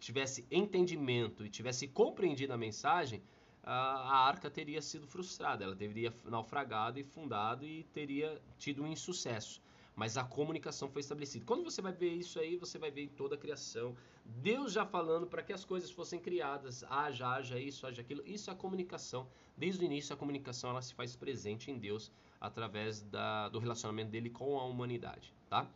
tivesse 0.00 0.46
entendimento 0.50 1.44
e 1.44 1.50
tivesse 1.50 1.86
compreendido 1.86 2.54
a 2.54 2.56
mensagem, 2.56 3.22
a 3.62 4.26
arca 4.26 4.50
teria 4.50 4.80
sido 4.80 5.06
frustrada, 5.06 5.64
ela 5.64 5.76
teria 5.76 6.12
naufragado 6.24 6.98
e 6.98 7.04
fundado 7.04 7.64
e 7.64 7.84
teria 7.92 8.40
tido 8.58 8.82
um 8.82 8.86
insucesso. 8.86 9.60
Mas 9.94 10.16
a 10.16 10.24
comunicação 10.24 10.88
foi 10.88 11.00
estabelecida. 11.00 11.44
Quando 11.44 11.64
você 11.64 11.82
vai 11.82 11.92
ver 11.92 12.12
isso 12.14 12.38
aí, 12.38 12.56
você 12.56 12.78
vai 12.78 12.90
ver 12.90 13.02
em 13.02 13.08
toda 13.08 13.34
a 13.34 13.38
criação. 13.38 13.94
Deus 14.24 14.72
já 14.72 14.86
falando 14.86 15.26
para 15.26 15.42
que 15.42 15.52
as 15.52 15.64
coisas 15.64 15.90
fossem 15.90 16.18
criadas. 16.18 16.82
Haja, 16.84 17.28
haja 17.28 17.58
isso, 17.58 17.86
haja 17.86 18.00
aquilo. 18.00 18.22
Isso 18.24 18.48
é 18.48 18.52
a 18.52 18.56
comunicação. 18.56 19.26
Desde 19.56 19.84
o 19.84 19.84
início, 19.84 20.14
a 20.14 20.16
comunicação 20.16 20.70
ela 20.70 20.80
se 20.80 20.94
faz 20.94 21.14
presente 21.14 21.70
em 21.70 21.78
Deus 21.78 22.10
através 22.40 23.02
da, 23.02 23.48
do 23.50 23.58
relacionamento 23.58 24.10
dele 24.10 24.30
com 24.30 24.58
a 24.58 24.64
humanidade. 24.64 25.34
Tá? 25.50 25.68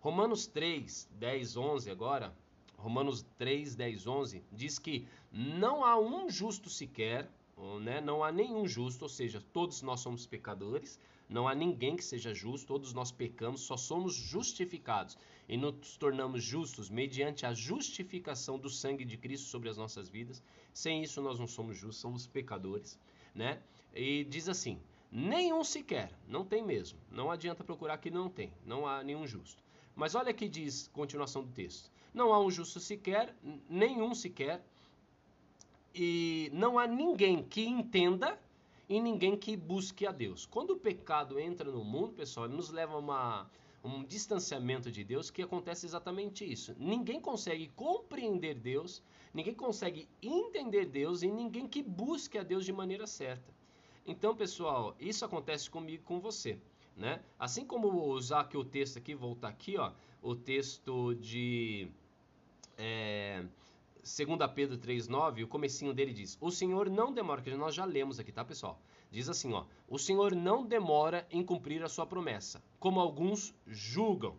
Romanos 0.00 0.46
3, 0.46 1.08
10, 1.12 1.56
11 1.56 1.90
agora 1.90 2.32
Romanos 2.82 3.24
3, 3.38 3.76
10, 3.76 4.06
11, 4.08 4.42
diz 4.50 4.76
que 4.76 5.06
não 5.30 5.84
há 5.84 5.96
um 5.98 6.28
justo 6.28 6.68
sequer, 6.68 7.30
né? 7.80 8.00
não 8.00 8.24
há 8.24 8.32
nenhum 8.32 8.66
justo, 8.66 9.02
ou 9.02 9.08
seja, 9.08 9.40
todos 9.52 9.82
nós 9.82 10.00
somos 10.00 10.26
pecadores, 10.26 10.98
não 11.28 11.46
há 11.46 11.54
ninguém 11.54 11.94
que 11.94 12.02
seja 12.02 12.34
justo, 12.34 12.66
todos 12.66 12.92
nós 12.92 13.12
pecamos, 13.12 13.60
só 13.60 13.76
somos 13.76 14.14
justificados 14.14 15.16
e 15.48 15.56
nos 15.56 15.96
tornamos 15.96 16.42
justos 16.42 16.90
mediante 16.90 17.46
a 17.46 17.54
justificação 17.54 18.58
do 18.58 18.68
sangue 18.68 19.04
de 19.04 19.16
Cristo 19.16 19.46
sobre 19.48 19.68
as 19.68 19.76
nossas 19.76 20.08
vidas. 20.08 20.42
Sem 20.74 21.04
isso 21.04 21.22
nós 21.22 21.38
não 21.38 21.46
somos 21.46 21.76
justos, 21.76 22.00
somos 22.00 22.26
pecadores, 22.26 22.98
né? 23.32 23.62
E 23.94 24.24
diz 24.24 24.48
assim: 24.48 24.80
nenhum 25.10 25.62
sequer, 25.62 26.12
não 26.26 26.44
tem 26.44 26.64
mesmo. 26.64 26.98
Não 27.10 27.30
adianta 27.30 27.62
procurar 27.62 27.98
que 27.98 28.10
não 28.10 28.28
tem, 28.28 28.52
não 28.66 28.86
há 28.86 29.04
nenhum 29.04 29.26
justo. 29.26 29.62
Mas 29.94 30.14
olha 30.16 30.34
que 30.34 30.48
diz 30.48 30.88
continuação 30.88 31.44
do 31.44 31.52
texto. 31.52 31.91
Não 32.12 32.32
há 32.32 32.40
um 32.40 32.50
justo 32.50 32.78
sequer, 32.78 33.34
nenhum 33.68 34.14
sequer, 34.14 34.62
e 35.94 36.50
não 36.52 36.78
há 36.78 36.86
ninguém 36.86 37.42
que 37.42 37.64
entenda 37.64 38.38
e 38.88 39.00
ninguém 39.00 39.36
que 39.36 39.56
busque 39.56 40.06
a 40.06 40.12
Deus. 40.12 40.46
Quando 40.46 40.72
o 40.72 40.78
pecado 40.78 41.38
entra 41.38 41.70
no 41.70 41.84
mundo, 41.84 42.12
pessoal, 42.12 42.46
ele 42.46 42.56
nos 42.56 42.70
leva 42.70 42.94
a 42.94 42.98
uma, 42.98 43.50
um 43.84 44.04
distanciamento 44.04 44.90
de 44.90 45.04
Deus 45.04 45.30
que 45.30 45.42
acontece 45.42 45.86
exatamente 45.86 46.50
isso. 46.50 46.74
Ninguém 46.78 47.20
consegue 47.20 47.68
compreender 47.74 48.54
Deus, 48.54 49.02
ninguém 49.32 49.54
consegue 49.54 50.08
entender 50.22 50.86
Deus 50.86 51.22
e 51.22 51.30
ninguém 51.30 51.66
que 51.66 51.82
busque 51.82 52.38
a 52.38 52.42
Deus 52.42 52.64
de 52.64 52.72
maneira 52.72 53.06
certa. 53.06 53.52
Então, 54.06 54.34
pessoal, 54.34 54.96
isso 54.98 55.24
acontece 55.24 55.70
comigo 55.70 56.02
com 56.04 56.20
você. 56.20 56.58
Né? 56.96 57.22
Assim 57.38 57.64
como 57.64 57.88
usar 58.10 58.40
aqui 58.40 58.56
o 58.56 58.64
texto 58.64 58.98
aqui, 58.98 59.14
voltar 59.14 59.48
aqui, 59.48 59.78
ó, 59.78 59.92
o 60.20 60.34
texto 60.34 61.14
de 61.14 61.88
é, 62.84 63.44
2 64.02 64.52
Pedro 64.52 64.76
3,9, 64.76 65.44
o 65.44 65.46
comecinho 65.46 65.94
dele 65.94 66.12
diz: 66.12 66.36
O 66.40 66.50
Senhor 66.50 66.90
não 66.90 67.12
demora, 67.12 67.40
que 67.40 67.54
nós 67.54 67.72
já 67.72 67.84
lemos 67.84 68.18
aqui, 68.18 68.32
tá, 68.32 68.44
pessoal? 68.44 68.82
Diz 69.08 69.28
assim, 69.28 69.52
ó: 69.52 69.64
O 69.88 70.00
Senhor 70.00 70.34
não 70.34 70.66
demora 70.66 71.24
em 71.30 71.44
cumprir 71.44 71.84
a 71.84 71.88
sua 71.88 72.04
promessa, 72.04 72.60
como 72.80 72.98
alguns 72.98 73.54
julgam. 73.64 74.34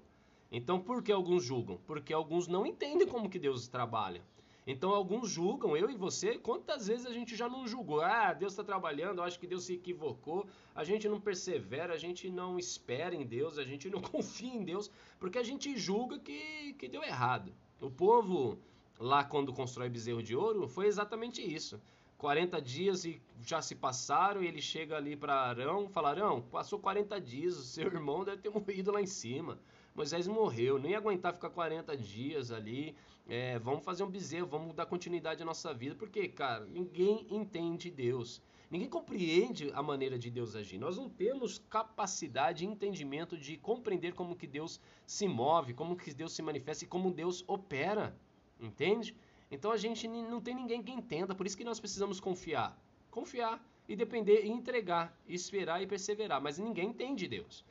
Então, 0.51 0.77
por 0.77 1.01
que 1.01 1.13
alguns 1.13 1.45
julgam? 1.45 1.79
Porque 1.87 2.11
alguns 2.11 2.45
não 2.45 2.65
entendem 2.65 3.07
como 3.07 3.29
que 3.29 3.39
Deus 3.39 3.69
trabalha. 3.69 4.21
Então, 4.67 4.91
alguns 4.91 5.29
julgam, 5.29 5.75
eu 5.77 5.89
e 5.89 5.95
você, 5.95 6.37
quantas 6.37 6.87
vezes 6.87 7.05
a 7.05 7.11
gente 7.13 7.35
já 7.35 7.47
não 7.47 7.65
julgou? 7.65 8.01
Ah, 8.01 8.33
Deus 8.33 8.51
está 8.53 8.63
trabalhando, 8.63 9.19
eu 9.19 9.23
acho 9.23 9.39
que 9.39 9.47
Deus 9.47 9.65
se 9.65 9.73
equivocou, 9.73 10.45
a 10.75 10.83
gente 10.83 11.07
não 11.07 11.19
persevera, 11.19 11.93
a 11.93 11.97
gente 11.97 12.29
não 12.29 12.59
espera 12.59 13.15
em 13.15 13.25
Deus, 13.25 13.57
a 13.57 13.63
gente 13.63 13.89
não 13.89 14.01
confia 14.11 14.53
em 14.53 14.63
Deus, 14.63 14.91
porque 15.19 15.37
a 15.37 15.43
gente 15.43 15.77
julga 15.77 16.19
que, 16.19 16.73
que 16.73 16.89
deu 16.89 17.03
errado. 17.03 17.53
O 17.83 17.91
povo 17.91 18.57
lá 18.97 19.25
quando 19.25 19.51
constrói 19.51 19.89
bezerro 19.89 20.23
de 20.23 20.33
ouro 20.33 20.69
foi 20.69 20.87
exatamente 20.87 21.41
isso. 21.41 21.81
40 22.17 22.61
dias 22.61 23.03
e 23.03 23.21
já 23.41 23.61
se 23.61 23.75
passaram 23.75 24.41
e 24.41 24.47
ele 24.47 24.61
chega 24.61 24.95
ali 24.95 25.17
para 25.17 25.35
Arão, 25.35 25.89
fala: 25.89 26.11
"Arão, 26.11 26.41
passou 26.41 26.79
40 26.79 27.19
dias, 27.19 27.57
o 27.57 27.61
seu 27.61 27.87
irmão 27.91 28.23
deve 28.23 28.41
ter 28.41 28.49
morrido 28.49 28.89
lá 28.89 29.01
em 29.01 29.05
cima. 29.05 29.59
Moisés 29.93 30.27
morreu, 30.27 30.79
nem 30.79 30.95
aguentar 30.95 31.33
ficar 31.33 31.49
40 31.49 31.97
dias 31.97 32.51
ali. 32.51 32.95
É, 33.27 33.59
vamos 33.59 33.83
fazer 33.83 34.03
um 34.03 34.09
bezerro, 34.09 34.47
vamos 34.47 34.73
dar 34.73 34.85
continuidade 34.85 35.43
à 35.43 35.45
nossa 35.45 35.73
vida, 35.73 35.93
porque, 35.93 36.29
cara, 36.29 36.65
ninguém 36.65 37.27
entende 37.29 37.91
Deus. 37.91 38.41
Ninguém 38.73 38.89
compreende 38.89 39.71
a 39.75 39.83
maneira 39.83 40.17
de 40.17 40.31
Deus 40.31 40.55
agir. 40.55 40.79
Nós 40.79 40.97
não 40.97 41.07
temos 41.07 41.59
capacidade 41.69 42.65
e 42.65 42.67
entendimento 42.67 43.37
de 43.37 43.55
compreender 43.55 44.15
como 44.15 44.35
que 44.35 44.47
Deus 44.47 44.81
se 45.05 45.27
move, 45.27 45.75
como 45.75 45.95
que 45.95 46.11
Deus 46.11 46.33
se 46.33 46.41
manifesta 46.41 46.83
e 46.83 46.87
como 46.87 47.11
Deus 47.11 47.43
opera. 47.47 48.17
Entende? 48.59 49.15
Então 49.51 49.71
a 49.71 49.77
gente 49.77 50.07
não 50.07 50.41
tem 50.41 50.55
ninguém 50.55 50.81
que 50.81 50.91
entenda, 50.91 51.35
por 51.35 51.45
isso 51.45 51.55
que 51.55 51.63
nós 51.63 51.79
precisamos 51.79 52.19
confiar. 52.19 52.75
Confiar 53.11 53.63
e 53.87 53.95
depender 53.95 54.43
e 54.43 54.49
entregar, 54.49 55.15
esperar 55.27 55.83
e 55.83 55.85
perseverar, 55.85 56.41
mas 56.41 56.57
ninguém 56.57 56.89
entende 56.89 57.27
Deus. 57.27 57.63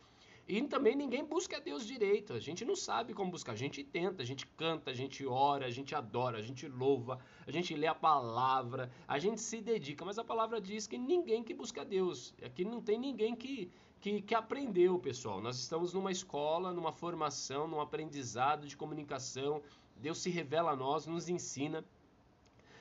E 0.54 0.60
também 0.68 0.94
ninguém 0.94 1.24
busca 1.24 1.58
Deus 1.58 1.86
direito. 1.86 2.34
A 2.34 2.38
gente 2.38 2.62
não 2.62 2.76
sabe 2.76 3.14
como 3.14 3.30
buscar. 3.30 3.52
A 3.52 3.56
gente 3.56 3.82
tenta, 3.82 4.22
a 4.22 4.26
gente 4.26 4.46
canta, 4.46 4.90
a 4.90 4.94
gente 4.94 5.26
ora, 5.26 5.64
a 5.64 5.70
gente 5.70 5.94
adora, 5.94 6.36
a 6.36 6.42
gente 6.42 6.68
louva, 6.68 7.18
a 7.46 7.50
gente 7.50 7.74
lê 7.74 7.86
a 7.86 7.94
palavra, 7.94 8.90
a 9.08 9.18
gente 9.18 9.40
se 9.40 9.62
dedica. 9.62 10.04
Mas 10.04 10.18
a 10.18 10.24
palavra 10.24 10.60
diz 10.60 10.86
que 10.86 10.98
ninguém 10.98 11.42
que 11.42 11.54
busca 11.54 11.86
Deus. 11.86 12.34
Aqui 12.44 12.66
não 12.66 12.82
tem 12.82 12.98
ninguém 12.98 13.34
que, 13.34 13.70
que, 13.98 14.20
que 14.20 14.34
aprendeu, 14.34 14.98
pessoal. 14.98 15.40
Nós 15.40 15.58
estamos 15.58 15.94
numa 15.94 16.12
escola, 16.12 16.70
numa 16.70 16.92
formação, 16.92 17.66
num 17.66 17.80
aprendizado 17.80 18.66
de 18.66 18.76
comunicação. 18.76 19.62
Deus 19.96 20.18
se 20.18 20.28
revela 20.28 20.72
a 20.72 20.76
nós, 20.76 21.06
nos 21.06 21.30
ensina. 21.30 21.82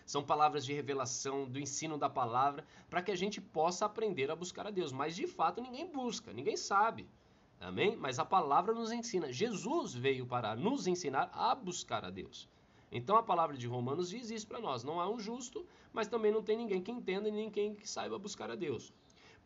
São 0.05 0.21
palavras 0.21 0.65
de 0.65 0.73
revelação, 0.73 1.45
do 1.45 1.57
ensino 1.57 1.97
da 1.97 2.09
palavra, 2.09 2.65
para 2.89 3.01
que 3.01 3.11
a 3.11 3.15
gente 3.15 3.39
possa 3.39 3.85
aprender 3.85 4.29
a 4.29 4.35
buscar 4.35 4.67
a 4.67 4.71
Deus. 4.71 4.91
Mas 4.91 5.15
de 5.15 5.25
fato 5.25 5.61
ninguém 5.61 5.89
busca, 5.89 6.33
ninguém 6.33 6.57
sabe. 6.57 7.07
Amém? 7.61 7.95
Mas 7.95 8.17
a 8.17 8.25
palavra 8.25 8.73
nos 8.73 8.91
ensina. 8.91 9.31
Jesus 9.31 9.93
veio 9.93 10.25
para 10.25 10.55
nos 10.55 10.87
ensinar 10.87 11.29
a 11.31 11.53
buscar 11.53 12.03
a 12.03 12.09
Deus. 12.09 12.49
Então 12.91 13.15
a 13.15 13.23
palavra 13.23 13.55
de 13.55 13.67
Romanos 13.67 14.09
diz 14.09 14.31
isso 14.31 14.47
para 14.47 14.59
nós. 14.59 14.83
Não 14.83 14.99
há 14.99 15.07
um 15.07 15.19
justo, 15.19 15.63
mas 15.93 16.07
também 16.07 16.31
não 16.31 16.41
tem 16.41 16.57
ninguém 16.57 16.81
que 16.81 16.91
entenda 16.91 17.29
e 17.29 17.31
ninguém 17.31 17.75
que 17.75 17.87
saiba 17.87 18.17
buscar 18.17 18.49
a 18.49 18.55
Deus. 18.55 18.91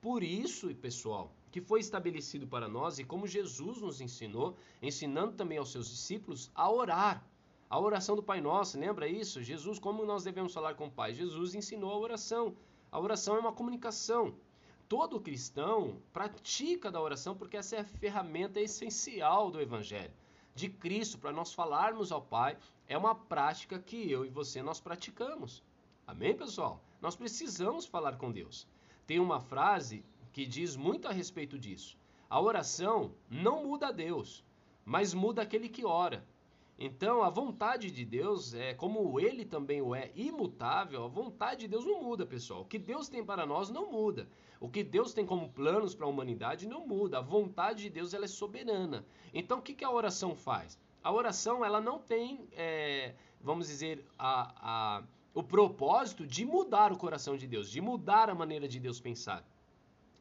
Por 0.01 0.23
isso, 0.23 0.73
pessoal, 0.75 1.33
que 1.51 1.59
foi 1.59 1.81
estabelecido 1.81 2.47
para 2.47 2.69
nós 2.69 2.99
e 2.99 3.03
como 3.03 3.27
Jesus 3.27 3.81
nos 3.81 3.99
ensinou, 3.99 4.55
ensinando 4.81 5.33
também 5.33 5.57
aos 5.57 5.71
seus 5.71 5.89
discípulos 5.89 6.49
a 6.55 6.71
orar. 6.71 7.21
A 7.69 7.77
oração 7.77 8.15
do 8.15 8.23
Pai 8.23 8.39
Nosso, 8.39 8.79
lembra 8.79 9.09
isso? 9.09 9.43
Jesus, 9.43 9.77
como 9.77 10.05
nós 10.05 10.23
devemos 10.23 10.53
falar 10.53 10.75
com 10.75 10.85
o 10.85 10.91
Pai? 10.91 11.13
Jesus 11.13 11.53
ensinou 11.53 11.91
a 11.91 11.97
oração. 11.97 12.55
A 12.89 12.97
oração 12.97 13.35
é 13.35 13.39
uma 13.39 13.51
comunicação 13.51 14.33
todo 14.87 15.19
cristão 15.19 16.01
pratica 16.13 16.91
da 16.91 17.01
oração 17.01 17.35
porque 17.35 17.57
essa 17.57 17.75
é 17.75 17.79
a 17.79 17.85
ferramenta 17.85 18.59
essencial 18.59 19.51
do 19.51 19.61
evangelho 19.61 20.13
de 20.55 20.69
Cristo 20.69 21.17
para 21.17 21.33
nós 21.33 21.53
falarmos 21.53 22.13
ao 22.13 22.21
Pai, 22.21 22.57
é 22.87 22.97
uma 22.97 23.13
prática 23.13 23.77
que 23.77 24.09
eu 24.09 24.25
e 24.25 24.29
você 24.29 24.63
nós 24.63 24.79
praticamos. 24.79 25.61
Amém, 26.07 26.33
pessoal? 26.33 26.81
Nós 27.01 27.15
precisamos 27.15 27.85
falar 27.85 28.17
com 28.17 28.31
Deus. 28.31 28.65
Tem 29.05 29.19
uma 29.19 29.41
frase 29.41 30.03
que 30.31 30.45
diz 30.45 30.77
muito 30.77 31.09
a 31.09 31.11
respeito 31.11 31.59
disso. 31.59 31.97
A 32.29 32.39
oração 32.39 33.13
não 33.29 33.65
muda 33.65 33.87
a 33.87 33.91
Deus, 33.91 34.43
mas 34.85 35.13
muda 35.13 35.41
aquele 35.41 35.67
que 35.67 35.85
ora. 35.85 36.25
Então, 36.77 37.23
a 37.23 37.29
vontade 37.29 37.89
de 37.89 38.03
Deus, 38.03 38.53
é 38.53 38.73
como 38.73 39.19
ele 39.19 39.45
também 39.45 39.81
o 39.81 39.95
é 39.95 40.11
imutável, 40.15 41.05
a 41.05 41.07
vontade 41.07 41.61
de 41.61 41.67
Deus 41.69 41.85
não 41.85 42.03
muda, 42.03 42.25
pessoal. 42.25 42.61
O 42.61 42.65
que 42.65 42.77
Deus 42.77 43.07
tem 43.07 43.23
para 43.23 43.45
nós 43.45 43.69
não 43.69 43.91
muda. 43.91 44.27
O 44.59 44.69
que 44.69 44.83
Deus 44.83 45.13
tem 45.13 45.25
como 45.25 45.49
planos 45.49 45.95
para 45.95 46.05
a 46.05 46.09
humanidade 46.09 46.67
não 46.67 46.85
muda. 46.85 47.19
A 47.19 47.21
vontade 47.21 47.83
de 47.83 47.89
Deus 47.89 48.13
ela 48.13 48.25
é 48.25 48.27
soberana. 48.27 49.05
Então, 49.33 49.59
o 49.59 49.61
que, 49.61 49.73
que 49.73 49.85
a 49.85 49.91
oração 49.91 50.35
faz? 50.35 50.77
A 51.01 51.11
oração 51.11 51.63
ela 51.63 51.79
não 51.79 51.99
tem 51.99 52.47
é, 52.51 53.13
vamos 53.45 53.67
dizer, 53.67 54.03
a, 54.17 54.97
a, 54.97 55.03
o 55.33 55.43
propósito 55.43 56.25
de 56.25 56.43
mudar 56.43 56.91
o 56.91 56.97
coração 56.97 57.37
de 57.37 57.47
Deus, 57.47 57.69
de 57.69 57.79
mudar 57.79 58.27
a 58.27 58.35
maneira 58.35 58.67
de 58.67 58.79
Deus 58.79 58.99
pensar. 58.99 59.47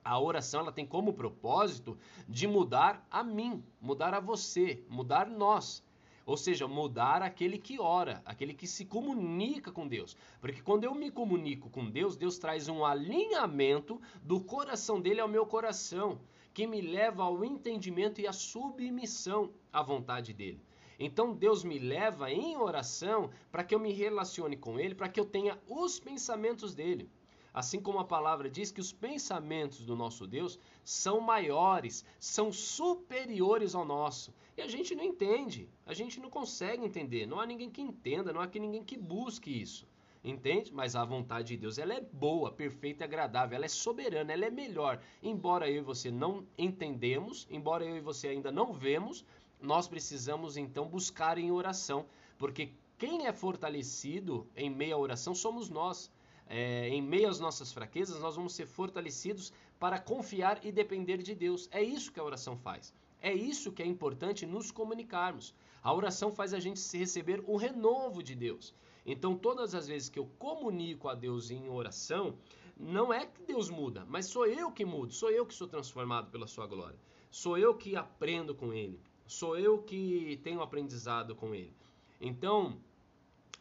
A 0.05 0.21
oração 0.21 0.61
ela 0.61 0.71
tem 0.71 0.87
como 0.87 1.15
propósito 1.15 1.97
de 2.29 2.47
mudar 2.47 3.07
a 3.11 3.25
mim, 3.25 3.65
mudar 3.81 4.13
a 4.13 4.21
você, 4.21 4.85
mudar 4.91 5.27
nós. 5.27 5.83
Ou 6.27 6.37
seja, 6.37 6.67
mudar 6.67 7.23
aquele 7.23 7.59
que 7.59 7.79
ora, 7.79 8.23
aquele 8.25 8.55
que 8.55 8.67
se 8.67 8.85
comunica 8.85 9.71
com 9.71 9.87
Deus. 9.87 10.17
Porque 10.41 10.63
quando 10.63 10.85
eu 10.85 10.95
me 10.95 11.11
comunico 11.11 11.69
com 11.69 11.91
Deus, 11.91 12.17
Deus 12.17 12.39
traz 12.39 12.69
um 12.69 12.85
alinhamento 12.85 14.01
do 14.23 14.41
coração 14.41 15.01
dele 15.01 15.21
ao 15.21 15.29
meu 15.29 15.45
coração, 15.45 16.19
que 16.55 16.67
me 16.67 16.81
leva 16.81 17.25
ao 17.25 17.45
entendimento 17.45 18.21
e 18.21 18.27
à 18.27 18.33
submissão 18.33 19.53
à 19.73 19.83
vontade 19.83 20.33
dele. 20.33 20.63
Então 20.99 21.35
Deus 21.35 21.65
me 21.65 21.79
leva 21.79 22.31
em 22.31 22.57
oração 22.57 23.31
para 23.51 23.65
que 23.65 23.75
eu 23.75 23.81
me 23.81 23.93
relacione 23.93 24.57
com 24.57 24.79
ele, 24.79 24.95
para 24.95 25.09
que 25.09 25.19
eu 25.19 25.25
tenha 25.25 25.59
os 25.69 25.99
pensamentos 25.99 26.75
dele. 26.75 27.11
Assim 27.55 27.81
como 27.81 28.01
a 28.01 28.05
palavra 28.05 28.51
diz 28.51 28.73
que 28.73 28.81
os 28.81 28.93
pensamentos 28.93 29.87
do 29.87 29.95
nosso 29.95 30.27
Deus 30.27 30.59
são 30.83 31.21
maiores, 31.21 32.05
são 32.19 32.53
superiores 32.53 33.77
ao 33.77 33.85
nosso. 33.85 34.35
E 34.57 34.61
a 34.61 34.67
gente 34.67 34.93
não 34.97 35.05
entende, 35.05 35.69
a 35.87 35.95
gente 35.95 36.19
não 36.19 36.29
consegue 36.29 36.85
entender. 36.85 37.27
Não 37.27 37.39
há 37.39 37.47
ninguém 37.47 37.71
que 37.71 37.81
entenda, 37.81 38.33
não 38.33 38.41
há 38.41 38.49
ninguém 38.53 38.83
que 38.83 38.97
busque 38.97 39.51
isso. 39.51 39.87
Entende? 40.25 40.73
Mas 40.73 40.97
a 40.97 41.05
vontade 41.05 41.49
de 41.49 41.57
Deus 41.57 41.79
ela 41.79 41.95
é 41.95 42.01
boa, 42.01 42.51
perfeita 42.51 43.05
e 43.05 43.07
agradável, 43.07 43.55
ela 43.55 43.67
é 43.67 43.69
soberana, 43.69 44.33
ela 44.33 44.47
é 44.47 44.51
melhor. 44.51 45.01
Embora 45.23 45.71
eu 45.71 45.83
e 45.83 45.85
você 45.85 46.11
não 46.11 46.45
entendemos, 46.59 47.47
embora 47.49 47.85
eu 47.85 47.97
e 47.97 48.01
você 48.01 48.29
ainda 48.29 48.51
não 48.51 48.73
vemos, 48.73 49.25
nós 49.61 49.87
precisamos 49.87 50.57
então 50.57 50.89
buscar 50.89 51.39
em 51.39 51.53
oração, 51.53 52.07
porque 52.37 52.73
quem 52.99 53.27
é 53.27 53.33
fortalecido 53.33 54.47
em 54.57 54.71
meio 54.71 54.97
à 54.97 54.99
oração 54.99 55.35
somos 55.35 55.69
nós 55.69 56.11
é, 56.49 56.89
em 56.89 57.03
meio 57.03 57.29
às 57.29 57.41
nossas 57.41 57.73
fraquezas, 57.73 58.21
nós 58.21 58.37
vamos 58.37 58.55
ser 58.55 58.67
fortalecidos 58.67 59.53
para 59.79 59.99
confiar 59.99 60.65
e 60.65 60.71
depender 60.71 61.19
de 61.19 61.35
Deus. 61.35 61.69
É 61.73 61.83
isso 61.83 62.13
que 62.13 62.21
a 62.21 62.25
oração 62.25 62.57
faz. 62.57 62.95
É 63.21 63.33
isso 63.33 63.73
que 63.73 63.83
é 63.83 63.87
importante 63.87 64.47
nos 64.47 64.71
comunicarmos. 64.71 65.55
A 65.83 65.93
oração 65.93 66.31
faz 66.31 66.53
a 66.53 66.61
gente 66.61 66.81
receber 66.97 67.43
o 67.47 67.57
renovo 67.57 68.23
de 68.23 68.35
Deus. 68.35 68.75
Então, 69.07 69.37
todas 69.37 69.75
as 69.75 69.87
vezes 69.87 70.09
que 70.09 70.19
eu 70.19 70.27
comunico 70.39 71.09
a 71.09 71.15
Deus 71.15 71.51
em 71.51 71.69
oração, 71.69 72.37
não 72.77 73.13
é 73.13 73.27
que 73.27 73.43
Deus 73.43 73.71
muda, 73.71 74.05
mas 74.09 74.27
sou 74.27 74.47
eu 74.47 74.73
que 74.73 74.85
mudo, 74.85 75.13
sou 75.13 75.31
eu 75.31 75.47
que 75.47 75.55
sou 75.55 75.69
transformado 75.69 76.31
pela 76.31 76.47
sua 76.47 76.67
glória. 76.67 76.99
Sou 77.31 77.59
eu 77.59 77.75
que 77.75 77.97
aprendo 77.97 78.55
com 78.55 78.73
ele, 78.73 79.01
sou 79.27 79.59
eu 79.59 79.83
que 79.83 80.41
tenho 80.43 80.63
aprendizado 80.63 81.35
com 81.35 81.55
ele. 81.55 81.75
Então, 82.21 82.79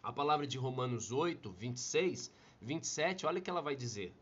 a 0.01 0.11
palavra 0.11 0.45
de 0.45 0.57
Romanos 0.57 1.11
8, 1.11 1.51
26 1.51 2.31
27, 2.63 3.25
olha 3.25 3.39
o 3.39 3.41
que 3.41 3.49
ela 3.49 3.61
vai 3.61 3.75
dizer. 3.75 4.13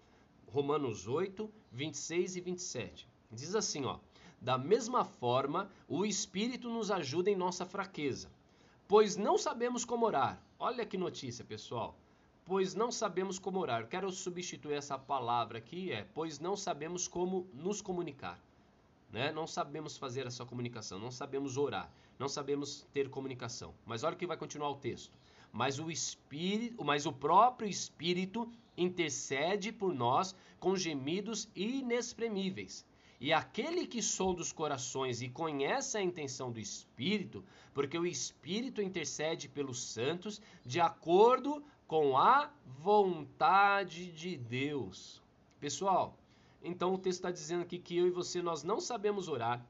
Romanos 0.48 1.08
8, 1.08 1.50
26 1.72 2.36
e 2.36 2.42
27. 2.42 3.08
Diz 3.32 3.56
assim, 3.56 3.86
ó: 3.86 4.00
Da 4.42 4.58
mesma 4.58 5.06
forma, 5.06 5.70
o 5.88 6.06
Espírito 6.06 6.70
nos 6.70 6.92
ajuda 6.92 7.30
em 7.30 7.36
nossa 7.36 7.66
fraqueza, 7.66 8.30
pois 8.88 9.16
não 9.16 9.38
sabemos 9.38 9.86
como 9.86 10.06
orar. 10.06 10.42
Olha 10.60 10.86
que 10.86 10.98
notícia, 10.98 11.46
pessoal. 11.46 11.96
Pois 12.44 12.74
não 12.74 12.92
sabemos 12.92 13.38
como 13.40 13.60
orar. 13.60 13.88
quero 13.88 14.12
substituir 14.12 14.74
essa 14.74 14.98
palavra 14.98 15.60
aqui, 15.60 15.92
é 15.92 16.06
pois 16.14 16.40
não 16.40 16.58
sabemos 16.58 17.08
como 17.08 17.48
nos 17.54 17.82
comunicar. 17.82 18.40
Né? 19.12 19.32
Não 19.32 19.46
sabemos 19.46 19.96
fazer 19.98 20.26
essa 20.26 20.46
comunicação, 20.46 20.98
não 20.98 21.12
sabemos 21.12 21.58
orar, 21.58 21.92
não 22.18 22.28
sabemos 22.28 22.86
ter 22.92 23.10
comunicação. 23.10 23.74
Mas 23.86 24.04
olha 24.04 24.16
que 24.16 24.26
vai 24.26 24.38
continuar 24.38 24.70
o 24.72 24.76
texto 24.76 25.14
mas 25.52 25.80
o 25.80 25.92
espírito, 25.92 26.84
mas 26.84 27.06
o 27.06 27.14
próprio 27.14 27.70
espírito 27.70 28.52
intercede 28.78 29.72
por 29.72 29.94
nós 29.94 30.36
com 30.60 30.76
gemidos 30.76 31.50
inexprimíveis. 31.56 32.86
E 33.20 33.32
aquele 33.32 33.86
que 33.86 34.02
sonda 34.02 34.42
os 34.42 34.52
corações 34.52 35.22
e 35.22 35.30
conhece 35.30 35.96
a 35.96 36.02
intenção 36.02 36.52
do 36.52 36.60
Espírito, 36.60 37.46
porque 37.72 37.96
o 37.96 38.06
Espírito 38.08 38.82
intercede 38.82 39.48
pelos 39.48 39.80
santos 39.84 40.42
de 40.66 40.80
acordo 40.82 41.64
com 41.86 42.18
a 42.18 42.50
vontade 42.66 44.12
de 44.12 44.36
Deus. 44.36 45.22
Pessoal, 45.60 46.18
então 46.64 46.96
o 46.96 46.98
texto 46.98 47.20
está 47.20 47.30
dizendo 47.30 47.62
aqui 47.62 47.78
que 47.78 47.96
eu 47.96 48.08
e 48.08 48.12
você 48.12 48.42
nós 48.42 48.64
não 48.64 48.80
sabemos 48.80 49.28
orar, 49.28 49.64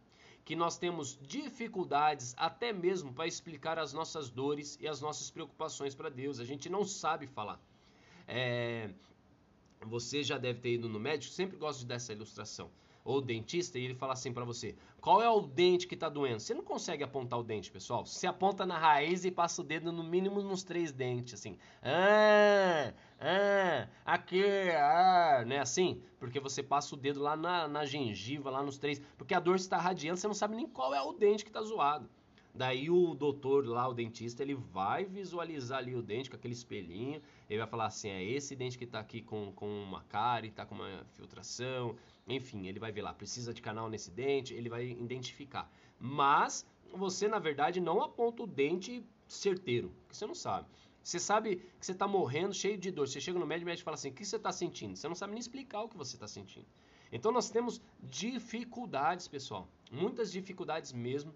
que 0.51 0.55
nós 0.57 0.77
temos 0.77 1.17
dificuldades 1.21 2.35
até 2.35 2.73
mesmo 2.73 3.13
para 3.13 3.25
explicar 3.25 3.79
as 3.79 3.93
nossas 3.93 4.29
dores 4.29 4.77
e 4.81 4.85
as 4.85 4.99
nossas 4.99 5.31
preocupações 5.31 5.95
para 5.95 6.09
Deus. 6.09 6.41
A 6.41 6.43
gente 6.43 6.67
não 6.69 6.83
sabe 6.83 7.25
falar. 7.25 7.57
É, 8.27 8.89
você 9.79 10.21
já 10.21 10.37
deve 10.37 10.59
ter 10.59 10.73
ido 10.73 10.89
no 10.89 10.99
médico, 10.99 11.33
sempre 11.33 11.55
gosto 11.55 11.79
de 11.79 11.85
dar 11.85 11.95
essa 11.95 12.11
ilustração 12.11 12.69
ou 13.05 13.21
dentista 13.21 13.79
e 13.79 13.85
ele 13.85 13.95
fala 13.95 14.11
assim 14.11 14.33
para 14.33 14.43
você: 14.43 14.75
qual 15.01 15.19
é 15.19 15.27
o 15.27 15.41
dente 15.41 15.87
que 15.87 15.95
está 15.95 16.07
doendo? 16.07 16.39
Você 16.39 16.53
não 16.53 16.63
consegue 16.63 17.03
apontar 17.03 17.39
o 17.39 17.43
dente, 17.43 17.71
pessoal. 17.71 18.05
Você 18.05 18.27
aponta 18.27 18.67
na 18.67 18.77
raiz 18.77 19.25
e 19.25 19.31
passa 19.31 19.61
o 19.61 19.65
dedo 19.65 19.91
no 19.91 20.03
mínimo 20.03 20.39
nos 20.43 20.61
três 20.63 20.91
dentes, 20.91 21.33
assim. 21.33 21.57
Ah, 21.81 22.93
ah, 23.19 23.87
aqui, 24.05 24.43
ah, 24.69 25.43
né? 25.45 25.57
Assim, 25.57 25.99
porque 26.19 26.39
você 26.39 26.61
passa 26.61 26.93
o 26.93 26.97
dedo 26.97 27.19
lá 27.19 27.35
na, 27.35 27.67
na 27.67 27.83
gengiva, 27.83 28.51
lá 28.51 28.61
nos 28.61 28.77
três, 28.77 29.01
porque 29.17 29.33
a 29.33 29.39
dor 29.39 29.55
está 29.55 29.77
radiando, 29.77 30.19
você 30.19 30.27
não 30.27 30.35
sabe 30.35 30.55
nem 30.55 30.67
qual 30.67 30.93
é 30.93 31.01
o 31.01 31.13
dente 31.13 31.43
que 31.43 31.49
está 31.49 31.63
zoado. 31.63 32.07
Daí 32.53 32.89
o 32.89 33.15
doutor 33.15 33.65
lá, 33.65 33.87
o 33.87 33.93
dentista, 33.93 34.43
ele 34.43 34.53
vai 34.55 35.05
visualizar 35.05 35.79
ali 35.79 35.95
o 35.95 36.01
dente 36.01 36.29
com 36.29 36.35
aquele 36.35 36.53
espelhinho, 36.53 37.21
ele 37.49 37.59
vai 37.59 37.67
falar 37.67 37.85
assim, 37.85 38.09
é 38.09 38.23
esse 38.23 38.55
dente 38.55 38.77
que 38.77 38.83
está 38.83 38.99
aqui 38.99 39.21
com, 39.21 39.51
com 39.53 39.67
uma 39.67 40.03
cárie, 40.03 40.49
está 40.49 40.65
com 40.65 40.75
uma 40.75 41.05
filtração, 41.13 41.95
enfim, 42.27 42.67
ele 42.67 42.79
vai 42.79 42.91
ver 42.91 43.01
lá, 43.01 43.13
precisa 43.13 43.53
de 43.53 43.61
canal 43.61 43.89
nesse 43.89 44.11
dente, 44.11 44.53
ele 44.53 44.69
vai 44.69 44.85
identificar. 44.85 45.71
Mas 45.99 46.65
você, 46.93 47.27
na 47.27 47.39
verdade, 47.39 47.79
não 47.79 48.01
aponta 48.01 48.43
o 48.43 48.47
dente 48.47 49.03
certeiro, 49.27 49.91
que 50.09 50.15
você 50.15 50.25
não 50.25 50.35
sabe. 50.35 50.67
Você 51.03 51.19
sabe 51.19 51.57
que 51.79 51.85
você 51.85 51.93
está 51.93 52.07
morrendo, 52.07 52.53
cheio 52.53 52.77
de 52.77 52.91
dor. 52.91 53.07
Você 53.07 53.19
chega 53.19 53.39
no 53.39 53.45
médico 53.45 53.67
e 53.67 53.69
o 53.69 53.71
médico 53.71 53.85
fala 53.85 53.95
assim: 53.95 54.09
o 54.09 54.13
que 54.13 54.23
você 54.23 54.35
está 54.35 54.51
sentindo? 54.51 54.95
Você 54.95 55.07
não 55.07 55.15
sabe 55.15 55.33
nem 55.33 55.39
explicar 55.39 55.81
o 55.81 55.89
que 55.89 55.97
você 55.97 56.15
está 56.15 56.27
sentindo. 56.27 56.65
Então 57.11 57.31
nós 57.31 57.49
temos 57.49 57.81
dificuldades, 58.03 59.27
pessoal. 59.27 59.67
Muitas 59.91 60.31
dificuldades 60.31 60.93
mesmo 60.93 61.33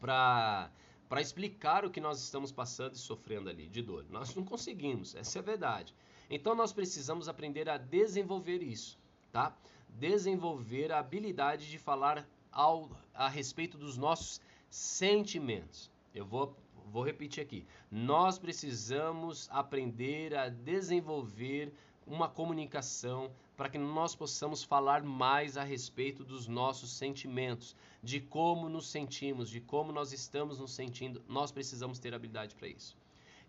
para 0.00 0.70
para 1.08 1.20
explicar 1.20 1.84
o 1.84 1.90
que 1.90 2.00
nós 2.00 2.22
estamos 2.22 2.50
passando 2.50 2.94
e 2.94 2.98
sofrendo 2.98 3.50
ali 3.50 3.68
de 3.68 3.82
dor. 3.82 4.06
Nós 4.08 4.34
não 4.34 4.42
conseguimos, 4.42 5.14
essa 5.14 5.38
é 5.38 5.40
a 5.40 5.42
verdade. 5.42 5.94
Então 6.30 6.54
nós 6.54 6.72
precisamos 6.72 7.28
aprender 7.28 7.68
a 7.68 7.76
desenvolver 7.76 8.62
isso, 8.62 8.98
tá? 9.30 9.54
Desenvolver 9.98 10.92
a 10.92 10.98
habilidade 10.98 11.70
de 11.70 11.78
falar 11.78 12.26
ao, 12.50 12.90
a 13.14 13.28
respeito 13.28 13.78
dos 13.78 13.96
nossos 13.96 14.40
sentimentos. 14.68 15.90
Eu 16.14 16.24
vou, 16.24 16.56
vou 16.90 17.04
repetir 17.04 17.42
aqui. 17.42 17.66
Nós 17.90 18.38
precisamos 18.38 19.48
aprender 19.50 20.34
a 20.34 20.48
desenvolver 20.48 21.72
uma 22.06 22.28
comunicação 22.28 23.30
para 23.56 23.68
que 23.68 23.78
nós 23.78 24.14
possamos 24.14 24.64
falar 24.64 25.02
mais 25.02 25.56
a 25.56 25.62
respeito 25.62 26.24
dos 26.24 26.48
nossos 26.48 26.92
sentimentos, 26.92 27.76
de 28.02 28.20
como 28.20 28.68
nos 28.68 28.88
sentimos, 28.88 29.48
de 29.48 29.60
como 29.60 29.92
nós 29.92 30.12
estamos 30.12 30.58
nos 30.58 30.72
sentindo. 30.72 31.22
Nós 31.28 31.52
precisamos 31.52 31.98
ter 31.98 32.14
habilidade 32.14 32.54
para 32.54 32.68
isso. 32.68 32.96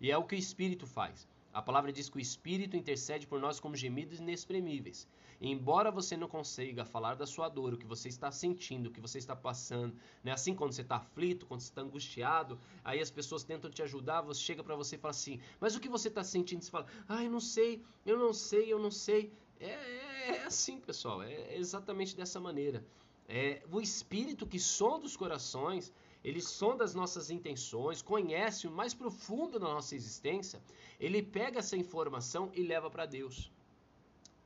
E 0.00 0.10
é 0.10 0.16
o 0.16 0.24
que 0.24 0.34
o 0.34 0.38
Espírito 0.38 0.86
faz. 0.86 1.26
A 1.54 1.62
palavra 1.62 1.92
diz 1.92 2.08
que 2.08 2.16
o 2.16 2.20
Espírito 2.20 2.76
intercede 2.76 3.28
por 3.28 3.40
nós 3.40 3.60
como 3.60 3.76
gemidos 3.76 4.18
inexprimíveis. 4.18 5.06
Embora 5.40 5.88
você 5.88 6.16
não 6.16 6.26
consiga 6.26 6.84
falar 6.84 7.14
da 7.14 7.26
sua 7.26 7.48
dor, 7.48 7.74
o 7.74 7.78
que 7.78 7.86
você 7.86 8.08
está 8.08 8.32
sentindo, 8.32 8.88
o 8.88 8.90
que 8.90 9.00
você 9.00 9.18
está 9.18 9.36
passando, 9.36 9.94
né? 10.24 10.32
assim 10.32 10.52
quando 10.52 10.72
você 10.72 10.82
está 10.82 10.96
aflito, 10.96 11.46
quando 11.46 11.60
você 11.60 11.68
está 11.68 11.82
angustiado, 11.82 12.58
aí 12.82 13.00
as 13.00 13.10
pessoas 13.10 13.44
tentam 13.44 13.70
te 13.70 13.82
ajudar, 13.82 14.22
você 14.22 14.40
chega 14.40 14.64
para 14.64 14.74
você 14.74 14.96
e 14.96 14.98
fala 14.98 15.12
assim, 15.12 15.40
mas 15.60 15.76
o 15.76 15.80
que 15.80 15.88
você 15.88 16.08
está 16.08 16.24
sentindo? 16.24 16.64
Você 16.64 16.72
fala, 16.72 16.86
ah, 17.08 17.22
eu 17.22 17.30
não 17.30 17.40
sei, 17.40 17.80
eu 18.04 18.18
não 18.18 18.32
sei, 18.32 18.72
eu 18.72 18.78
não 18.80 18.90
sei. 18.90 19.32
É, 19.60 19.70
é, 19.70 20.36
é 20.38 20.44
assim, 20.46 20.80
pessoal, 20.80 21.22
é 21.22 21.56
exatamente 21.56 22.16
dessa 22.16 22.40
maneira. 22.40 22.84
É, 23.28 23.62
o 23.70 23.80
Espírito 23.80 24.46
que 24.46 24.58
sonda 24.58 25.06
os 25.06 25.16
corações, 25.16 25.92
ele 26.24 26.40
sonda 26.40 26.82
as 26.82 26.94
nossas 26.94 27.30
intenções, 27.30 28.00
conhece 28.00 28.66
o 28.66 28.70
mais 28.70 28.94
profundo 28.94 29.58
da 29.58 29.68
nossa 29.68 29.94
existência, 29.94 30.60
ele 30.98 31.22
pega 31.22 31.58
essa 31.58 31.76
informação 31.76 32.50
e 32.54 32.62
leva 32.62 32.90
para 32.90 33.04
Deus. 33.04 33.52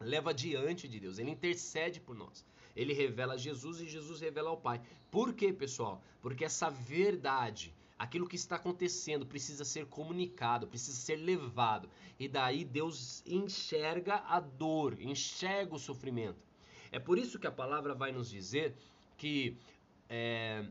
Leva 0.00 0.34
diante 0.34 0.88
de 0.88 0.98
Deus, 0.98 1.18
ele 1.18 1.30
intercede 1.30 2.00
por 2.00 2.16
nós. 2.16 2.44
Ele 2.74 2.92
revela 2.92 3.38
Jesus 3.38 3.80
e 3.80 3.88
Jesus 3.88 4.20
revela 4.20 4.50
ao 4.50 4.56
Pai. 4.56 4.80
Por 5.10 5.32
quê, 5.32 5.52
pessoal? 5.52 6.02
Porque 6.20 6.44
essa 6.44 6.68
verdade, 6.68 7.74
aquilo 7.96 8.28
que 8.28 8.36
está 8.36 8.56
acontecendo, 8.56 9.26
precisa 9.26 9.64
ser 9.64 9.86
comunicado, 9.86 10.66
precisa 10.66 10.96
ser 10.96 11.16
levado. 11.16 11.88
E 12.18 12.28
daí 12.28 12.64
Deus 12.64 13.22
enxerga 13.24 14.16
a 14.26 14.40
dor, 14.40 15.00
enxerga 15.00 15.74
o 15.74 15.78
sofrimento. 15.78 16.40
É 16.90 16.98
por 16.98 17.18
isso 17.18 17.38
que 17.38 17.46
a 17.46 17.52
palavra 17.52 17.94
vai 17.94 18.12
nos 18.12 18.30
dizer 18.30 18.74
que 19.16 19.56
é, 20.08 20.64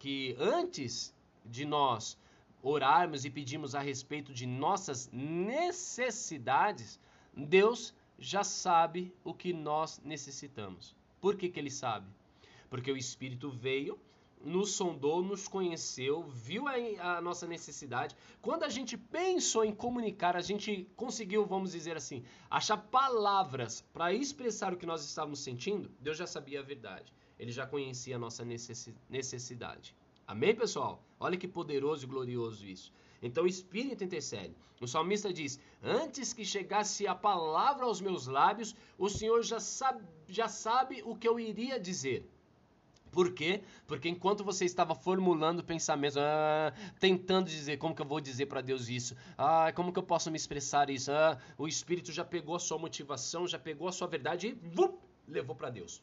que 0.00 0.34
antes 0.40 1.14
de 1.44 1.64
nós 1.64 2.18
orarmos 2.62 3.24
e 3.24 3.30
pedirmos 3.30 3.74
a 3.74 3.80
respeito 3.80 4.32
de 4.32 4.46
nossas 4.46 5.10
necessidades, 5.12 6.98
Deus 7.36 7.94
já 8.18 8.42
sabe 8.42 9.14
o 9.22 9.32
que 9.34 9.52
nós 9.52 10.00
necessitamos. 10.02 10.96
Por 11.20 11.36
que, 11.36 11.50
que 11.50 11.60
ele 11.60 11.70
sabe? 11.70 12.06
Porque 12.70 12.90
o 12.90 12.96
Espírito 12.96 13.50
veio, 13.50 13.98
nos 14.42 14.72
sondou, 14.72 15.22
nos 15.22 15.46
conheceu, 15.46 16.22
viu 16.30 16.66
a, 16.66 16.72
a, 17.18 17.20
nossa 17.20 17.46
necessidade. 17.46 18.16
Quando 18.40 18.62
a 18.62 18.70
gente 18.70 18.96
pensou 18.96 19.66
em 19.66 19.74
comunicar, 19.74 20.34
a 20.34 20.40
gente 20.40 20.88
conseguiu, 20.96 21.44
vamos 21.44 21.72
dizer 21.72 21.94
assim, 21.94 22.24
achar 22.50 22.78
palavras 22.78 23.82
para 23.92 24.14
expressar 24.14 24.72
o 24.72 24.78
que 24.78 24.86
nós 24.86 25.04
estávamos 25.04 25.40
sentindo, 25.40 25.90
Deus 26.00 26.16
já 26.16 26.26
sabia 26.26 26.60
a 26.60 26.62
verdade. 26.62 27.12
Ele 27.40 27.50
já 27.50 27.66
conhecia 27.66 28.16
a 28.16 28.18
nossa 28.18 28.44
necessidade. 29.08 29.96
Amém, 30.26 30.54
pessoal? 30.54 31.02
Olha 31.18 31.38
que 31.38 31.48
poderoso 31.48 32.04
e 32.04 32.06
glorioso 32.06 32.66
isso. 32.66 32.92
Então 33.22 33.44
o 33.44 33.46
Espírito 33.46 34.04
intercede. 34.04 34.54
O 34.78 34.86
salmista 34.86 35.32
diz: 35.32 35.58
Antes 35.82 36.34
que 36.34 36.44
chegasse 36.44 37.06
a 37.06 37.14
palavra 37.14 37.86
aos 37.86 37.98
meus 37.98 38.26
lábios, 38.26 38.76
o 38.98 39.08
Senhor 39.08 39.42
já 39.42 39.58
sabe, 39.58 40.04
já 40.28 40.48
sabe 40.48 41.02
o 41.02 41.16
que 41.16 41.26
eu 41.26 41.40
iria 41.40 41.80
dizer. 41.80 42.28
Por 43.10 43.32
quê? 43.32 43.62
Porque 43.86 44.10
enquanto 44.10 44.44
você 44.44 44.66
estava 44.66 44.94
formulando 44.94 45.64
pensamentos, 45.64 46.18
ah, 46.18 46.74
tentando 47.00 47.46
dizer 47.46 47.78
como 47.78 47.94
que 47.94 48.02
eu 48.02 48.06
vou 48.06 48.20
dizer 48.20 48.46
para 48.46 48.60
Deus 48.60 48.90
isso, 48.90 49.16
ah, 49.38 49.72
como 49.74 49.94
que 49.94 49.98
eu 49.98 50.02
posso 50.02 50.30
me 50.30 50.36
expressar 50.36 50.90
isso, 50.90 51.10
ah, 51.10 51.38
o 51.56 51.66
Espírito 51.66 52.12
já 52.12 52.24
pegou 52.24 52.54
a 52.54 52.60
sua 52.60 52.78
motivação, 52.78 53.48
já 53.48 53.58
pegou 53.58 53.88
a 53.88 53.92
sua 53.92 54.06
verdade 54.06 54.48
e 54.48 54.52
vup, 54.52 55.00
levou 55.26 55.56
para 55.56 55.70
Deus. 55.70 56.02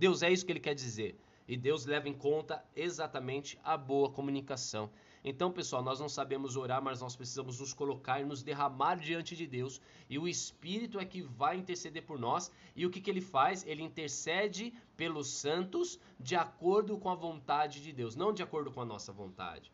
Deus 0.00 0.22
é 0.22 0.32
isso 0.32 0.46
que 0.46 0.52
ele 0.52 0.60
quer 0.60 0.74
dizer. 0.74 1.14
E 1.46 1.58
Deus 1.58 1.84
leva 1.84 2.08
em 2.08 2.14
conta 2.14 2.64
exatamente 2.74 3.58
a 3.62 3.76
boa 3.76 4.08
comunicação. 4.10 4.90
Então, 5.22 5.52
pessoal, 5.52 5.82
nós 5.82 6.00
não 6.00 6.08
sabemos 6.08 6.56
orar, 6.56 6.82
mas 6.82 7.02
nós 7.02 7.14
precisamos 7.14 7.60
nos 7.60 7.74
colocar 7.74 8.18
e 8.18 8.24
nos 8.24 8.42
derramar 8.42 8.94
diante 8.94 9.36
de 9.36 9.46
Deus. 9.46 9.78
E 10.08 10.18
o 10.18 10.26
Espírito 10.26 10.98
é 10.98 11.04
que 11.04 11.20
vai 11.20 11.58
interceder 11.58 12.02
por 12.06 12.18
nós. 12.18 12.50
E 12.74 12.86
o 12.86 12.90
que, 12.90 12.98
que 12.98 13.10
ele 13.10 13.20
faz? 13.20 13.62
Ele 13.66 13.82
intercede 13.82 14.72
pelos 14.96 15.28
santos 15.28 16.00
de 16.18 16.34
acordo 16.34 16.96
com 16.96 17.10
a 17.10 17.14
vontade 17.14 17.82
de 17.82 17.92
Deus, 17.92 18.16
não 18.16 18.32
de 18.32 18.42
acordo 18.42 18.70
com 18.70 18.80
a 18.80 18.86
nossa 18.86 19.12
vontade. 19.12 19.70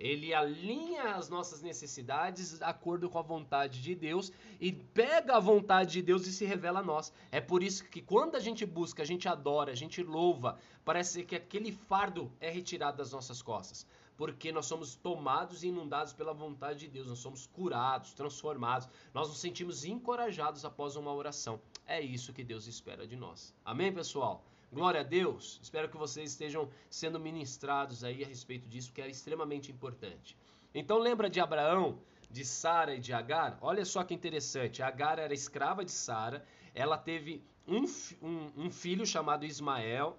Ele 0.00 0.32
alinha 0.32 1.14
as 1.14 1.28
nossas 1.28 1.60
necessidades 1.60 2.56
de 2.56 2.64
acordo 2.64 3.10
com 3.10 3.18
a 3.18 3.22
vontade 3.22 3.82
de 3.82 3.94
Deus 3.94 4.32
e 4.58 4.72
pega 4.72 5.36
a 5.36 5.40
vontade 5.40 5.92
de 5.92 6.00
Deus 6.00 6.26
e 6.26 6.32
se 6.32 6.46
revela 6.46 6.80
a 6.80 6.82
nós. 6.82 7.12
É 7.30 7.38
por 7.38 7.62
isso 7.62 7.84
que 7.84 8.00
quando 8.00 8.34
a 8.34 8.40
gente 8.40 8.64
busca, 8.64 9.02
a 9.02 9.06
gente 9.06 9.28
adora, 9.28 9.72
a 9.72 9.74
gente 9.74 10.02
louva, 10.02 10.58
parece 10.86 11.22
que 11.22 11.36
aquele 11.36 11.70
fardo 11.70 12.32
é 12.40 12.48
retirado 12.48 12.96
das 12.96 13.12
nossas 13.12 13.42
costas. 13.42 13.86
Porque 14.16 14.50
nós 14.50 14.64
somos 14.64 14.94
tomados 14.94 15.62
e 15.62 15.68
inundados 15.68 16.14
pela 16.14 16.32
vontade 16.32 16.80
de 16.80 16.88
Deus, 16.88 17.08
nós 17.08 17.18
somos 17.18 17.46
curados, 17.46 18.14
transformados, 18.14 18.88
nós 19.12 19.28
nos 19.28 19.38
sentimos 19.38 19.84
encorajados 19.84 20.64
após 20.64 20.96
uma 20.96 21.12
oração. 21.12 21.60
É 21.86 22.00
isso 22.00 22.32
que 22.32 22.42
Deus 22.42 22.66
espera 22.66 23.06
de 23.06 23.16
nós. 23.16 23.54
Amém, 23.64 23.92
pessoal? 23.92 24.49
Glória 24.72 25.00
a 25.00 25.04
Deus. 25.04 25.58
Espero 25.60 25.88
que 25.88 25.96
vocês 25.96 26.30
estejam 26.30 26.68
sendo 26.88 27.18
ministrados 27.18 28.04
aí 28.04 28.22
a 28.22 28.26
respeito 28.26 28.68
disso, 28.68 28.92
que 28.92 29.02
é 29.02 29.08
extremamente 29.08 29.72
importante. 29.72 30.36
Então 30.72 30.98
lembra 30.98 31.28
de 31.28 31.40
Abraão, 31.40 31.98
de 32.30 32.44
Sara 32.44 32.94
e 32.94 33.00
de 33.00 33.12
Agar? 33.12 33.58
Olha 33.60 33.84
só 33.84 34.04
que 34.04 34.14
interessante. 34.14 34.80
Agar 34.80 35.18
era 35.18 35.34
escrava 35.34 35.84
de 35.84 35.90
Sara. 35.90 36.46
Ela 36.72 36.96
teve 36.96 37.42
um, 37.66 37.84
um, 38.22 38.52
um 38.56 38.70
filho 38.70 39.04
chamado 39.04 39.44
Ismael 39.44 40.16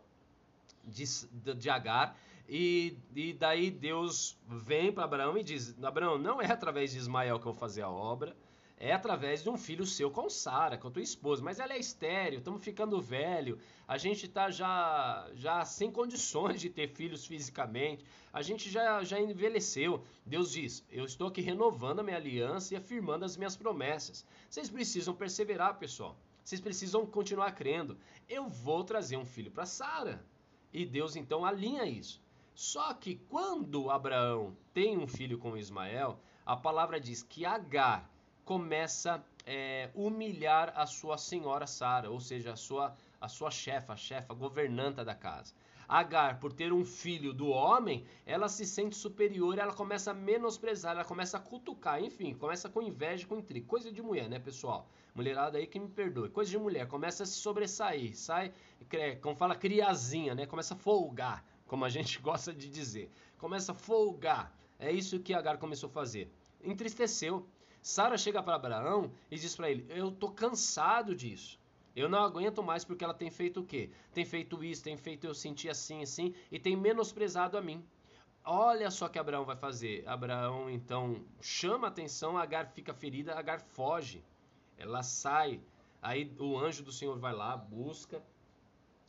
de, 0.83 1.05
de 1.55 1.69
Agar. 1.69 2.17
E, 2.49 2.97
e 3.15 3.31
daí 3.31 3.71
Deus 3.71 4.37
vem 4.45 4.91
para 4.91 5.05
Abraão 5.05 5.37
e 5.37 5.43
diz: 5.43 5.81
Abraão, 5.81 6.17
não 6.17 6.41
é 6.41 6.51
através 6.51 6.91
de 6.91 6.97
Ismael 6.97 7.39
que 7.39 7.47
eu 7.47 7.53
vou 7.53 7.59
fazer 7.59 7.83
a 7.83 7.89
obra 7.89 8.35
é 8.83 8.93
através 8.93 9.43
de 9.43 9.49
um 9.49 9.55
filho 9.55 9.85
seu 9.85 10.09
com 10.09 10.27
Sara, 10.27 10.75
com 10.75 10.87
a 10.87 10.91
tua 10.91 11.03
esposa. 11.03 11.43
Mas 11.43 11.59
ela 11.59 11.73
é 11.73 11.77
estéreo, 11.77 12.39
estamos 12.39 12.63
ficando 12.63 12.99
velho, 12.99 13.59
a 13.87 13.95
gente 13.95 14.25
está 14.25 14.49
já, 14.49 15.29
já 15.35 15.63
sem 15.63 15.91
condições 15.91 16.59
de 16.59 16.67
ter 16.67 16.87
filhos 16.87 17.27
fisicamente, 17.27 18.03
a 18.33 18.41
gente 18.41 18.71
já, 18.71 19.03
já 19.03 19.21
envelheceu. 19.21 20.03
Deus 20.25 20.51
diz: 20.51 20.83
Eu 20.89 21.05
estou 21.05 21.27
aqui 21.27 21.41
renovando 21.41 21.99
a 21.99 22.03
minha 22.03 22.17
aliança 22.17 22.73
e 22.73 22.77
afirmando 22.77 23.23
as 23.23 23.37
minhas 23.37 23.55
promessas. 23.55 24.25
Vocês 24.49 24.67
precisam 24.67 25.13
perseverar, 25.13 25.77
pessoal. 25.77 26.17
Vocês 26.43 26.59
precisam 26.59 27.05
continuar 27.05 27.51
crendo. 27.51 27.99
Eu 28.27 28.47
vou 28.47 28.83
trazer 28.83 29.15
um 29.15 29.25
filho 29.25 29.51
para 29.51 29.67
Sara. 29.67 30.25
E 30.73 30.87
Deus 30.87 31.15
então 31.15 31.45
alinha 31.45 31.85
isso. 31.85 32.19
Só 32.55 32.95
que 32.95 33.17
quando 33.29 33.91
Abraão 33.91 34.57
tem 34.73 34.97
um 34.97 35.05
filho 35.05 35.37
com 35.37 35.55
Ismael, 35.55 36.19
a 36.43 36.57
palavra 36.57 36.99
diz 36.99 37.21
que 37.21 37.45
Agar 37.45 38.09
começa 38.51 39.13
a 39.15 39.21
é, 39.45 39.89
humilhar 39.95 40.73
a 40.75 40.85
sua 40.85 41.17
senhora 41.17 41.65
Sara, 41.65 42.11
ou 42.11 42.19
seja, 42.19 42.51
a 42.51 42.57
sua, 42.57 42.93
a 43.21 43.29
sua 43.29 43.49
chefa, 43.49 43.93
a 43.93 43.95
chefa, 43.95 44.33
governanta 44.33 45.05
da 45.05 45.15
casa. 45.15 45.53
Agar, 45.87 46.37
por 46.37 46.51
ter 46.51 46.73
um 46.73 46.83
filho 46.83 47.31
do 47.31 47.47
homem, 47.47 48.05
ela 48.25 48.49
se 48.49 48.65
sente 48.65 48.93
superior, 48.97 49.57
ela 49.57 49.71
começa 49.71 50.11
a 50.11 50.13
menosprezar, 50.13 50.91
ela 50.91 51.05
começa 51.05 51.37
a 51.37 51.39
cutucar, 51.39 52.03
enfim, 52.03 52.33
começa 52.33 52.67
com 52.67 52.81
inveja, 52.81 53.25
com 53.25 53.37
intriga. 53.37 53.65
Coisa 53.65 53.89
de 53.89 54.01
mulher, 54.01 54.27
né, 54.27 54.37
pessoal? 54.37 54.85
Mulherada 55.15 55.57
aí 55.57 55.65
que 55.65 55.79
me 55.79 55.87
perdoe. 55.87 56.27
Coisa 56.27 56.51
de 56.51 56.57
mulher, 56.57 56.89
começa 56.89 57.23
a 57.23 57.25
se 57.25 57.35
sobressair, 57.35 58.17
sai, 58.17 58.51
como 59.21 59.33
fala, 59.33 59.55
criazinha, 59.55 60.35
né? 60.35 60.45
Começa 60.45 60.73
a 60.73 60.77
folgar, 60.77 61.41
como 61.67 61.85
a 61.85 61.89
gente 61.89 62.19
gosta 62.27 62.53
de 62.53 62.67
dizer. 62.67 63.09
Começa 63.37 63.71
a 63.71 63.75
folgar. 63.75 64.53
É 64.77 64.91
isso 64.91 65.21
que 65.21 65.33
Agar 65.33 65.57
começou 65.57 65.87
a 65.87 65.93
fazer. 65.93 66.29
Entristeceu. 66.61 67.47
Sara 67.81 68.17
chega 68.17 68.43
para 68.43 68.55
Abraão 68.55 69.11
e 69.29 69.35
diz 69.37 69.55
para 69.55 69.69
ele: 69.69 69.85
Eu 69.89 70.11
tô 70.11 70.29
cansado 70.29 71.15
disso. 71.15 71.59
Eu 71.95 72.07
não 72.07 72.19
aguento 72.19 72.63
mais 72.63 72.85
porque 72.85 73.03
ela 73.03 73.13
tem 73.13 73.29
feito 73.29 73.59
o 73.59 73.65
quê? 73.65 73.89
Tem 74.13 74.23
feito 74.23 74.63
isso, 74.63 74.83
tem 74.83 74.95
feito 74.95 75.25
eu 75.25 75.33
sentir 75.33 75.69
assim, 75.69 76.01
assim 76.01 76.33
e 76.51 76.57
tem 76.57 76.75
menosprezado 76.75 77.57
a 77.57 77.61
mim. 77.61 77.83
Olha 78.43 78.89
só 78.89 79.07
que 79.07 79.19
Abraão 79.19 79.45
vai 79.45 79.55
fazer. 79.55 80.07
Abraão 80.07 80.69
então 80.69 81.23
chama 81.41 81.87
atenção, 81.87 82.37
Agar 82.37 82.67
fica 82.67 82.93
ferida, 82.93 83.35
Agar 83.35 83.59
foge. 83.59 84.23
Ela 84.77 85.03
sai. 85.03 85.59
Aí 86.01 86.33
o 86.39 86.57
anjo 86.57 86.83
do 86.83 86.91
Senhor 86.91 87.19
vai 87.19 87.33
lá, 87.33 87.57
busca. 87.57 88.23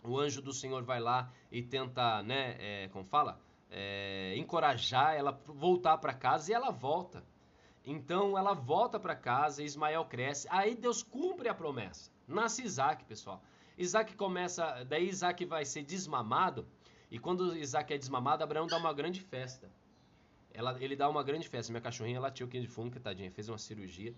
O 0.04 0.18
anjo 0.18 0.42
do 0.42 0.52
Senhor 0.52 0.82
vai 0.82 1.00
lá 1.00 1.32
e 1.50 1.62
tenta, 1.62 2.22
né, 2.22 2.56
é, 2.58 2.88
como 2.88 3.04
fala? 3.04 3.40
É, 3.70 4.34
encorajar 4.36 5.14
ela 5.14 5.40
voltar 5.46 5.96
para 5.98 6.12
casa 6.12 6.50
e 6.50 6.54
ela 6.54 6.70
volta. 6.70 7.24
Então 7.84 8.38
ela 8.38 8.54
volta 8.54 8.98
para 8.98 9.16
casa, 9.16 9.62
Ismael 9.62 10.04
cresce, 10.04 10.46
aí 10.50 10.74
Deus 10.74 11.02
cumpre 11.02 11.48
a 11.48 11.54
promessa. 11.54 12.10
Nasce 12.28 12.62
Isaac, 12.62 13.04
pessoal. 13.04 13.42
Isaac 13.76 14.14
começa, 14.14 14.84
daí 14.84 15.08
Isaac 15.08 15.44
vai 15.44 15.64
ser 15.64 15.82
desmamado, 15.82 16.66
e 17.10 17.18
quando 17.18 17.54
Isaac 17.56 17.92
é 17.92 17.98
desmamado, 17.98 18.42
Abraão 18.42 18.66
dá 18.66 18.78
uma 18.78 18.92
grande 18.92 19.20
festa. 19.20 19.70
Ela, 20.54 20.82
ele 20.82 20.96
dá 20.96 21.08
uma 21.08 21.22
grande 21.22 21.46
festa. 21.48 21.70
Minha 21.70 21.82
cachorrinha 21.82 22.18
latiu 22.18 22.46
aqui 22.46 22.58
de 22.58 22.66
fundo, 22.66 22.90
que 22.90 22.98
tadinha, 22.98 23.30
fez 23.30 23.50
uma 23.50 23.58
cirurgia 23.58 24.14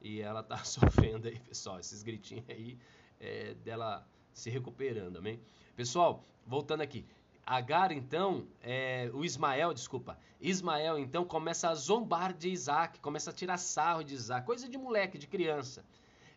e 0.00 0.20
ela 0.20 0.42
tá 0.42 0.56
sofrendo 0.64 1.28
aí, 1.28 1.38
pessoal. 1.40 1.78
Esses 1.78 2.02
gritinhos 2.02 2.44
aí 2.48 2.78
é, 3.20 3.52
dela 3.54 4.06
se 4.32 4.48
recuperando, 4.48 5.18
amém? 5.18 5.40
Pessoal, 5.76 6.24
voltando 6.46 6.80
aqui. 6.80 7.04
Agar, 7.50 7.92
então, 7.92 8.46
é, 8.60 9.10
o 9.14 9.24
Ismael, 9.24 9.72
desculpa, 9.72 10.18
Ismael, 10.38 10.98
então, 10.98 11.24
começa 11.24 11.70
a 11.70 11.74
zombar 11.74 12.34
de 12.34 12.50
Isaac, 12.50 13.00
começa 13.00 13.30
a 13.30 13.32
tirar 13.32 13.56
sarro 13.56 14.04
de 14.04 14.12
Isaac, 14.12 14.44
coisa 14.44 14.68
de 14.68 14.76
moleque, 14.76 15.16
de 15.16 15.26
criança. 15.26 15.82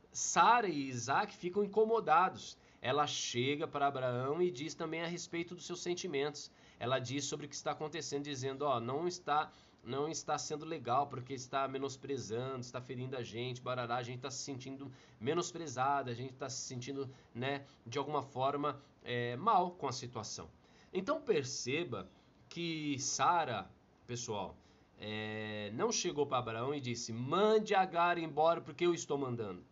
Sara 0.10 0.70
e 0.70 0.88
Isaac 0.88 1.36
ficam 1.36 1.66
incomodados. 1.66 2.58
Ela 2.82 3.06
chega 3.06 3.68
para 3.68 3.88
Abraão 3.88 4.42
e 4.42 4.50
diz 4.50 4.74
também 4.74 5.02
a 5.02 5.06
respeito 5.06 5.54
dos 5.54 5.66
seus 5.66 5.82
sentimentos. 5.82 6.50
Ela 6.80 6.98
diz 6.98 7.26
sobre 7.26 7.46
o 7.46 7.50
que 7.50 7.56
está 7.56 7.72
acontecendo, 7.72 8.24
dizendo: 8.24 8.62
Ó, 8.62 8.80
não 8.80 9.06
está 9.06 9.52
não 9.84 10.08
está 10.08 10.38
sendo 10.38 10.64
legal 10.64 11.08
porque 11.08 11.34
está 11.34 11.68
menosprezando, 11.68 12.62
está 12.62 12.80
ferindo 12.80 13.18
a 13.18 13.24
gente, 13.24 13.62
barará, 13.62 13.98
a 13.98 14.04
gente 14.04 14.18
está 14.18 14.32
se 14.32 14.44
sentindo 14.44 14.90
menosprezada, 15.20 16.10
a 16.10 16.14
gente 16.14 16.32
está 16.32 16.50
se 16.50 16.62
sentindo, 16.62 17.10
né, 17.36 17.66
de 17.86 17.98
alguma 17.98 18.22
forma 18.22 18.80
é, 19.04 19.36
mal 19.36 19.72
com 19.72 19.90
a 19.90 19.92
situação. 19.92 20.48
Então 20.94 21.22
perceba 21.22 22.10
que 22.50 23.00
Sara, 23.00 23.70
pessoal, 24.06 24.58
é, 25.00 25.72
não 25.74 25.92
chegou 25.92 26.28
para 26.28 26.40
Abraão 26.40 26.76
e 26.76 26.82
disse: 26.82 27.14
mande 27.14 27.74
Agar 27.74 28.18
embora 28.18 28.62
porque 28.62 28.86
eu 28.86 28.94
estou 28.94 29.18
mandando. 29.18 29.64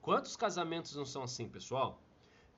Quantos 0.00 0.36
casamentos 0.36 0.94
não 0.94 1.04
são 1.04 1.24
assim, 1.24 1.48
pessoal? 1.48 2.00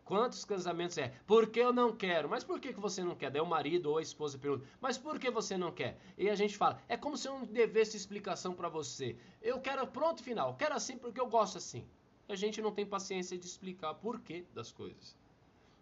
Quantos 0.04 0.44
casamentos 0.44 0.98
é? 0.98 1.14
Porque 1.26 1.58
eu 1.58 1.72
não 1.72 1.96
quero. 1.96 2.28
Mas 2.28 2.44
por 2.44 2.60
que, 2.60 2.74
que 2.74 2.80
você 2.80 3.02
não 3.02 3.16
quer? 3.16 3.30
Daí 3.30 3.40
o 3.40 3.46
marido 3.46 3.90
ou 3.90 3.96
a 3.96 4.02
esposa 4.02 4.38
pergunta: 4.38 4.66
Mas 4.80 4.98
por 4.98 5.18
que 5.18 5.30
você 5.30 5.56
não 5.56 5.72
quer? 5.72 5.98
E 6.18 6.28
a 6.28 6.34
gente 6.34 6.56
fala: 6.58 6.78
É 6.86 6.96
como 6.96 7.16
se 7.16 7.26
eu 7.26 7.38
não 7.38 7.46
devesse 7.46 7.96
explicação 7.96 8.54
para 8.54 8.68
você. 8.68 9.16
Eu 9.40 9.60
quero 9.60 9.86
pronto 9.86 10.22
final. 10.22 10.56
Quero 10.56 10.74
assim 10.74 10.98
porque 10.98 11.20
eu 11.20 11.26
gosto 11.26 11.56
assim. 11.56 11.88
A 12.28 12.34
gente 12.34 12.60
não 12.60 12.70
tem 12.70 12.84
paciência 12.84 13.36
de 13.38 13.46
explicar 13.46 13.94
por 13.94 14.20
que 14.20 14.42
das 14.54 14.70
coisas. 14.70 15.16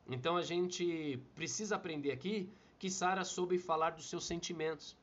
Então 0.09 0.37
a 0.37 0.43
gente 0.43 1.21
precisa 1.35 1.77
aprender 1.77 2.13
aqui 2.13 2.51
que 2.79 2.91
Sara 2.91 3.25
soube 3.25 3.59
falar 3.59 3.91
dos 3.91 4.09
seus 4.09 4.25
sentimentos. 4.25 4.97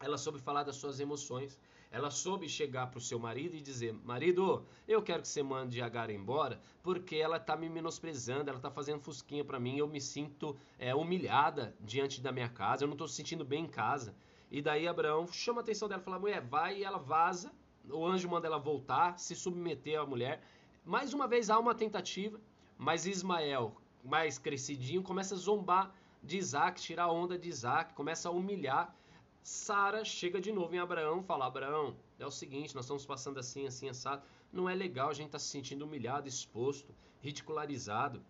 ela 0.00 0.18
soube 0.18 0.38
falar 0.38 0.64
das 0.64 0.76
suas 0.76 1.00
emoções. 1.00 1.58
Ela 1.90 2.10
soube 2.10 2.48
chegar 2.48 2.88
para 2.88 2.98
o 2.98 3.00
seu 3.00 3.18
marido 3.18 3.54
e 3.54 3.60
dizer: 3.60 3.92
Marido, 3.92 4.66
eu 4.88 5.00
quero 5.00 5.22
que 5.22 5.28
você 5.28 5.42
mande 5.42 5.80
a 5.80 5.88
Gara 5.88 6.12
embora 6.12 6.60
porque 6.82 7.16
ela 7.16 7.36
está 7.36 7.56
me 7.56 7.68
menosprezando, 7.68 8.50
ela 8.50 8.58
está 8.58 8.70
fazendo 8.70 9.00
fusquinha 9.00 9.44
para 9.44 9.60
mim, 9.60 9.78
eu 9.78 9.86
me 9.86 10.00
sinto 10.00 10.56
é, 10.78 10.94
humilhada 10.94 11.74
diante 11.80 12.20
da 12.20 12.32
minha 12.32 12.48
casa, 12.48 12.82
eu 12.82 12.88
não 12.88 12.94
estou 12.94 13.06
se 13.06 13.14
sentindo 13.14 13.44
bem 13.44 13.64
em 13.64 13.68
casa. 13.68 14.14
E 14.50 14.60
daí 14.60 14.86
Abraão 14.88 15.26
chama 15.28 15.60
a 15.60 15.62
atenção 15.62 15.88
dela 15.88 16.02
fala: 16.02 16.18
Mulher, 16.18 16.40
vai, 16.40 16.78
e 16.78 16.84
ela 16.84 16.98
vaza. 16.98 17.52
O 17.90 18.06
anjo 18.06 18.28
manda 18.28 18.46
ela 18.46 18.58
voltar, 18.58 19.18
se 19.18 19.36
submeter 19.36 20.00
à 20.00 20.06
mulher. 20.06 20.42
Mais 20.84 21.14
uma 21.14 21.28
vez 21.28 21.48
há 21.48 21.58
uma 21.58 21.74
tentativa, 21.74 22.40
mas 22.76 23.06
Ismael, 23.06 23.76
mais 24.04 24.38
crescidinho, 24.38 25.02
começa 25.02 25.34
a 25.34 25.38
zombar 25.38 25.94
de 26.22 26.36
Isaac, 26.36 26.80
tirar 26.80 27.10
onda 27.10 27.38
de 27.38 27.48
Isaac, 27.48 27.94
começa 27.94 28.28
a 28.28 28.32
humilhar. 28.32 28.94
Sara 29.42 30.04
chega 30.04 30.40
de 30.40 30.52
novo 30.52 30.74
em 30.74 30.78
Abraão 30.78 31.22
fala: 31.22 31.46
Abraão, 31.46 31.96
é 32.18 32.26
o 32.26 32.30
seguinte, 32.30 32.74
nós 32.74 32.84
estamos 32.84 33.04
passando 33.04 33.38
assim, 33.38 33.66
assim, 33.66 33.88
assado. 33.88 34.22
Não 34.52 34.68
é 34.68 34.74
legal, 34.74 35.10
a 35.10 35.14
gente 35.14 35.26
está 35.26 35.38
se 35.38 35.48
sentindo 35.48 35.84
humilhado, 35.84 36.28
exposto, 36.28 36.94
ridicularizado. 37.20 38.22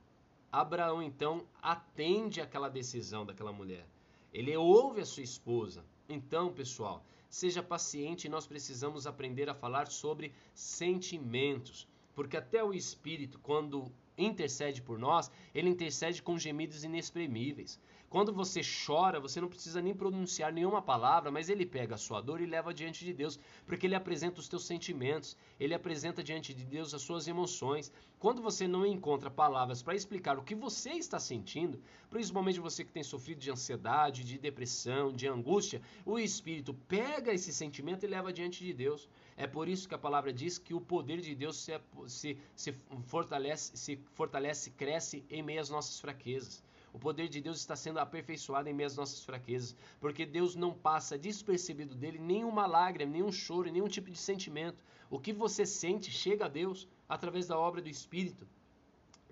Abraão 0.50 1.02
então 1.02 1.44
atende 1.60 2.40
aquela 2.40 2.68
decisão 2.68 3.26
daquela 3.26 3.52
mulher. 3.52 3.86
Ele 4.32 4.56
ouve 4.56 5.00
a 5.00 5.06
sua 5.06 5.22
esposa. 5.22 5.84
Então, 6.08 6.52
pessoal, 6.52 7.04
seja 7.28 7.62
paciente, 7.62 8.28
nós 8.28 8.46
precisamos 8.46 9.06
aprender 9.06 9.48
a 9.48 9.54
falar 9.54 9.86
sobre 9.88 10.32
sentimentos, 10.54 11.88
porque 12.14 12.36
até 12.36 12.62
o 12.62 12.72
espírito, 12.72 13.38
quando 13.40 13.92
intercede 14.16 14.82
por 14.82 14.98
nós, 14.98 15.30
ele 15.54 15.68
intercede 15.68 16.22
com 16.22 16.38
gemidos 16.38 16.84
inexprimíveis. 16.84 17.78
Quando 18.14 18.32
você 18.32 18.60
chora, 18.86 19.18
você 19.18 19.40
não 19.40 19.48
precisa 19.48 19.82
nem 19.82 19.92
pronunciar 19.92 20.52
nenhuma 20.52 20.80
palavra, 20.80 21.32
mas 21.32 21.48
ele 21.48 21.66
pega 21.66 21.96
a 21.96 21.98
sua 21.98 22.20
dor 22.20 22.40
e 22.40 22.46
leva 22.46 22.72
diante 22.72 23.04
de 23.04 23.12
Deus, 23.12 23.40
porque 23.66 23.86
ele 23.88 23.96
apresenta 23.96 24.38
os 24.38 24.46
teus 24.46 24.64
sentimentos, 24.64 25.36
ele 25.58 25.74
apresenta 25.74 26.22
diante 26.22 26.54
de 26.54 26.64
Deus 26.64 26.94
as 26.94 27.02
suas 27.02 27.26
emoções. 27.26 27.90
Quando 28.20 28.40
você 28.40 28.68
não 28.68 28.86
encontra 28.86 29.28
palavras 29.28 29.82
para 29.82 29.96
explicar 29.96 30.38
o 30.38 30.44
que 30.44 30.54
você 30.54 30.90
está 30.90 31.18
sentindo, 31.18 31.82
principalmente 32.08 32.60
você 32.60 32.84
que 32.84 32.92
tem 32.92 33.02
sofrido 33.02 33.40
de 33.40 33.50
ansiedade, 33.50 34.22
de 34.22 34.38
depressão, 34.38 35.12
de 35.12 35.26
angústia, 35.26 35.82
o 36.06 36.16
Espírito 36.16 36.72
pega 36.86 37.34
esse 37.34 37.52
sentimento 37.52 38.04
e 38.04 38.08
leva 38.08 38.32
diante 38.32 38.64
de 38.64 38.72
Deus. 38.72 39.08
É 39.36 39.46
por 39.46 39.68
isso 39.68 39.88
que 39.88 39.94
a 39.94 39.98
palavra 39.98 40.32
diz 40.32 40.58
que 40.58 40.74
o 40.74 40.80
poder 40.80 41.20
de 41.20 41.34
Deus 41.34 41.56
se, 41.56 41.80
se, 42.06 42.38
se 42.54 42.72
fortalece, 43.06 43.76
se 43.76 43.96
fortalece, 44.14 44.70
cresce 44.70 45.24
em 45.28 45.42
meio 45.42 45.60
às 45.60 45.70
nossas 45.70 45.98
fraquezas. 45.98 46.62
O 46.92 46.98
poder 46.98 47.28
de 47.28 47.40
Deus 47.40 47.58
está 47.58 47.74
sendo 47.74 47.98
aperfeiçoado 47.98 48.68
em 48.68 48.72
meio 48.72 48.86
às 48.86 48.96
nossas 48.96 49.24
fraquezas, 49.24 49.74
porque 49.98 50.24
Deus 50.24 50.54
não 50.54 50.72
passa 50.72 51.18
despercebido 51.18 51.96
dele 51.96 52.20
nenhuma 52.20 52.66
lágrima, 52.66 53.10
nenhum 53.10 53.32
choro, 53.32 53.72
nenhum 53.72 53.88
tipo 53.88 54.08
de 54.08 54.16
sentimento. 54.16 54.78
O 55.10 55.18
que 55.18 55.32
você 55.32 55.66
sente 55.66 56.12
chega 56.12 56.44
a 56.44 56.48
Deus 56.48 56.86
através 57.08 57.48
da 57.48 57.58
obra 57.58 57.82
do 57.82 57.88
Espírito. 57.88 58.46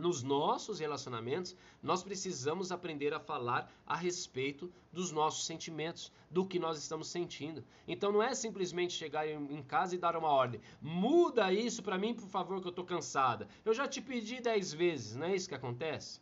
Nos 0.03 0.21
nossos 0.21 0.81
relacionamentos, 0.81 1.55
nós 1.81 2.03
precisamos 2.03 2.73
aprender 2.73 3.15
a 3.15 3.21
falar 3.21 3.73
a 3.87 3.95
respeito 3.95 4.69
dos 4.93 5.13
nossos 5.13 5.47
sentimentos, 5.47 6.11
do 6.29 6.45
que 6.45 6.59
nós 6.59 6.77
estamos 6.77 7.07
sentindo. 7.07 7.63
Então 7.87 8.11
não 8.11 8.21
é 8.21 8.35
simplesmente 8.35 8.95
chegar 8.95 9.29
em 9.29 9.63
casa 9.63 9.95
e 9.95 9.99
dar 9.99 10.17
uma 10.17 10.27
ordem. 10.27 10.61
Muda 10.81 11.53
isso 11.53 11.85
para 11.85 11.99
mim, 11.99 12.15
por 12.15 12.27
favor, 12.27 12.61
que 12.61 12.67
eu 12.67 12.71
estou 12.71 12.85
cansada. 12.85 13.47
Eu 13.65 13.73
já 13.73 13.87
te 13.87 14.01
pedi 14.01 14.41
dez 14.41 14.73
vezes, 14.73 15.15
não 15.15 15.27
é 15.27 15.37
isso 15.37 15.49
que 15.49 15.55
acontece? 15.55 16.21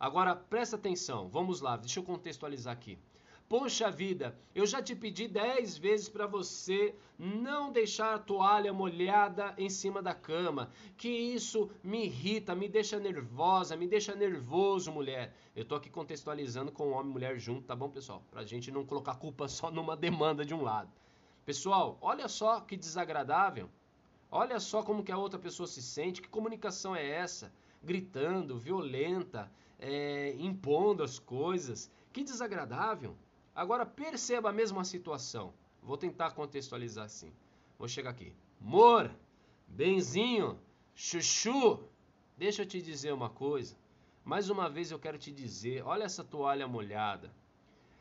Agora 0.00 0.34
presta 0.34 0.76
atenção, 0.76 1.28
vamos 1.28 1.60
lá, 1.60 1.76
deixa 1.76 2.00
eu 2.00 2.04
contextualizar 2.04 2.72
aqui. 2.72 2.98
Poxa 3.46 3.90
vida, 3.90 4.34
eu 4.54 4.64
já 4.64 4.82
te 4.82 4.96
pedi 4.96 5.28
dez 5.28 5.76
vezes 5.76 6.08
para 6.08 6.26
você 6.26 6.94
não 7.18 7.70
deixar 7.70 8.14
a 8.14 8.18
toalha 8.18 8.72
molhada 8.72 9.54
em 9.58 9.68
cima 9.68 10.02
da 10.02 10.14
cama, 10.14 10.70
que 10.96 11.08
isso 11.08 11.70
me 11.82 12.06
irrita, 12.06 12.54
me 12.54 12.68
deixa 12.68 12.98
nervosa, 12.98 13.76
me 13.76 13.86
deixa 13.86 14.14
nervoso, 14.14 14.90
mulher. 14.90 15.34
Eu 15.54 15.64
tô 15.64 15.74
aqui 15.74 15.90
contextualizando 15.90 16.72
com 16.72 16.90
homem 16.92 17.10
e 17.10 17.12
mulher 17.12 17.38
junto, 17.38 17.66
tá 17.66 17.76
bom, 17.76 17.90
pessoal? 17.90 18.24
Pra 18.30 18.44
gente 18.44 18.72
não 18.72 18.86
colocar 18.86 19.16
culpa 19.16 19.46
só 19.48 19.70
numa 19.70 19.94
demanda 19.94 20.42
de 20.42 20.54
um 20.54 20.62
lado. 20.62 20.90
Pessoal, 21.44 21.98
olha 22.00 22.26
só 22.28 22.60
que 22.60 22.78
desagradável. 22.78 23.68
Olha 24.30 24.58
só 24.58 24.82
como 24.82 25.04
que 25.04 25.12
a 25.12 25.18
outra 25.18 25.38
pessoa 25.38 25.66
se 25.66 25.82
sente, 25.82 26.22
que 26.22 26.28
comunicação 26.28 26.96
é 26.96 27.06
essa? 27.06 27.52
Gritando, 27.82 28.58
violenta, 28.58 29.52
é, 29.78 30.34
impondo 30.38 31.02
as 31.02 31.18
coisas. 31.18 31.90
Que 32.10 32.24
desagradável. 32.24 33.14
Agora 33.54 33.86
perceba 33.86 34.50
a 34.50 34.52
mesma 34.52 34.84
situação. 34.84 35.54
Vou 35.82 35.96
tentar 35.96 36.32
contextualizar 36.32 37.04
assim. 37.04 37.32
Vou 37.78 37.86
chegar 37.86 38.10
aqui. 38.10 38.32
Mor, 38.60 39.10
benzinho, 39.68 40.58
chuchu. 40.94 41.80
Deixa 42.36 42.62
eu 42.62 42.66
te 42.66 42.82
dizer 42.82 43.12
uma 43.12 43.30
coisa. 43.30 43.76
Mais 44.24 44.50
uma 44.50 44.68
vez 44.68 44.90
eu 44.90 44.98
quero 44.98 45.18
te 45.18 45.30
dizer, 45.30 45.84
olha 45.84 46.04
essa 46.04 46.24
toalha 46.24 46.66
molhada. 46.66 47.30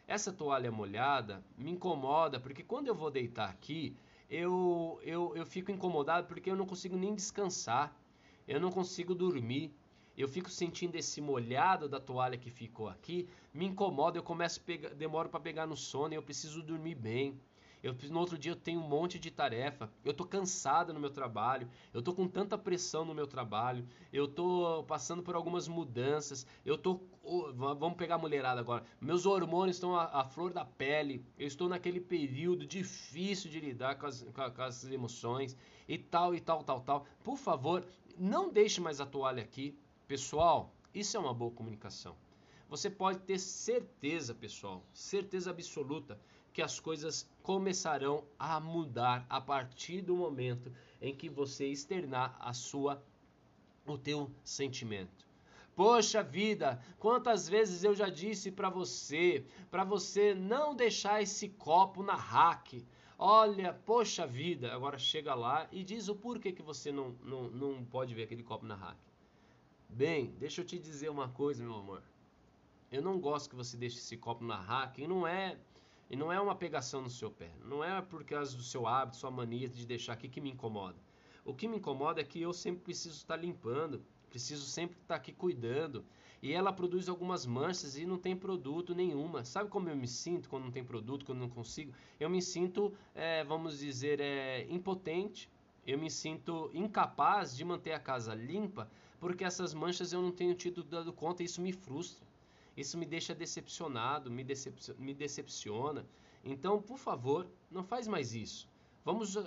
Essa 0.08 0.32
toalha 0.32 0.72
molhada 0.72 1.44
me 1.58 1.72
incomoda 1.72 2.40
porque 2.40 2.64
quando 2.64 2.88
eu 2.88 2.96
vou 2.96 3.12
deitar 3.12 3.50
aqui, 3.50 3.96
eu, 4.30 5.00
eu, 5.04 5.36
eu 5.36 5.46
fico 5.46 5.70
incomodado 5.70 6.28
porque 6.28 6.50
eu 6.50 6.56
não 6.56 6.66
consigo 6.66 6.98
nem 6.98 7.14
descansar. 7.14 7.96
Eu 8.48 8.60
não 8.60 8.72
consigo 8.72 9.14
dormir 9.14 9.72
eu 10.18 10.28
fico 10.28 10.50
sentindo 10.50 10.96
esse 10.96 11.20
molhado 11.20 11.90
da 11.90 12.00
toalha 12.00 12.38
que 12.38 12.50
ficou 12.50 12.88
aqui, 12.88 13.28
me 13.54 13.66
incomoda, 13.66 14.18
eu 14.18 14.24
começo 14.24 14.62
pegar, 14.62 14.90
demoro 14.90 15.30
para 15.30 15.40
pegar 15.40 15.66
no 15.66 15.76
sono, 15.76 16.14
eu 16.14 16.22
preciso 16.22 16.62
dormir 16.62 16.96
bem. 16.96 17.40
Eu, 17.84 17.94
no 18.10 18.20
outro 18.20 18.38
dia 18.38 18.54
eu 18.54 18.56
tenho 18.56 18.80
um 18.80 18.88
monte 18.88 19.20
de 19.20 19.30
tarefa, 19.30 19.92
eu 20.06 20.14
tô 20.14 20.24
cansado 20.24 20.94
no 20.94 21.02
meu 21.02 21.10
trabalho, 21.10 21.68
eu 21.94 22.02
tô 22.02 22.14
com 22.14 22.30
tanta 22.30 22.58
pressão 22.58 23.04
no 23.04 23.14
meu 23.14 23.28
trabalho, 23.28 23.86
eu 24.12 24.26
tô 24.26 24.86
passando 24.88 25.22
por 25.22 25.36
algumas 25.36 25.68
mudanças, 25.68 26.48
eu 26.66 26.78
tô 26.78 27.02
vamos 27.54 27.98
pegar 27.98 28.16
a 28.16 28.18
mulherada 28.18 28.62
agora. 28.62 28.86
Meus 29.02 29.26
hormônios 29.26 29.76
estão 29.76 29.98
à, 29.98 30.06
à 30.22 30.24
flor 30.24 30.54
da 30.54 30.64
pele, 30.64 31.26
eu 31.38 31.46
estou 31.46 31.68
naquele 31.68 32.00
período 32.00 32.66
difícil 32.66 33.52
de 33.52 33.60
lidar 33.60 33.96
com 33.96 34.06
as, 34.06 34.24
com 34.24 34.62
as 34.62 34.86
emoções 34.86 35.58
e 35.86 35.98
tal 35.98 36.34
e 36.34 36.40
tal 36.40 36.64
tal 36.64 36.80
tal. 36.80 37.06
Por 37.22 37.38
favor, 37.38 37.86
não 38.18 38.50
deixe 38.50 38.80
mais 38.80 39.02
a 39.02 39.06
toalha 39.06 39.44
aqui. 39.44 39.78
Pessoal, 40.08 40.74
isso 40.94 41.16
é 41.16 41.20
uma 41.20 41.34
boa 41.34 41.52
comunicação. 41.52 42.16
Você 42.68 42.90
pode 42.90 43.20
ter 43.20 43.40
certeza, 43.40 44.36
pessoal, 44.36 44.84
certeza 44.94 45.50
absoluta 45.50 46.20
que 46.52 46.62
as 46.62 46.78
coisas 46.80 47.30
começarão 47.42 48.26
a 48.38 48.60
mudar 48.60 49.26
a 49.30 49.40
partir 49.40 50.02
do 50.02 50.16
momento 50.16 50.74
em 51.02 51.16
que 51.16 51.30
você 51.30 51.68
externar 51.68 52.36
a 52.40 52.52
sua 52.52 53.02
o 53.86 53.98
teu 53.98 54.30
sentimento. 54.44 55.26
Poxa 55.74 56.22
vida, 56.22 56.84
quantas 57.00 57.48
vezes 57.48 57.84
eu 57.84 57.96
já 57.96 58.10
disse 58.10 58.52
para 58.52 58.70
você, 58.70 59.46
para 59.72 59.84
você 59.84 60.36
não 60.36 60.76
deixar 60.76 61.22
esse 61.22 61.48
copo 61.50 62.04
na 62.04 62.16
rack. 62.16 62.86
Olha, 63.18 63.74
poxa 63.74 64.28
vida, 64.28 64.74
agora 64.74 65.00
chega 65.00 65.34
lá 65.34 65.68
e 65.72 65.82
diz 65.82 66.10
o 66.10 66.16
porquê 66.16 66.52
que 66.52 66.62
você 66.62 66.92
não, 66.92 67.16
não, 67.22 67.50
não 67.50 67.86
pode 67.86 68.14
ver 68.14 68.24
aquele 68.24 68.44
copo 68.44 68.66
na 68.66 68.76
rack. 68.76 69.13
Bem, 69.96 70.34
deixa 70.40 70.62
eu 70.62 70.66
te 70.66 70.80
dizer 70.80 71.10
uma 71.12 71.30
coisa, 71.30 71.64
meu 71.64 71.76
amor. 71.76 72.02
Eu 72.92 73.00
não 73.00 73.20
gosto 73.20 73.48
que 73.48 73.56
você 73.56 73.78
deixe 73.78 74.00
esse 74.00 74.18
copo 74.18 74.44
na 74.44 74.60
raca 74.60 75.00
e 75.00 75.08
não 75.08 75.28
é 75.28 75.56
e 76.10 76.16
não 76.16 76.32
é 76.32 76.42
uma 76.42 76.56
pegação 76.56 77.00
no 77.00 77.12
seu 77.12 77.30
pé. 77.30 77.52
Não 77.64 77.84
é 77.84 78.02
por 78.02 78.24
causa 78.24 78.58
do 78.58 78.64
seu 78.64 78.88
hábito, 78.88 79.18
sua 79.18 79.30
mania 79.30 79.70
de 79.70 79.86
deixar 79.86 80.14
aqui 80.14 80.28
que 80.28 80.42
me 80.42 80.50
incomoda. 80.50 80.98
O 81.46 81.54
que 81.54 81.68
me 81.68 81.78
incomoda 81.78 82.22
é 82.22 82.24
que 82.24 82.42
eu 82.42 82.52
sempre 82.54 82.82
preciso 82.82 83.18
estar 83.18 83.36
limpando, 83.36 84.04
preciso 84.32 84.66
sempre 84.66 84.98
estar 85.00 85.14
aqui 85.14 85.32
cuidando. 85.32 86.04
E 86.42 86.52
ela 86.52 86.74
produz 86.74 87.08
algumas 87.08 87.46
manchas 87.46 87.96
e 87.96 88.04
não 88.04 88.18
tem 88.18 88.36
produto 88.36 88.96
nenhuma. 88.96 89.46
Sabe 89.46 89.70
como 89.70 89.90
eu 89.90 89.96
me 89.96 90.08
sinto 90.08 90.50
quando 90.50 90.64
não 90.64 90.72
tem 90.72 90.84
produto, 90.84 91.24
quando 91.24 91.38
não 91.38 91.50
consigo? 91.50 91.94
Eu 92.20 92.32
me 92.32 92.42
sinto, 92.42 92.96
é, 93.14 93.44
vamos 93.44 93.78
dizer, 93.78 94.20
é, 94.20 94.66
impotente. 94.72 95.52
Eu 95.86 96.00
me 96.00 96.10
sinto 96.10 96.72
incapaz 96.74 97.56
de 97.56 97.64
manter 97.64 97.92
a 97.92 98.00
casa 98.00 98.34
limpa 98.34 98.90
porque 99.24 99.46
essas 99.46 99.74
manchas 99.74 100.12
eu 100.12 100.22
não 100.22 100.34
tenho 100.34 100.54
tido 100.54 100.84
dado 100.84 101.14
conta 101.14 101.42
e 101.42 101.46
isso 101.46 101.62
me 101.62 101.72
frustra. 101.72 102.28
Isso 102.76 102.98
me 102.98 103.06
deixa 103.06 103.34
decepcionado, 103.34 104.30
me, 104.30 104.44
decep 104.44 104.76
me 105.00 105.14
decepciona. 105.14 106.06
Então, 106.44 106.82
por 106.82 106.98
favor, 106.98 107.48
não 107.72 107.86
faz 107.86 108.06
mais 108.06 108.36
isso. 108.36 108.68
Vamos, 109.06 109.38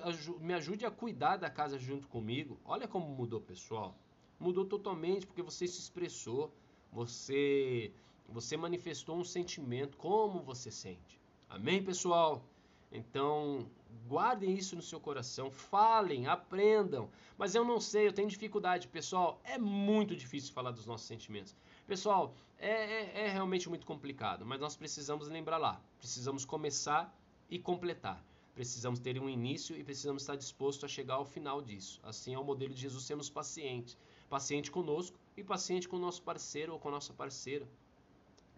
me 0.40 0.54
ajude 0.54 0.86
a 0.86 0.90
cuidar 0.90 1.36
da 1.36 1.50
casa 1.50 1.78
junto 1.78 2.08
comigo. 2.08 2.58
Olha 2.64 2.88
como 2.88 3.06
mudou, 3.06 3.38
pessoal. 3.38 3.94
Mudou 4.40 4.64
totalmente 4.64 5.26
porque 5.26 5.42
você 5.42 5.68
se 5.68 5.78
expressou, 5.78 6.50
você 6.90 7.92
você 8.30 8.56
manifestou 8.56 9.18
um 9.18 9.24
sentimento, 9.24 9.98
como 9.98 10.40
você 10.40 10.70
sente. 10.70 11.20
Amém, 11.50 11.82
pessoal? 11.82 12.42
Então, 12.90 13.68
guardem 14.06 14.54
isso 14.54 14.76
no 14.76 14.82
seu 14.82 15.00
coração, 15.00 15.50
falem, 15.50 16.26
aprendam. 16.26 17.10
Mas 17.36 17.54
eu 17.54 17.64
não 17.64 17.80
sei, 17.80 18.06
eu 18.06 18.12
tenho 18.12 18.28
dificuldade, 18.28 18.88
pessoal. 18.88 19.40
É 19.44 19.58
muito 19.58 20.16
difícil 20.16 20.52
falar 20.52 20.70
dos 20.70 20.86
nossos 20.86 21.06
sentimentos. 21.06 21.54
Pessoal, 21.86 22.34
é, 22.58 22.70
é, 22.70 23.26
é 23.26 23.28
realmente 23.28 23.68
muito 23.68 23.86
complicado, 23.86 24.44
mas 24.46 24.60
nós 24.60 24.76
precisamos 24.76 25.28
lembrar 25.28 25.58
lá. 25.58 25.80
Precisamos 25.98 26.44
começar 26.44 27.14
e 27.50 27.58
completar. 27.58 28.24
Precisamos 28.54 28.98
ter 28.98 29.20
um 29.20 29.28
início 29.28 29.76
e 29.76 29.84
precisamos 29.84 30.22
estar 30.22 30.34
dispostos 30.34 30.84
a 30.84 30.88
chegar 30.88 31.16
ao 31.16 31.26
final 31.26 31.60
disso. 31.60 32.00
Assim 32.02 32.34
é 32.34 32.38
o 32.38 32.44
modelo 32.44 32.72
de 32.72 32.80
Jesus 32.80 33.04
sermos 33.04 33.28
pacientes. 33.28 33.98
Paciente 34.30 34.70
conosco 34.70 35.18
e 35.36 35.44
paciente 35.44 35.86
com 35.86 35.96
o 35.96 36.00
nosso 36.00 36.22
parceiro 36.22 36.72
ou 36.72 36.78
com 36.78 36.88
a 36.88 36.92
nossa 36.92 37.12
parceira. 37.12 37.68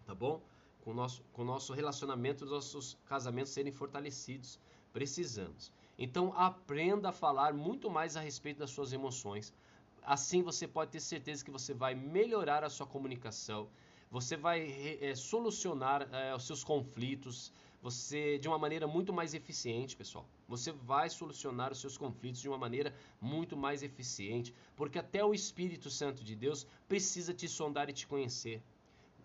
Tá 0.05 0.15
bom? 0.15 0.41
Com 0.81 0.91
o 0.91 0.93
nosso, 0.93 1.21
com 1.33 1.41
o 1.41 1.45
nosso 1.45 1.73
relacionamento, 1.73 2.45
os 2.45 2.51
nossos 2.51 2.97
casamentos 3.05 3.51
serem 3.51 3.73
fortalecidos. 3.73 4.57
Precisamos. 4.93 5.71
Então 5.97 6.33
aprenda 6.35 7.09
a 7.09 7.11
falar 7.11 7.53
muito 7.53 7.89
mais 7.89 8.15
a 8.15 8.21
respeito 8.21 8.59
das 8.59 8.71
suas 8.71 8.93
emoções. 8.93 9.53
Assim 10.01 10.41
você 10.41 10.67
pode 10.67 10.91
ter 10.91 10.99
certeza 10.99 11.43
que 11.43 11.51
você 11.51 11.73
vai 11.73 11.93
melhorar 11.93 12.63
a 12.63 12.69
sua 12.69 12.87
comunicação, 12.87 13.67
você 14.09 14.35
vai 14.35 14.97
é, 15.01 15.13
solucionar 15.13 16.07
é, 16.11 16.33
os 16.33 16.47
seus 16.47 16.63
conflitos, 16.63 17.51
você 17.81 18.37
de 18.39 18.47
uma 18.47 18.57
maneira 18.57 18.87
muito 18.87 19.13
mais 19.13 19.33
eficiente, 19.33 19.95
pessoal. 19.95 20.25
Você 20.47 20.71
vai 20.71 21.09
solucionar 21.09 21.71
os 21.71 21.79
seus 21.79 21.97
conflitos 21.97 22.41
de 22.41 22.49
uma 22.49 22.57
maneira 22.57 22.93
muito 23.21 23.55
mais 23.55 23.83
eficiente, 23.83 24.53
porque 24.75 24.99
até 24.99 25.23
o 25.23 25.33
Espírito 25.33 25.89
Santo 25.89 26.23
de 26.23 26.35
Deus 26.35 26.65
precisa 26.87 27.33
te 27.33 27.47
sondar 27.47 27.89
e 27.89 27.93
te 27.93 28.07
conhecer. 28.07 28.61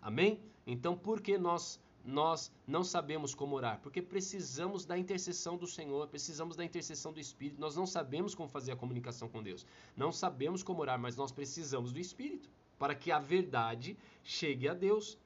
Amém? 0.01 0.39
Então, 0.67 0.95
por 0.95 1.19
que 1.19 1.37
nós 1.37 1.79
nós 2.05 2.51
não 2.67 2.83
sabemos 2.83 3.33
como 3.33 3.55
orar? 3.55 3.79
Porque 3.81 4.01
precisamos 4.01 4.85
da 4.85 4.97
intercessão 4.97 5.57
do 5.57 5.65
Senhor, 5.65 6.07
precisamos 6.07 6.55
da 6.55 6.63
intercessão 6.63 7.11
do 7.11 7.19
Espírito. 7.19 7.59
Nós 7.59 7.75
não 7.75 7.87
sabemos 7.87 8.35
como 8.35 8.47
fazer 8.47 8.71
a 8.71 8.75
comunicação 8.75 9.27
com 9.27 9.41
Deus. 9.41 9.65
Não 9.97 10.11
sabemos 10.11 10.61
como 10.61 10.81
orar, 10.81 10.99
mas 10.99 11.15
nós 11.15 11.31
precisamos 11.31 11.91
do 11.91 11.99
Espírito 11.99 12.49
para 12.77 12.93
que 12.93 13.11
a 13.11 13.19
verdade 13.19 13.97
chegue 14.23 14.69
a 14.69 14.73
Deus 14.73 15.17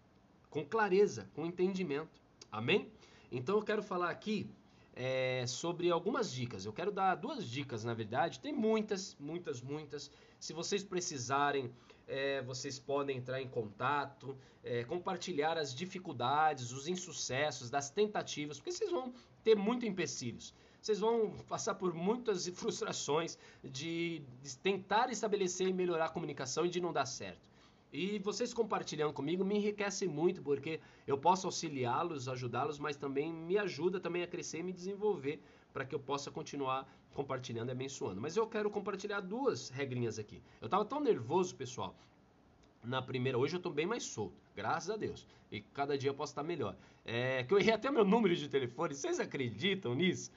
com 0.49 0.63
clareza, 0.63 1.29
com 1.33 1.45
entendimento. 1.45 2.21
Amém? 2.51 2.89
Então 3.31 3.57
eu 3.57 3.63
quero 3.63 3.83
falar 3.83 4.09
aqui 4.09 4.49
é, 4.95 5.45
sobre 5.47 5.91
algumas 5.91 6.31
dicas. 6.31 6.65
Eu 6.65 6.73
quero 6.73 6.91
dar 6.91 7.15
duas 7.15 7.45
dicas, 7.45 7.83
na 7.83 7.93
verdade. 7.93 8.39
Tem 8.39 8.53
muitas, 8.53 9.15
muitas, 9.19 9.61
muitas. 9.61 10.11
Se 10.39 10.53
vocês 10.53 10.83
precisarem, 10.83 11.71
é, 12.09 12.41
vocês 12.41 12.79
podem 12.79 13.17
entrar 13.17 13.39
em 13.39 13.47
contato, 13.47 14.35
é, 14.63 14.83
compartilhar 14.83 15.57
as 15.57 15.73
dificuldades, 15.73 16.71
os 16.71 16.87
insucessos, 16.87 17.69
das 17.69 17.91
tentativas, 17.91 18.57
porque 18.57 18.71
vocês 18.71 18.89
vão 18.89 19.13
ter 19.43 19.55
muito 19.55 19.85
empecilhos. 19.85 20.53
Vocês 20.81 20.99
vão 20.99 21.31
passar 21.47 21.75
por 21.75 21.93
muitas 21.93 22.47
frustrações 22.57 23.37
de, 23.63 24.23
de 24.41 24.57
tentar 24.57 25.11
estabelecer 25.11 25.67
e 25.67 25.73
melhorar 25.73 26.05
a 26.05 26.09
comunicação 26.09 26.65
e 26.65 26.69
de 26.69 26.81
não 26.81 26.91
dar 26.91 27.05
certo. 27.05 27.47
E 27.91 28.19
vocês 28.19 28.53
compartilhando 28.53 29.13
comigo 29.13 29.43
me 29.43 29.57
enriquece 29.57 30.07
muito, 30.07 30.41
porque 30.41 30.79
eu 31.07 31.17
posso 31.17 31.47
auxiliá-los, 31.47 32.27
ajudá-los, 32.27 32.77
mas 32.79 32.95
também 32.95 33.31
me 33.33 33.57
ajuda 33.57 33.99
também 33.99 34.23
a 34.23 34.27
crescer 34.27 34.59
e 34.59 34.63
me 34.63 34.73
desenvolver 34.73 35.41
para 35.73 35.85
que 35.85 35.93
eu 35.93 35.99
possa 35.99 36.31
continuar 36.31 36.87
compartilhando 37.19 37.69
e 37.69 37.73
abençoando. 37.73 38.21
Mas 38.21 38.37
eu 38.37 38.47
quero 38.47 38.69
compartilhar 38.69 39.19
duas 39.19 39.69
regrinhas 39.69 40.17
aqui. 40.17 40.41
Eu 40.61 40.65
estava 40.65 40.85
tão 40.85 41.01
nervoso, 41.01 41.53
pessoal, 41.53 41.93
na 42.81 43.01
primeira. 43.01 43.37
Hoje 43.37 43.55
eu 43.55 43.57
estou 43.57 43.73
bem 43.73 43.85
mais 43.85 44.03
solto, 44.03 44.41
graças 44.55 44.89
a 44.89 44.95
Deus. 44.95 45.27
E 45.51 45.59
cada 45.59 45.97
dia 45.97 46.09
eu 46.09 46.13
posso 46.13 46.31
estar 46.31 46.43
melhor. 46.43 46.77
É 47.03 47.43
que 47.43 47.53
eu 47.53 47.59
errei 47.59 47.73
até 47.73 47.91
meu 47.91 48.05
número 48.05 48.33
de 48.33 48.47
telefone. 48.47 48.95
Vocês 48.95 49.19
acreditam 49.19 49.93
nisso? 49.95 50.31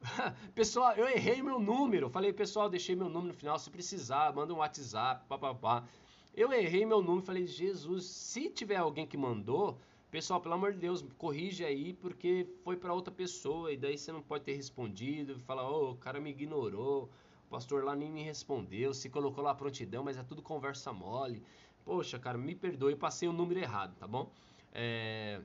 pessoal, 0.54 0.94
eu 0.94 1.08
errei 1.08 1.42
meu 1.42 1.58
número. 1.58 2.08
Falei, 2.08 2.32
pessoal, 2.32 2.70
deixei 2.70 2.94
meu 2.94 3.08
número 3.08 3.32
no 3.32 3.34
final. 3.34 3.58
Se 3.58 3.68
precisar, 3.68 4.32
manda 4.32 4.54
um 4.54 4.58
WhatsApp, 4.58 5.26
papapá. 5.28 5.84
Eu 6.36 6.52
errei 6.52 6.86
meu 6.86 7.02
número, 7.02 7.26
falei, 7.26 7.48
Jesus, 7.48 8.04
se 8.04 8.48
tiver 8.48 8.76
alguém 8.76 9.04
que 9.04 9.16
mandou, 9.16 9.76
pessoal, 10.10 10.40
pelo 10.40 10.54
amor 10.54 10.72
de 10.72 10.78
Deus, 10.78 11.04
corrige 11.16 11.64
aí, 11.64 11.92
porque 11.94 12.46
foi 12.64 12.76
para 12.76 12.92
outra 12.92 13.12
pessoa, 13.12 13.72
e 13.72 13.76
daí 13.76 13.96
você 13.96 14.10
não 14.12 14.22
pode 14.22 14.44
ter 14.44 14.54
respondido, 14.54 15.38
falar, 15.40 15.70
oh, 15.70 15.92
o 15.92 15.96
cara 15.96 16.20
me 16.20 16.30
ignorou, 16.30 17.10
o 17.46 17.50
pastor 17.50 17.84
lá 17.84 17.94
nem 17.94 18.10
me 18.10 18.22
respondeu, 18.22 18.92
se 18.94 19.08
colocou 19.08 19.42
lá 19.42 19.54
prontidão, 19.54 20.04
mas 20.04 20.16
é 20.16 20.22
tudo 20.22 20.42
conversa 20.42 20.92
mole. 20.92 21.42
Poxa, 21.84 22.18
cara, 22.18 22.36
me 22.36 22.54
perdoe, 22.54 22.94
passei 22.96 23.28
o 23.28 23.32
número 23.32 23.60
errado, 23.60 23.94
tá 23.96 24.06
bom? 24.06 24.30
É... 24.72 25.40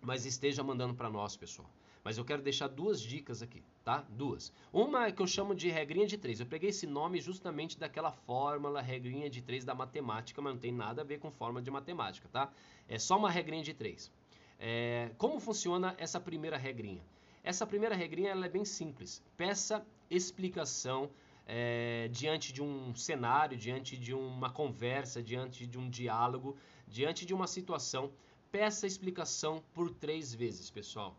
Mas 0.00 0.24
esteja 0.24 0.62
mandando 0.62 0.94
para 0.94 1.10
nós, 1.10 1.36
pessoal. 1.36 1.68
Mas 2.08 2.16
eu 2.16 2.24
quero 2.24 2.40
deixar 2.40 2.68
duas 2.68 3.02
dicas 3.02 3.42
aqui, 3.42 3.62
tá? 3.84 4.02
Duas. 4.08 4.50
Uma 4.72 5.08
é 5.08 5.12
que 5.12 5.20
eu 5.20 5.26
chamo 5.26 5.54
de 5.54 5.68
regrinha 5.68 6.06
de 6.06 6.16
três. 6.16 6.40
Eu 6.40 6.46
peguei 6.46 6.70
esse 6.70 6.86
nome 6.86 7.20
justamente 7.20 7.78
daquela 7.78 8.10
fórmula, 8.10 8.80
regrinha 8.80 9.28
de 9.28 9.42
três 9.42 9.62
da 9.62 9.74
matemática, 9.74 10.40
mas 10.40 10.54
não 10.54 10.58
tem 10.58 10.72
nada 10.72 11.02
a 11.02 11.04
ver 11.04 11.18
com 11.18 11.30
fórmula 11.30 11.60
de 11.60 11.70
matemática, 11.70 12.26
tá? 12.32 12.50
É 12.88 12.98
só 12.98 13.18
uma 13.18 13.30
regrinha 13.30 13.62
de 13.62 13.74
três. 13.74 14.10
É, 14.58 15.10
como 15.18 15.38
funciona 15.38 15.94
essa 15.98 16.18
primeira 16.18 16.56
regrinha? 16.56 17.02
Essa 17.44 17.66
primeira 17.66 17.94
regrinha 17.94 18.30
ela 18.30 18.46
é 18.46 18.48
bem 18.48 18.64
simples. 18.64 19.22
Peça 19.36 19.86
explicação 20.10 21.10
é, 21.46 22.08
diante 22.10 22.54
de 22.54 22.62
um 22.62 22.94
cenário, 22.94 23.54
diante 23.54 23.98
de 23.98 24.14
uma 24.14 24.48
conversa, 24.48 25.22
diante 25.22 25.66
de 25.66 25.78
um 25.78 25.90
diálogo, 25.90 26.56
diante 26.86 27.26
de 27.26 27.34
uma 27.34 27.46
situação. 27.46 28.10
Peça 28.50 28.86
explicação 28.86 29.62
por 29.74 29.90
três 29.90 30.34
vezes, 30.34 30.70
pessoal. 30.70 31.14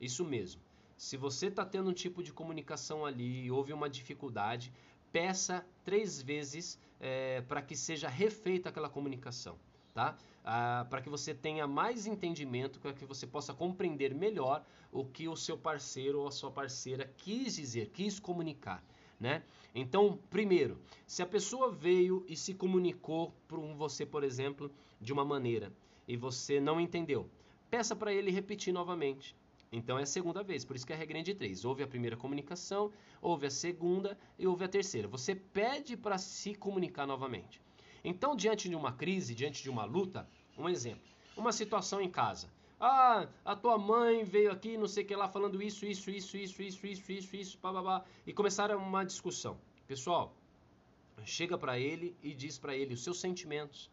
Isso 0.00 0.24
mesmo. 0.24 0.62
Se 0.96 1.16
você 1.16 1.46
está 1.46 1.64
tendo 1.64 1.90
um 1.90 1.92
tipo 1.92 2.22
de 2.22 2.32
comunicação 2.32 3.04
ali 3.04 3.44
e 3.44 3.50
houve 3.50 3.72
uma 3.72 3.88
dificuldade, 3.88 4.72
peça 5.12 5.64
três 5.84 6.20
vezes 6.22 6.78
é, 6.98 7.40
para 7.42 7.62
que 7.62 7.76
seja 7.76 8.08
refeita 8.08 8.68
aquela 8.68 8.88
comunicação, 8.88 9.58
tá? 9.94 10.16
Ah, 10.44 10.86
para 10.88 11.02
que 11.02 11.08
você 11.08 11.34
tenha 11.34 11.66
mais 11.66 12.06
entendimento, 12.06 12.80
para 12.80 12.92
que 12.92 13.04
você 13.04 13.26
possa 13.26 13.52
compreender 13.52 14.14
melhor 14.14 14.64
o 14.92 15.04
que 15.04 15.28
o 15.28 15.36
seu 15.36 15.56
parceiro 15.56 16.20
ou 16.20 16.28
a 16.28 16.30
sua 16.30 16.50
parceira 16.50 17.12
quis 17.16 17.56
dizer, 17.56 17.90
quis 17.90 18.18
comunicar, 18.18 18.82
né? 19.18 19.42
Então, 19.74 20.18
primeiro, 20.30 20.78
se 21.06 21.22
a 21.22 21.26
pessoa 21.26 21.70
veio 21.70 22.24
e 22.28 22.36
se 22.36 22.54
comunicou 22.54 23.34
com 23.48 23.74
você, 23.76 24.04
por 24.06 24.24
exemplo, 24.24 24.70
de 25.00 25.12
uma 25.12 25.24
maneira 25.24 25.72
e 26.08 26.16
você 26.16 26.60
não 26.60 26.80
entendeu, 26.80 27.28
peça 27.70 27.94
para 27.94 28.12
ele 28.12 28.30
repetir 28.30 28.72
novamente. 28.72 29.36
Então 29.72 29.98
é 29.98 30.02
a 30.02 30.06
segunda 30.06 30.42
vez, 30.42 30.64
por 30.64 30.74
isso 30.74 30.86
que 30.86 30.92
é 30.92 30.96
a 30.96 30.98
regra 30.98 31.22
de 31.22 31.34
três. 31.34 31.64
Houve 31.64 31.82
a 31.82 31.86
primeira 31.86 32.16
comunicação, 32.16 32.92
houve 33.22 33.46
a 33.46 33.50
segunda 33.50 34.18
e 34.38 34.46
houve 34.46 34.64
a 34.64 34.68
terceira. 34.68 35.06
Você 35.06 35.34
pede 35.34 35.96
para 35.96 36.18
se 36.18 36.54
comunicar 36.54 37.06
novamente. 37.06 37.60
Então, 38.02 38.34
diante 38.34 38.68
de 38.68 38.74
uma 38.74 38.92
crise, 38.92 39.34
diante 39.34 39.62
de 39.62 39.70
uma 39.70 39.84
luta, 39.84 40.28
um 40.58 40.68
exemplo, 40.68 41.02
uma 41.36 41.52
situação 41.52 42.00
em 42.00 42.10
casa. 42.10 42.48
Ah, 42.80 43.28
a 43.44 43.54
tua 43.54 43.76
mãe 43.76 44.24
veio 44.24 44.50
aqui, 44.50 44.76
não 44.76 44.88
sei 44.88 45.04
o 45.04 45.06
que 45.06 45.14
lá, 45.14 45.28
falando 45.28 45.62
isso, 45.62 45.84
isso, 45.84 46.10
isso, 46.10 46.36
isso, 46.36 46.62
isso, 46.62 46.86
isso, 46.86 47.12
isso, 47.12 47.36
isso, 47.36 47.58
bababá, 47.62 48.04
e 48.26 48.32
começaram 48.32 48.78
uma 48.78 49.04
discussão. 49.04 49.58
Pessoal, 49.86 50.34
chega 51.24 51.58
para 51.58 51.78
ele 51.78 52.16
e 52.22 52.32
diz 52.32 52.58
para 52.58 52.74
ele 52.74 52.94
os 52.94 53.04
seus 53.04 53.20
sentimentos, 53.20 53.90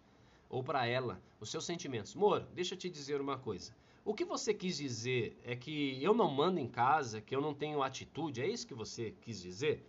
ou 0.49 0.63
para 0.63 0.88
ela, 0.88 1.21
os 1.39 1.51
seus 1.51 1.65
sentimentos. 1.65 2.15
Moro, 2.15 2.47
deixa 2.53 2.75
eu 2.75 2.80
te 2.80 2.89
dizer 2.89 3.19
uma 3.19 3.38
coisa. 3.38 3.75
O 4.08 4.14
que 4.14 4.24
você 4.24 4.53
quis 4.53 4.78
dizer 4.78 5.38
é 5.43 5.53
que 5.53 6.01
eu 6.01 6.14
não 6.14 6.32
mando 6.32 6.62
em 6.62 6.68
casa, 6.70 7.20
que 7.20 7.36
eu 7.36 7.41
não 7.41 7.53
tenho 7.53 7.84
atitude? 7.84 8.41
É 8.41 8.47
isso 8.47 8.66
que 8.66 8.74
você 8.74 9.14
quis 9.20 9.41
dizer? 9.41 9.86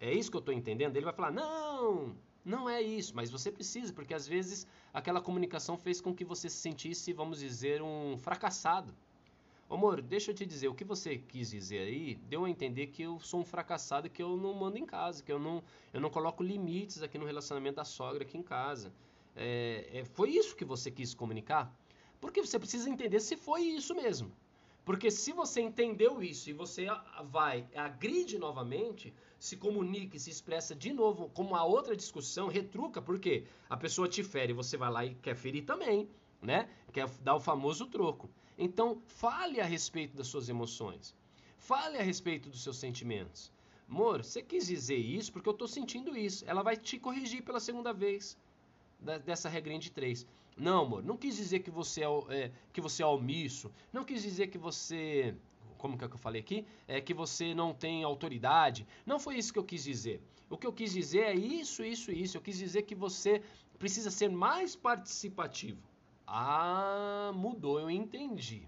É 0.00 0.12
isso 0.12 0.32
que 0.32 0.36
eu 0.36 0.40
estou 0.40 0.52
entendendo? 0.52 0.96
Ele 0.96 1.04
vai 1.04 1.14
falar: 1.14 1.30
não, 1.30 2.16
não 2.44 2.68
é 2.68 2.82
isso, 2.82 3.14
mas 3.14 3.30
você 3.30 3.52
precisa, 3.52 3.92
porque 3.92 4.12
às 4.12 4.26
vezes 4.26 4.66
aquela 4.92 5.20
comunicação 5.20 5.78
fez 5.78 6.00
com 6.00 6.12
que 6.12 6.24
você 6.24 6.50
se 6.50 6.56
sentisse, 6.56 7.12
vamos 7.12 7.38
dizer, 7.38 7.80
um 7.82 8.18
fracassado. 8.18 8.92
Amor, 9.70 10.02
deixa 10.02 10.32
eu 10.32 10.34
te 10.34 10.44
dizer, 10.44 10.66
o 10.66 10.74
que 10.74 10.84
você 10.84 11.16
quis 11.16 11.48
dizer 11.48 11.82
aí 11.86 12.16
deu 12.28 12.46
a 12.46 12.50
entender 12.50 12.88
que 12.88 13.02
eu 13.02 13.20
sou 13.20 13.42
um 13.42 13.44
fracassado, 13.44 14.10
que 14.10 14.24
eu 14.24 14.36
não 14.36 14.54
mando 14.54 14.76
em 14.76 14.84
casa, 14.84 15.22
que 15.22 15.30
eu 15.30 15.38
não, 15.38 15.62
eu 15.94 16.00
não 16.00 16.10
coloco 16.10 16.42
limites 16.42 17.00
aqui 17.00 17.16
no 17.16 17.24
relacionamento 17.24 17.76
da 17.76 17.84
sogra 17.84 18.24
aqui 18.24 18.36
em 18.36 18.42
casa. 18.42 18.92
É, 19.36 19.88
é, 19.92 20.04
foi 20.04 20.30
isso 20.30 20.56
que 20.56 20.64
você 20.64 20.90
quis 20.90 21.14
comunicar? 21.14 21.72
Porque 22.20 22.40
você 22.40 22.58
precisa 22.58 22.88
entender 22.88 23.20
se 23.20 23.36
foi 23.36 23.62
isso 23.62 23.94
mesmo. 23.94 24.32
Porque 24.84 25.10
se 25.10 25.32
você 25.32 25.60
entendeu 25.60 26.22
isso 26.22 26.48
e 26.48 26.52
você 26.52 26.86
vai, 27.24 27.66
agride 27.74 28.38
novamente, 28.38 29.12
se 29.38 29.56
comunica 29.56 30.16
e 30.16 30.20
se 30.20 30.30
expressa 30.30 30.76
de 30.76 30.92
novo 30.92 31.28
como 31.30 31.56
a 31.56 31.64
outra 31.64 31.96
discussão, 31.96 32.46
retruca, 32.46 33.02
porque 33.02 33.44
a 33.68 33.76
pessoa 33.76 34.08
te 34.08 34.22
fere, 34.22 34.52
você 34.52 34.76
vai 34.76 34.90
lá 34.90 35.04
e 35.04 35.14
quer 35.16 35.34
ferir 35.34 35.64
também, 35.64 36.08
né? 36.40 36.68
Quer 36.92 37.08
dar 37.22 37.34
o 37.34 37.40
famoso 37.40 37.86
troco. 37.86 38.30
Então, 38.56 39.02
fale 39.06 39.60
a 39.60 39.64
respeito 39.64 40.16
das 40.16 40.28
suas 40.28 40.48
emoções. 40.48 41.14
Fale 41.58 41.98
a 41.98 42.02
respeito 42.02 42.48
dos 42.48 42.62
seus 42.62 42.78
sentimentos. 42.78 43.50
Amor, 43.88 44.24
você 44.24 44.40
quis 44.40 44.66
dizer 44.66 44.96
isso 44.96 45.32
porque 45.32 45.48
eu 45.48 45.52
estou 45.52 45.68
sentindo 45.68 46.16
isso. 46.16 46.44
Ela 46.46 46.62
vai 46.62 46.76
te 46.76 46.98
corrigir 46.98 47.42
pela 47.42 47.58
segunda 47.58 47.92
vez 47.92 48.36
dessa 49.24 49.48
regrinha 49.48 49.80
de 49.80 49.90
três. 49.90 50.26
Não, 50.56 50.84
amor, 50.84 51.02
não 51.02 51.18
quis 51.18 51.36
dizer 51.36 51.60
que 51.60 51.70
você 51.70 52.02
é, 52.02 52.08
é, 52.30 52.52
que 52.72 52.80
você 52.80 53.02
é 53.02 53.06
omisso, 53.06 53.70
não 53.92 54.04
quis 54.04 54.22
dizer 54.22 54.46
que 54.46 54.56
você, 54.56 55.34
como 55.76 55.98
que 55.98 56.04
é 56.04 56.08
que 56.08 56.14
eu 56.14 56.18
falei 56.18 56.40
aqui, 56.40 56.66
é 56.88 56.98
que 56.98 57.12
você 57.12 57.54
não 57.54 57.74
tem 57.74 58.02
autoridade. 58.02 58.86
Não 59.04 59.18
foi 59.18 59.36
isso 59.36 59.52
que 59.52 59.58
eu 59.58 59.64
quis 59.64 59.84
dizer. 59.84 60.22
O 60.48 60.56
que 60.56 60.66
eu 60.66 60.72
quis 60.72 60.92
dizer 60.92 61.24
é 61.24 61.34
isso, 61.34 61.84
isso, 61.84 62.10
isso. 62.10 62.38
Eu 62.38 62.40
quis 62.40 62.56
dizer 62.56 62.82
que 62.82 62.94
você 62.94 63.42
precisa 63.78 64.10
ser 64.10 64.30
mais 64.30 64.74
participativo. 64.74 65.82
Ah, 66.26 67.32
mudou, 67.34 67.78
eu 67.78 67.90
entendi. 67.90 68.66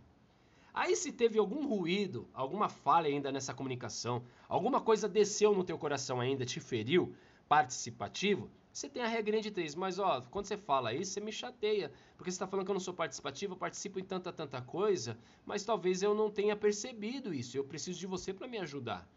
Aí 0.74 0.94
se 0.94 1.10
teve 1.10 1.38
algum 1.38 1.66
ruído, 1.66 2.28
alguma 2.34 2.68
falha 2.68 3.08
ainda 3.08 3.32
nessa 3.32 3.54
comunicação, 3.54 4.22
alguma 4.48 4.80
coisa 4.80 5.08
desceu 5.08 5.54
no 5.54 5.64
teu 5.64 5.78
coração 5.78 6.20
ainda, 6.20 6.44
te 6.44 6.60
feriu, 6.60 7.14
participativo, 7.48 8.50
você 8.72 8.88
tem 8.88 9.02
a 9.02 9.08
regrinha 9.08 9.42
de 9.42 9.50
três. 9.50 9.74
Mas 9.74 9.98
ó, 9.98 10.20
quando 10.30 10.46
você 10.46 10.56
fala 10.56 10.94
isso, 10.94 11.12
você 11.12 11.20
me 11.20 11.32
chateia, 11.32 11.92
porque 12.16 12.30
você 12.30 12.36
está 12.36 12.46
falando 12.46 12.64
que 12.64 12.70
eu 12.70 12.74
não 12.74 12.80
sou 12.80 12.94
participativo, 12.94 13.54
eu 13.54 13.58
participo 13.58 13.98
em 13.98 14.04
tanta, 14.04 14.32
tanta 14.32 14.60
coisa, 14.62 15.18
mas 15.44 15.64
talvez 15.64 16.02
eu 16.02 16.14
não 16.14 16.30
tenha 16.30 16.56
percebido 16.56 17.34
isso. 17.34 17.56
Eu 17.56 17.64
preciso 17.64 17.98
de 17.98 18.06
você 18.06 18.32
para 18.32 18.48
me 18.48 18.58
ajudar. 18.58 19.08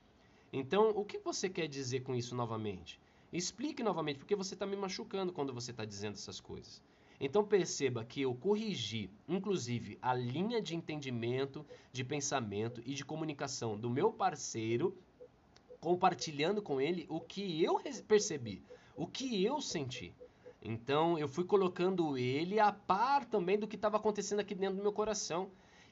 Então, 0.53 0.89
o 0.89 1.05
que 1.05 1.17
você 1.17 1.49
quer 1.49 1.67
dizer 1.67 2.01
com 2.01 2.15
isso 2.15 2.35
novamente? 2.35 2.99
Explique 3.31 3.81
novamente, 3.81 4.17
porque 4.17 4.35
você 4.35 4.53
está 4.53 4.65
me 4.65 4.75
machucando 4.75 5.31
quando 5.31 5.53
você 5.53 5.71
está 5.71 5.85
dizendo 5.85 6.15
essas 6.15 6.39
coisas. 6.41 6.81
Então 7.23 7.45
perceba 7.45 8.03
que 8.03 8.21
eu 8.23 8.33
corrigi, 8.33 9.07
inclusive, 9.27 9.95
a 10.01 10.11
linha 10.11 10.59
de 10.59 10.75
entendimento, 10.75 11.63
de 11.93 12.03
pensamento 12.03 12.81
e 12.83 12.95
de 12.95 13.05
comunicação 13.05 13.77
do 13.77 13.91
meu 13.91 14.11
parceiro, 14.11 14.97
compartilhando 15.79 16.63
com 16.63 16.81
ele 16.81 17.05
o 17.07 17.21
que 17.21 17.63
eu 17.63 17.79
percebi, 18.07 18.63
o 19.01 19.07
que 19.07 19.43
eu 19.43 19.59
senti. 19.59 20.13
Então 20.61 21.17
eu 21.17 21.27
fui 21.27 21.43
colocando 21.43 22.15
ele 22.19 22.59
a 22.59 22.71
par 22.71 23.25
também 23.25 23.57
do 23.57 23.67
que 23.67 23.75
estava 23.75 23.97
acontecendo 23.97 24.41
aqui 24.41 24.53
dentro 24.53 24.77
do 24.77 24.83
meu 24.83 24.93
coração. 24.93 25.49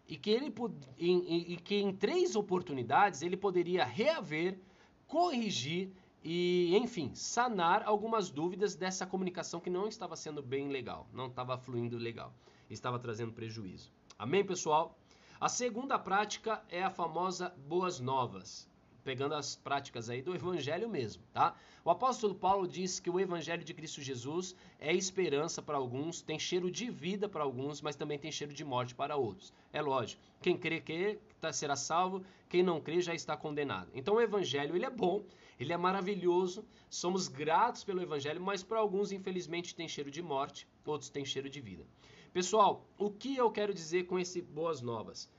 E 0.08 0.16
que, 0.16 0.30
ele, 0.30 0.54
e, 0.98 1.58
que 1.58 1.78
em 1.78 1.92
três 1.92 2.36
oportunidades 2.36 3.24
ele 3.24 3.36
poderia 3.36 3.84
reaver, 3.84 4.60
corrigir 5.08 5.92
e, 6.24 6.76
enfim, 6.78 7.12
sanar 7.16 7.82
algumas 7.84 8.30
dúvidas 8.30 8.76
dessa 8.76 9.08
comunicação 9.08 9.60
que 9.60 9.72
não 9.72 9.88
estava 9.88 10.16
sendo 10.16 10.44
bem 10.44 10.68
legal, 10.70 11.08
não 11.12 11.28
estava 11.28 11.58
fluindo 11.58 11.98
legal, 11.98 12.32
estava 12.70 13.00
trazendo 13.00 13.34
prejuízo. 13.34 13.92
Amém, 14.20 14.46
pessoal? 14.46 14.96
A 15.42 15.50
segunda 15.50 15.98
prática 15.98 16.62
é 16.70 16.84
a 16.84 16.90
famosa 16.92 17.56
boas 17.68 18.00
novas, 18.00 18.69
pegando 19.04 19.36
as 19.36 19.56
práticas 19.56 20.10
aí 20.10 20.22
do 20.22 20.36
evangelho 20.36 20.90
mesmo, 20.90 21.24
tá? 21.34 21.56
O 21.84 21.90
apóstolo 21.90 22.36
Paulo 22.36 22.68
diz 22.68 23.00
que 23.00 23.10
o 23.10 23.20
evangelho 23.20 23.64
de 23.64 23.74
Cristo 23.74 24.02
Jesus 24.02 24.56
é 24.80 24.94
esperança 24.94 25.62
para 25.62 25.78
alguns, 25.78 26.22
tem 26.22 26.38
cheiro 26.38 26.70
de 26.70 26.90
vida 26.90 27.28
para 27.28 27.44
alguns, 27.44 27.82
mas 27.82 27.96
também 27.96 28.20
tem 28.20 28.32
cheiro 28.32 28.54
de 28.54 28.64
morte 28.64 28.94
para 28.94 29.16
outros. 29.16 29.54
É 29.72 29.82
lógico, 29.82 30.22
quem 30.42 30.58
crê 30.58 30.80
que 30.82 31.20
tá, 31.40 31.52
será 31.52 31.76
salvo, 31.76 32.24
quem 32.48 32.62
não 32.64 32.82
crê 32.82 33.02
já 33.02 33.14
está 33.14 33.36
condenado. 33.38 33.90
Então 33.94 34.16
o 34.16 34.22
evangelho 34.22 34.76
ele 34.76 34.86
é 34.86 34.90
bom, 34.90 35.24
ele 35.60 35.74
é 35.74 35.78
maravilhoso, 35.78 36.66
somos 36.90 37.28
gratos 37.28 37.84
pelo 37.84 38.02
Evangelho, 38.02 38.42
mas 38.42 38.64
para 38.64 38.80
alguns, 38.80 39.12
infelizmente, 39.12 39.76
tem 39.76 39.90
cheiro 39.90 40.10
de 40.10 40.22
morte, 40.22 40.66
outros 40.86 41.10
têm 41.10 41.26
cheiro 41.26 41.50
de 41.50 41.60
vida. 41.60 41.86
Pessoal, 42.32 42.86
o 42.98 43.12
que 43.12 43.36
eu 43.36 43.52
quero 43.52 43.74
dizer 43.74 44.06
com 44.06 44.18
esse 44.18 44.42
Boas 44.42 44.82
Novas? 44.82 45.30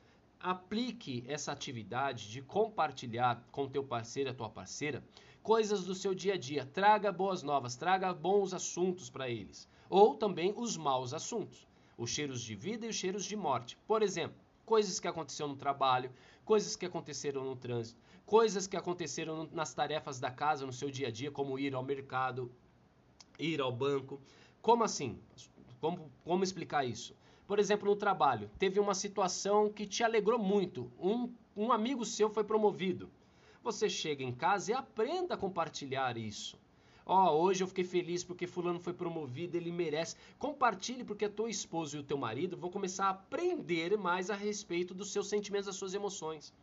Aplique 0.43 1.23
essa 1.29 1.53
atividade 1.53 2.31
de 2.31 2.41
compartilhar 2.41 3.47
com 3.53 3.69
teu 3.69 3.85
parceiro, 3.85 4.31
a 4.31 4.35
tua 4.35 4.49
parceira, 4.49 5.05
coisas 5.43 5.85
do 5.85 5.95
seu 5.95 6.15
dia 6.15 6.33
a 6.33 6.39
dia. 6.39 6.65
Traga 6.65 7.13
boas 7.13 7.43
novas, 7.43 7.77
traga 7.77 8.15
bons 8.15 8.55
assuntos 8.55 9.11
para 9.11 9.29
eles. 9.29 9.69
Ou 9.91 10.15
também 10.15 10.55
os 10.57 10.79
maus 10.79 11.13
assuntos, 11.13 11.69
os 11.99 12.09
cheiros 12.09 12.41
de 12.41 12.55
vida 12.55 12.87
e 12.87 12.89
os 12.89 12.97
cheiros 12.97 13.27
de 13.27 13.37
morte. 13.37 13.77
Por 13.87 14.03
exemplo, 14.03 14.41
coisas 14.65 14.99
que 14.99 15.07
aconteceram 15.07 15.51
no 15.51 15.57
trabalho, 15.57 16.11
coisas 16.43 16.75
que 16.75 16.87
aconteceram 16.87 17.45
no 17.45 17.55
trânsito, 17.55 18.01
coisas 18.25 18.67
que 18.67 18.79
aconteceram 18.79 19.47
nas 19.53 19.75
tarefas 19.75 20.19
da 20.19 20.31
casa, 20.31 20.65
no 20.65 20.73
seu 20.73 20.91
dia 20.91 21.09
a 21.09 21.11
dia, 21.11 21.31
como 21.31 21.59
ir 21.59 21.75
ao 21.75 21.83
mercado, 21.83 22.51
ir 23.39 23.61
ao 23.61 23.71
banco. 23.71 24.19
Como 24.63 24.85
assim? 24.85 25.21
Como, 25.83 26.11
como 26.25 26.43
explicar 26.43 26.87
isso? 26.87 27.15
Por 27.51 27.59
exemplo, 27.59 27.91
no 27.91 27.97
trabalho, 27.97 28.49
teve 28.61 28.79
uma 28.79 28.95
situação 28.95 29.69
que 29.69 29.85
te 29.85 30.05
alegrou 30.05 30.39
muito. 30.39 30.89
Um, 31.01 31.29
um 31.57 31.73
amigo 31.73 32.05
seu 32.05 32.31
foi 32.31 32.45
promovido. 32.45 33.11
Você 33.61 33.91
chega 33.91 34.23
em 34.23 34.31
casa 34.31 34.71
e 34.71 34.75
aprenda 34.75 35.35
a 35.35 35.37
compartilhar 35.37 36.17
isso. 36.17 36.57
Ó, 37.05 37.29
oh, 37.29 37.43
hoje 37.43 37.65
eu 37.65 37.67
fiquei 37.67 37.83
feliz 37.83 38.23
porque 38.23 38.47
fulano 38.47 38.79
foi 38.79 38.93
promovido, 38.93 39.57
ele 39.57 39.73
merece. 39.73 40.15
Compartilhe 40.39 41.03
porque 41.03 41.25
a 41.25 41.29
tua 41.29 41.51
esposa 41.51 41.97
e 41.97 41.99
o 41.99 42.05
teu 42.05 42.17
marido 42.17 42.57
vão 42.57 42.71
começar 42.71 43.07
a 43.07 43.11
aprender 43.11 43.99
mais 43.99 44.31
a 44.31 44.37
respeito 44.37 44.95
dos 44.95 45.11
seus 45.11 45.29
sentimentos, 45.29 45.67
das 45.67 45.75
suas 45.75 45.93
emoções 45.93 46.55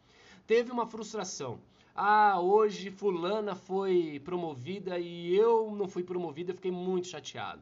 teve 0.47 0.71
uma 0.71 0.88
frustração. 0.88 1.59
Ah, 1.93 2.39
hoje 2.39 2.89
fulana 2.89 3.55
foi 3.55 4.21
promovida 4.23 4.97
e 4.97 5.35
eu 5.35 5.69
não 5.75 5.89
fui 5.89 6.03
promovida, 6.03 6.53
fiquei 6.53 6.71
muito 6.71 7.07
chateado. 7.07 7.61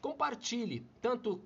Compartilhe 0.00 0.86
tanto 1.00 1.40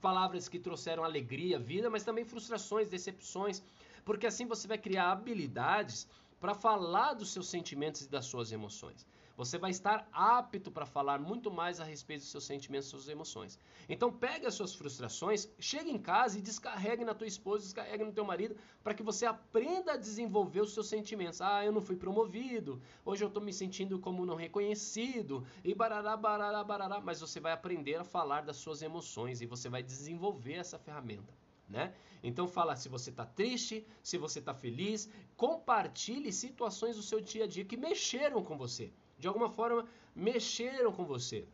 palavras 0.00 0.48
que 0.48 0.58
trouxeram 0.58 1.04
alegria, 1.04 1.58
vida, 1.58 1.88
mas 1.88 2.04
também 2.04 2.24
frustrações, 2.24 2.88
decepções, 2.88 3.62
porque 4.04 4.26
assim 4.26 4.46
você 4.46 4.66
vai 4.66 4.78
criar 4.78 5.12
habilidades 5.12 6.06
para 6.40 6.54
falar 6.54 7.14
dos 7.14 7.32
seus 7.32 7.48
sentimentos 7.48 8.02
e 8.02 8.08
das 8.08 8.26
suas 8.26 8.50
emoções. 8.50 9.06
Você 9.40 9.56
vai 9.56 9.70
estar 9.70 10.06
apto 10.12 10.70
para 10.70 10.84
falar 10.84 11.18
muito 11.18 11.50
mais 11.50 11.80
a 11.80 11.84
respeito 11.84 12.20
dos 12.20 12.30
seus 12.30 12.44
sentimentos 12.44 12.88
suas 12.88 13.08
emoções. 13.08 13.58
Então 13.88 14.12
pegue 14.12 14.44
as 14.44 14.52
suas 14.52 14.74
frustrações, 14.74 15.48
chegue 15.58 15.90
em 15.90 15.96
casa 15.96 16.38
e 16.38 16.42
descarregue 16.42 17.06
na 17.06 17.14
tua 17.14 17.26
esposa, 17.26 17.64
descarregue 17.64 18.04
no 18.04 18.12
teu 18.12 18.22
marido, 18.22 18.54
para 18.84 18.92
que 18.92 19.02
você 19.02 19.24
aprenda 19.24 19.92
a 19.92 19.96
desenvolver 19.96 20.60
os 20.60 20.74
seus 20.74 20.90
sentimentos. 20.90 21.40
Ah, 21.40 21.64
eu 21.64 21.72
não 21.72 21.80
fui 21.80 21.96
promovido, 21.96 22.82
hoje 23.02 23.24
eu 23.24 23.28
estou 23.28 23.42
me 23.42 23.50
sentindo 23.50 23.98
como 23.98 24.26
não 24.26 24.34
reconhecido, 24.34 25.42
e 25.64 25.74
barará, 25.74 26.18
barará, 26.18 26.62
barará. 26.62 27.00
Mas 27.00 27.22
você 27.22 27.40
vai 27.40 27.52
aprender 27.52 27.94
a 27.94 28.04
falar 28.04 28.42
das 28.42 28.58
suas 28.58 28.82
emoções 28.82 29.40
e 29.40 29.46
você 29.46 29.70
vai 29.70 29.82
desenvolver 29.82 30.56
essa 30.56 30.78
ferramenta. 30.78 31.32
Né? 31.66 31.94
Então 32.22 32.46
fala 32.46 32.76
se 32.76 32.90
você 32.90 33.08
está 33.08 33.24
triste, 33.24 33.86
se 34.02 34.18
você 34.18 34.38
está 34.38 34.52
feliz, 34.52 35.08
compartilhe 35.34 36.30
situações 36.30 36.96
do 36.96 37.02
seu 37.02 37.22
dia 37.22 37.44
a 37.44 37.46
dia 37.46 37.64
que 37.64 37.78
mexeram 37.78 38.44
com 38.44 38.58
você 38.58 38.92
de 39.20 39.28
alguma 39.28 39.48
forma 39.48 39.86
mexeram 40.14 40.92
com 40.92 41.04
você. 41.04 41.46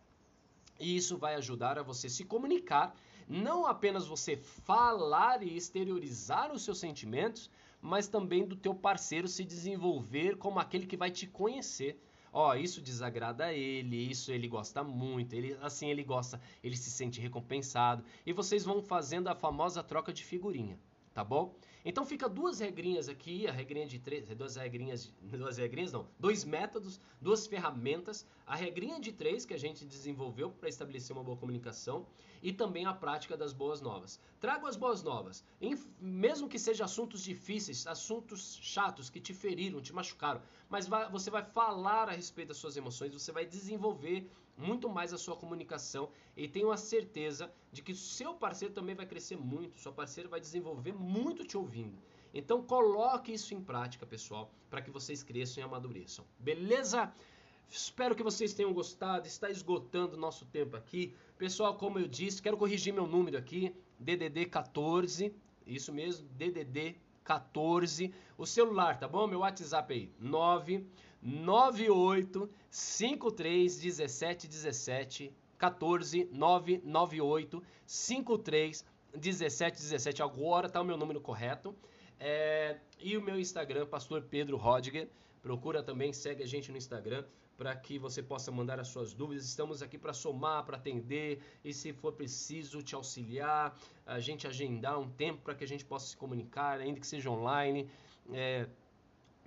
E 0.79 0.97
isso 0.97 1.17
vai 1.19 1.35
ajudar 1.35 1.79
a 1.79 1.83
você 1.83 2.09
se 2.09 2.25
comunicar, 2.25 2.95
não 3.29 3.67
apenas 3.67 4.07
você 4.07 4.37
falar 4.37 5.43
e 5.43 5.57
exteriorizar 5.57 6.53
os 6.53 6.63
seus 6.63 6.79
sentimentos, 6.79 7.51
mas 7.83 8.09
também 8.09 8.47
do 8.47 8.57
teu 8.57 8.75
parceiro 8.75 9.27
se 9.29 9.45
desenvolver 9.45 10.37
como 10.37 10.59
aquele 10.59 10.87
que 10.87 10.97
vai 10.97 11.11
te 11.11 11.27
conhecer. 11.27 12.01
Ó, 12.33 12.51
oh, 12.51 12.55
isso 12.55 12.83
desagrada 12.83 13.47
a 13.47 13.53
ele, 13.53 13.97
isso 13.97 14.31
ele 14.31 14.47
gosta 14.47 14.85
muito, 14.85 15.35
ele 15.35 15.57
assim 15.63 15.89
ele 15.89 16.05
gosta, 16.05 16.41
ele 16.63 16.77
se 16.77 16.91
sente 16.91 17.21
recompensado 17.21 18.05
e 18.27 18.33
vocês 18.33 18.63
vão 18.63 18.83
fazendo 18.83 19.29
a 19.29 19.35
famosa 19.35 19.83
troca 19.83 20.13
de 20.13 20.23
figurinha, 20.23 20.79
tá 21.15 21.25
bom? 21.25 21.55
Então 21.89 22.05
fica 22.05 22.29
duas 22.29 22.59
regrinhas 22.59 23.09
aqui, 23.09 23.47
a 23.47 23.53
regrinha 23.53 23.87
de 23.87 24.01
três, 24.01 24.29
duas 24.31 24.57
regrinhas, 24.57 25.15
duas 25.23 25.57
regrinhas 25.57 25.93
não, 25.93 26.09
dois 26.19 26.45
métodos, 26.45 27.01
duas 27.21 27.47
ferramentas, 27.47 28.27
a 28.45 28.57
regrinha 28.57 28.99
de 28.99 29.13
três 29.13 29.47
que 29.47 29.55
a 29.55 29.57
gente 29.57 29.85
desenvolveu 29.85 30.51
para 30.51 30.69
estabelecer 30.69 31.17
uma 31.17 31.23
boa 31.23 31.37
comunicação 31.37 32.05
e 32.43 32.53
também 32.53 32.87
a 32.87 32.93
prática 32.93 33.37
das 33.37 33.53
boas 33.53 33.81
novas. 33.81 34.21
Trago 34.41 34.67
as 34.67 34.77
boas 34.77 35.01
novas, 35.05 35.45
em, 35.61 35.79
mesmo 36.01 36.49
que 36.49 36.59
sejam 36.59 36.85
assuntos 36.85 37.23
difíceis, 37.23 37.87
assuntos 37.87 38.59
chatos 38.61 39.09
que 39.09 39.21
te 39.21 39.33
feriram, 39.33 39.81
te 39.81 39.93
machucaram, 39.93 40.43
mas 40.69 40.89
vai, 40.89 41.09
você 41.09 41.31
vai 41.31 41.45
falar 41.45 42.09
a 42.09 42.13
respeito 42.13 42.49
das 42.49 42.57
suas 42.57 42.77
emoções, 42.77 43.13
você 43.13 43.31
vai 43.31 43.47
desenvolver 43.47 44.29
muito 44.57 44.89
mais 44.89 45.13
a 45.13 45.19
sua 45.19 45.37
comunicação 45.37 46.11
e 46.37 46.49
tenho 46.49 46.71
a 46.71 46.77
certeza 46.77 47.53
de 47.73 47.83
que 47.83 47.95
seu 47.95 48.35
parceiro 48.35 48.73
também 48.73 48.95
vai 48.95 49.07
crescer 49.07 49.37
muito, 49.37 49.81
seu 49.81 49.93
parceiro 49.93 50.29
vai 50.29 50.41
desenvolver 50.41 50.93
muito 50.93 51.45
te 51.45 51.57
ouvindo. 51.57 51.99
Então 52.33 52.63
coloque 52.63 53.33
isso 53.33 53.55
em 53.55 53.61
prática, 53.61 54.07
pessoal, 54.07 54.51
para 54.69 54.83
que 54.83 54.91
vocês 54.91 55.23
cresçam 55.23 55.63
e 55.63 55.65
amadureçam. 55.65 56.25
Beleza? 56.39 57.13
Espero 57.69 58.15
que 58.15 58.23
vocês 58.23 58.55
tenham 58.55 58.73
gostado. 58.73 59.27
Está 59.27 59.51
esgotando 59.51 60.17
nosso 60.17 60.45
tempo 60.47 60.77
aqui. 60.77 61.15
Pessoal, 61.37 61.77
como 61.77 61.99
eu 61.99 62.07
disse, 62.07 62.43
quero 62.43 62.57
corrigir 62.57 62.93
meu 62.93 63.07
número 63.07 63.37
aqui, 63.37 63.75
DDD 63.99 64.47
14, 64.47 65.35
isso 65.67 65.93
mesmo, 65.93 66.29
DDD 66.29 66.97
14. 67.25 68.15
O 68.39 68.47
celular, 68.47 68.99
tá 68.99 69.09
bom? 69.09 69.27
Meu 69.27 69.41
WhatsApp 69.41 69.93
aí, 69.93 70.13
9 70.19 70.87
98 71.27 72.49
53 72.71 73.79
17 73.81 74.47
17 74.47 75.33
14 75.59 76.29
998 76.33 77.63
53 77.85 78.85
17 79.13 79.77
17. 79.77 80.23
Agora 80.23 80.69
tá 80.69 80.81
o 80.81 80.85
meu 80.85 80.97
número 80.97 81.21
correto. 81.21 81.75
É, 82.21 82.79
e 83.01 83.17
o 83.17 83.23
meu 83.23 83.41
Instagram, 83.41 83.87
Pastor 83.87 84.23
Pedro 84.23 84.57
Rodger. 84.57 85.09
Procura 85.43 85.83
também, 85.83 86.13
segue 86.13 86.45
a 86.45 86.47
gente 86.47 86.71
no 86.71 86.79
Instagram 86.79 87.25
para 87.57 87.75
que 87.75 87.99
você 87.99 88.23
possa 88.23 88.53
mandar 88.53 88.79
as 88.79 88.89
suas 88.89 89.13
dúvidas. 89.13 89.47
Estamos 89.47 89.83
aqui 89.83 89.99
para 89.99 90.13
somar, 90.13 90.65
para 90.65 90.77
atender 90.77 91.41
e 91.65 91.73
se 91.73 91.93
for 91.93 92.13
preciso 92.13 92.83
te 92.83 92.95
auxiliar, 92.95 93.77
a 94.05 94.21
gente 94.21 94.47
agendar 94.47 94.99
um 94.99 95.09
tempo 95.09 95.43
para 95.43 95.55
que 95.55 95.65
a 95.65 95.69
gente 95.69 95.85
possa 95.85 96.07
se 96.07 96.17
comunicar, 96.17 96.81
ainda 96.81 97.01
que 97.01 97.07
seja 97.07 97.31
online. 97.31 97.89
É, 98.33 98.69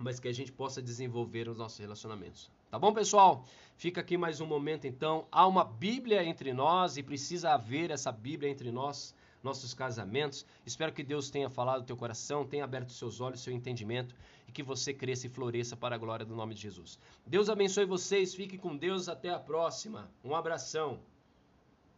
mas 0.00 0.18
que 0.18 0.26
a 0.26 0.32
gente 0.32 0.50
possa 0.50 0.80
desenvolver 0.80 1.48
os 1.48 1.56
nossos 1.56 1.78
relacionamentos. 1.78 2.50
Tá 2.70 2.78
bom, 2.78 2.92
pessoal? 2.92 3.44
Fica 3.76 4.00
aqui 4.00 4.16
mais 4.16 4.40
um 4.40 4.46
momento 4.46 4.86
então. 4.86 5.26
Há 5.30 5.46
uma 5.46 5.64
Bíblia 5.64 6.24
entre 6.24 6.52
nós 6.52 6.96
e 6.96 7.02
precisa 7.02 7.50
haver 7.52 7.90
essa 7.90 8.10
Bíblia 8.10 8.50
entre 8.50 8.72
nós 8.72 9.14
nossos 9.42 9.72
casamentos. 9.72 10.44
Espero 10.66 10.92
que 10.92 11.02
Deus 11.02 11.30
tenha 11.30 11.48
falado 11.48 11.80
no 11.80 11.86
teu 11.86 11.96
coração, 11.96 12.46
tenha 12.46 12.64
aberto 12.64 12.92
seus 12.92 13.20
olhos, 13.20 13.40
seu 13.40 13.52
entendimento 13.52 14.14
e 14.46 14.52
que 14.52 14.62
você 14.62 14.92
cresça 14.92 15.26
e 15.26 15.30
floresça 15.30 15.76
para 15.76 15.94
a 15.94 15.98
glória 15.98 16.26
do 16.26 16.34
nome 16.34 16.54
de 16.54 16.60
Jesus. 16.60 16.98
Deus 17.26 17.48
abençoe 17.48 17.84
vocês, 17.84 18.34
fique 18.34 18.58
com 18.58 18.76
Deus, 18.76 19.08
até 19.08 19.30
a 19.30 19.38
próxima. 19.38 20.10
Um 20.24 20.34
abração. 20.34 21.00